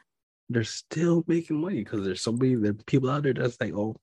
they're 0.49 0.63
still 0.63 1.23
making 1.27 1.59
money 1.59 1.83
because 1.83 2.05
there's 2.05 2.21
somebody 2.21 2.55
there 2.55 2.73
people 2.73 3.09
out 3.09 3.23
there 3.23 3.33
that's 3.33 3.59
like, 3.59 3.73
oh, 3.73 3.95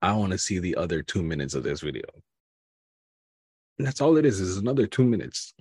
I 0.00 0.12
want 0.12 0.32
to 0.32 0.38
see 0.38 0.58
the 0.58 0.76
other 0.76 1.02
two 1.02 1.22
minutes 1.22 1.54
of 1.54 1.62
this 1.62 1.80
video. 1.80 2.04
And 3.78 3.86
that's 3.86 4.00
all 4.00 4.16
it 4.16 4.24
is, 4.24 4.40
is 4.40 4.56
another 4.56 4.86
two 4.86 5.04
minutes. 5.04 5.54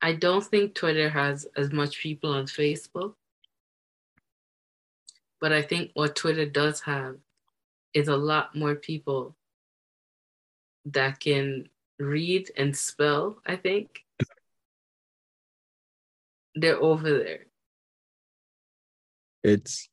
I 0.00 0.12
don't 0.12 0.44
think 0.44 0.74
Twitter 0.74 1.08
has 1.08 1.46
as 1.56 1.72
much 1.72 1.98
people 1.98 2.32
on 2.32 2.46
Facebook. 2.46 3.14
But 5.40 5.52
I 5.52 5.62
think 5.62 5.90
what 5.94 6.16
Twitter 6.16 6.46
does 6.46 6.80
have 6.80 7.16
is 7.92 8.08
a 8.08 8.16
lot 8.16 8.54
more 8.54 8.74
people 8.74 9.36
that 10.86 11.20
can 11.20 11.68
read 11.98 12.50
and 12.56 12.76
spell, 12.76 13.38
I 13.46 13.56
think. 13.56 14.04
They're 16.54 16.80
over 16.82 17.18
there. 17.18 17.46
It's 19.44 19.88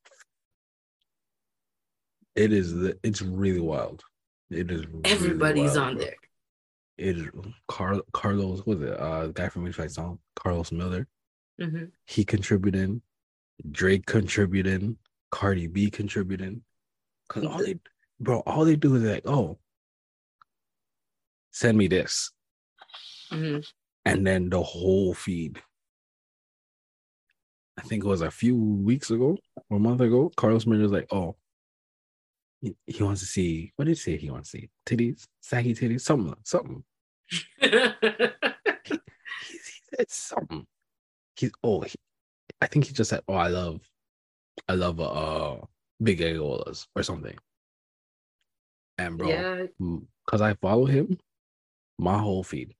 it 2.35 2.51
is 2.51 2.73
the 2.73 2.97
it's 3.03 3.21
really 3.21 3.59
wild. 3.59 4.03
It 4.49 4.71
is 4.71 4.85
really 4.87 5.01
Everybody's 5.05 5.75
wild, 5.75 5.77
on 5.77 5.93
bro. 5.95 6.03
there. 6.05 6.15
It 6.97 7.17
is 7.17 7.27
Car- 7.67 8.01
Carlos, 8.13 8.59
what 8.59 8.79
was 8.79 8.81
it? 8.81 8.97
Uh 8.99 9.27
the 9.27 9.33
guy 9.33 9.49
from 9.49 9.71
Fight 9.71 9.91
Song, 9.91 10.19
Carlos 10.35 10.71
Miller. 10.71 11.07
hmm 11.59 11.85
He 12.07 12.23
contributed. 12.23 13.01
Drake 13.69 14.05
contributed. 14.05 14.95
Cardi 15.31 15.67
B 15.67 15.89
contributed. 15.89 16.61
Cause 17.29 17.45
all 17.45 17.59
they 17.59 17.79
bro, 18.19 18.39
all 18.41 18.65
they 18.65 18.75
do 18.75 18.95
is 18.95 19.03
like, 19.03 19.27
oh, 19.27 19.57
send 21.53 21.77
me 21.77 21.87
this. 21.87 22.31
hmm 23.29 23.59
And 24.05 24.27
then 24.27 24.49
the 24.49 24.61
whole 24.61 25.13
feed. 25.13 25.61
I 27.77 27.81
think 27.81 28.03
it 28.03 28.07
was 28.07 28.21
a 28.21 28.29
few 28.29 28.55
weeks 28.55 29.09
ago 29.09 29.37
or 29.69 29.77
a 29.77 29.79
month 29.79 30.01
ago. 30.01 30.31
Carlos 30.35 30.65
Miller 30.65 30.83
was 30.83 30.91
like, 30.91 31.07
oh, 31.11 31.35
he, 32.61 32.75
he 32.85 33.03
wants 33.03 33.21
to 33.21 33.27
see 33.27 33.71
what 33.75 33.85
did 33.85 33.91
he 33.91 33.95
say 33.95 34.17
he 34.17 34.29
wants 34.29 34.51
to 34.51 34.57
see? 34.59 34.69
Titties, 34.85 35.25
saggy 35.41 35.73
titties, 35.73 36.01
something, 36.01 36.35
something. 36.43 36.83
He, 38.85 38.95
he 38.95 39.57
said 39.95 40.09
something. 40.11 40.65
He's 41.35 41.51
oh, 41.63 41.81
he, 41.81 41.95
I 42.61 42.67
think 42.67 42.85
he 42.85 42.93
just 42.93 43.09
said, 43.09 43.21
"Oh, 43.27 43.33
I 43.33 43.47
love, 43.47 43.81
I 44.67 44.73
love 44.73 44.99
uh 44.99 45.57
big 46.01 46.19
agolas 46.19 46.87
or 46.95 47.03
something." 47.03 47.37
And 48.97 49.17
bro, 49.17 49.29
yeah, 49.29 49.65
because 50.25 50.41
I 50.41 50.53
follow 50.55 50.85
him, 50.85 51.17
my 51.99 52.17
whole 52.17 52.43
feed, 52.43 52.73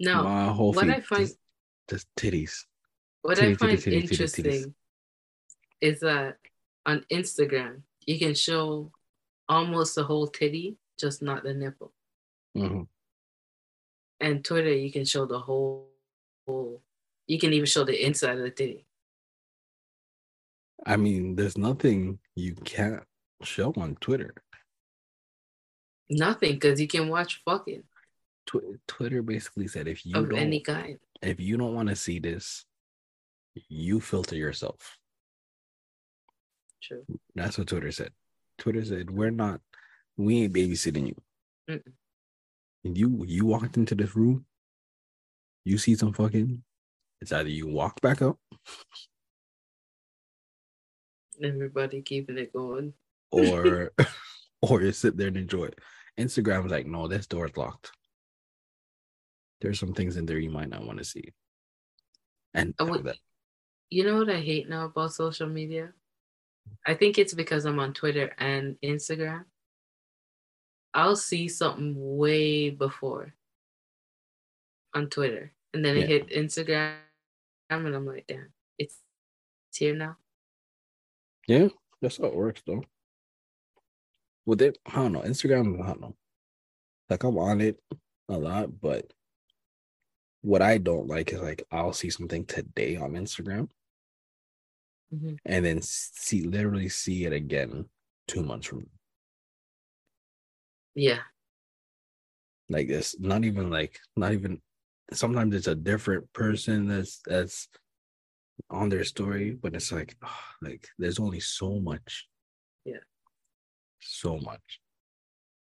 no. 0.00 0.22
my 0.22 0.46
whole 0.46 0.72
what 0.72 0.84
feed, 0.86 0.94
I 0.94 1.00
find 1.00 1.26
just, 1.26 1.38
just 1.88 2.06
titties. 2.16 2.64
what 3.22 3.36
titty, 3.38 3.52
I 3.52 3.56
find 3.56 3.78
titty, 3.78 3.90
titty, 3.90 4.00
interesting 4.02 4.74
is 5.80 6.00
that 6.00 6.36
on 6.86 7.04
Instagram 7.10 7.82
you 8.06 8.18
can 8.18 8.34
show 8.34 8.90
almost 9.48 9.94
the 9.94 10.04
whole 10.04 10.26
titty, 10.26 10.76
just 10.98 11.22
not 11.22 11.42
the 11.42 11.54
nipple. 11.54 11.92
Mhm. 12.56 12.86
And 14.20 14.44
Twitter 14.44 14.72
you 14.72 14.90
can 14.92 15.04
show 15.04 15.26
the 15.26 15.38
whole, 15.38 15.90
whole 16.46 16.82
you 17.26 17.38
can 17.38 17.52
even 17.52 17.66
show 17.66 17.84
the 17.84 18.04
inside 18.06 18.38
of 18.38 18.44
the 18.44 18.50
titty. 18.50 18.86
I 20.86 20.96
mean, 20.96 21.34
there's 21.36 21.56
nothing 21.56 22.18
you 22.34 22.54
can't 22.56 23.02
show 23.42 23.72
on 23.76 23.96
Twitter. 23.96 24.34
Nothing, 26.10 26.54
because 26.54 26.80
you 26.80 26.86
can 26.88 27.08
watch 27.08 27.40
fucking 27.44 27.82
Tw- 28.46 28.78
Twitter 28.86 29.22
basically 29.22 29.66
said 29.68 29.88
if 29.88 30.04
you 30.04 30.16
of 30.16 30.28
don't 30.30 30.38
any 30.38 30.60
kind. 30.60 30.98
if 31.22 31.40
you 31.40 31.56
don't 31.56 31.74
want 31.74 31.88
to 31.88 31.96
see 31.96 32.18
this, 32.18 32.66
you 33.68 34.00
filter 34.00 34.36
yourself. 34.36 34.98
True. 36.82 37.04
That's 37.34 37.56
what 37.56 37.68
Twitter 37.68 37.90
said. 37.90 38.10
Twitter 38.58 38.84
said 38.84 39.10
we're 39.10 39.30
not, 39.30 39.60
we 40.16 40.42
ain't 40.42 40.52
babysitting 40.52 41.08
you. 41.08 41.16
Mm-mm. 41.70 41.92
And 42.84 42.98
you 42.98 43.24
you 43.26 43.46
walked 43.46 43.78
into 43.78 43.94
this 43.94 44.14
room, 44.14 44.44
you 45.64 45.78
see 45.78 45.94
some 45.94 46.12
fucking. 46.12 46.62
It's 47.22 47.32
either 47.32 47.48
you 47.48 47.66
walk 47.68 48.02
back 48.02 48.20
up 48.20 48.38
Everybody 51.42 52.02
keeping 52.02 52.36
it 52.38 52.52
going. 52.52 52.92
or 53.30 53.92
or 54.70 54.80
just 54.80 55.00
sit 55.00 55.16
there 55.16 55.28
and 55.28 55.36
enjoy 55.36 55.64
it. 55.64 55.78
Instagram 56.18 56.64
is 56.66 56.72
like, 56.72 56.86
no, 56.86 57.08
this 57.08 57.26
door's 57.26 57.56
locked. 57.56 57.92
There's 59.60 59.78
some 59.78 59.94
things 59.94 60.16
in 60.16 60.26
there 60.26 60.38
you 60.38 60.50
might 60.50 60.68
not 60.68 60.86
want 60.86 60.98
to 60.98 61.04
see. 61.04 61.32
And 62.52 62.74
oh, 62.78 62.94
I 62.94 63.14
You 63.90 64.04
know 64.04 64.18
what 64.18 64.30
I 64.30 64.40
hate 64.40 64.68
now 64.68 64.86
about 64.86 65.12
social 65.12 65.48
media? 65.48 65.92
I 66.86 66.94
think 66.94 67.18
it's 67.18 67.34
because 67.34 67.64
I'm 67.64 67.78
on 67.78 67.92
Twitter 67.92 68.32
and 68.38 68.76
Instagram. 68.82 69.44
I'll 70.92 71.16
see 71.16 71.48
something 71.48 71.94
way 71.96 72.70
before 72.70 73.34
on 74.94 75.08
Twitter, 75.08 75.52
and 75.72 75.84
then 75.84 75.96
Yeah. 75.96 76.04
I 76.04 76.06
hit 76.06 76.28
Instagram, 76.30 76.94
and 77.68 77.94
I'm 77.94 78.06
like, 78.06 78.26
damn, 78.28 78.52
it's, 78.78 78.96
it's 79.70 79.78
here 79.78 79.96
now. 79.96 80.16
Yeah, 81.48 81.68
that's 82.00 82.18
how 82.18 82.26
it 82.26 82.36
works 82.36 82.62
though. 82.64 82.84
With 84.46 84.60
it, 84.62 84.78
I 84.86 84.94
don't 84.96 85.12
know. 85.12 85.20
Instagram, 85.22 85.82
I 85.82 85.86
don't 85.88 86.00
know. 86.00 86.16
Like 87.08 87.22
I'm 87.24 87.38
on 87.38 87.60
it 87.60 87.78
a 88.28 88.36
lot, 88.38 88.80
but 88.80 89.12
what 90.42 90.62
I 90.62 90.78
don't 90.78 91.06
like 91.06 91.32
is 91.32 91.40
like 91.40 91.64
I'll 91.70 91.92
see 91.92 92.10
something 92.10 92.44
today 92.46 92.96
on 92.96 93.12
Instagram 93.12 93.70
Mhm. 95.12 95.38
and 95.44 95.64
then 95.64 95.80
see 95.82 96.42
literally 96.42 96.88
see 96.88 97.24
it 97.24 97.32
again 97.32 97.88
two 98.26 98.42
months 98.42 98.66
from 98.66 98.90
Yeah, 100.94 101.22
like 102.68 102.88
this. 102.88 103.18
Not 103.18 103.44
even 103.44 103.70
like 103.70 103.98
not 104.16 104.32
even 104.32 104.60
sometimes 105.12 105.54
it's 105.54 105.66
a 105.66 105.74
different 105.74 106.32
person 106.32 106.88
that's 106.88 107.20
that's 107.26 107.68
on 108.70 108.88
their 108.88 109.04
story, 109.04 109.52
but 109.52 109.74
it's 109.74 109.92
like 109.92 110.16
like 110.62 110.88
there's 110.98 111.18
only 111.18 111.40
so 111.40 111.80
much. 111.80 112.28
So 114.04 114.38
much. 114.38 114.80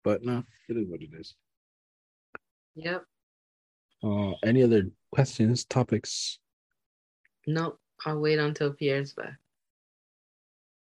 But 0.04 0.24
no, 0.24 0.44
it 0.70 0.78
is 0.78 0.88
what 0.88 1.02
it 1.02 1.10
is. 1.14 1.36
yep. 2.76 3.04
Uh 4.04 4.32
any 4.44 4.64
other 4.64 4.84
questions, 5.12 5.66
topics? 5.66 6.40
Nope. 7.48 7.80
I'll 8.06 8.20
wait 8.20 8.40
until 8.40 8.72
Pierre's 8.74 9.14
back. 9.14 9.36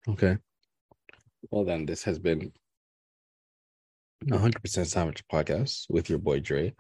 Okay. 0.07 0.37
Well 1.49 1.63
then 1.65 1.85
this 1.85 2.03
has 2.03 2.19
been 2.19 2.51
100% 4.25 4.85
Sandwich 4.85 5.23
Podcast 5.31 5.85
with 5.89 6.09
your 6.09 6.19
boy 6.19 6.39
Dre 6.41 6.73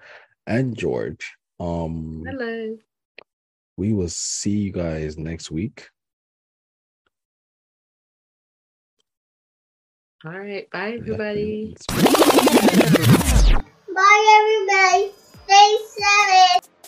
and 0.45 0.77
George. 0.77 1.31
Um 1.59 2.23
Hello. 2.27 2.77
we 3.77 3.93
will 3.93 4.09
see 4.09 4.57
you 4.57 4.71
guys 4.71 5.17
next 5.17 5.49
week. 5.49 5.89
All 10.25 10.31
right. 10.37 10.69
Bye, 10.69 10.95
everybody. 10.99 11.77
Bye, 13.95 14.25
everybody. 14.35 15.13
Stay 15.45 15.77
safe. 15.95 16.78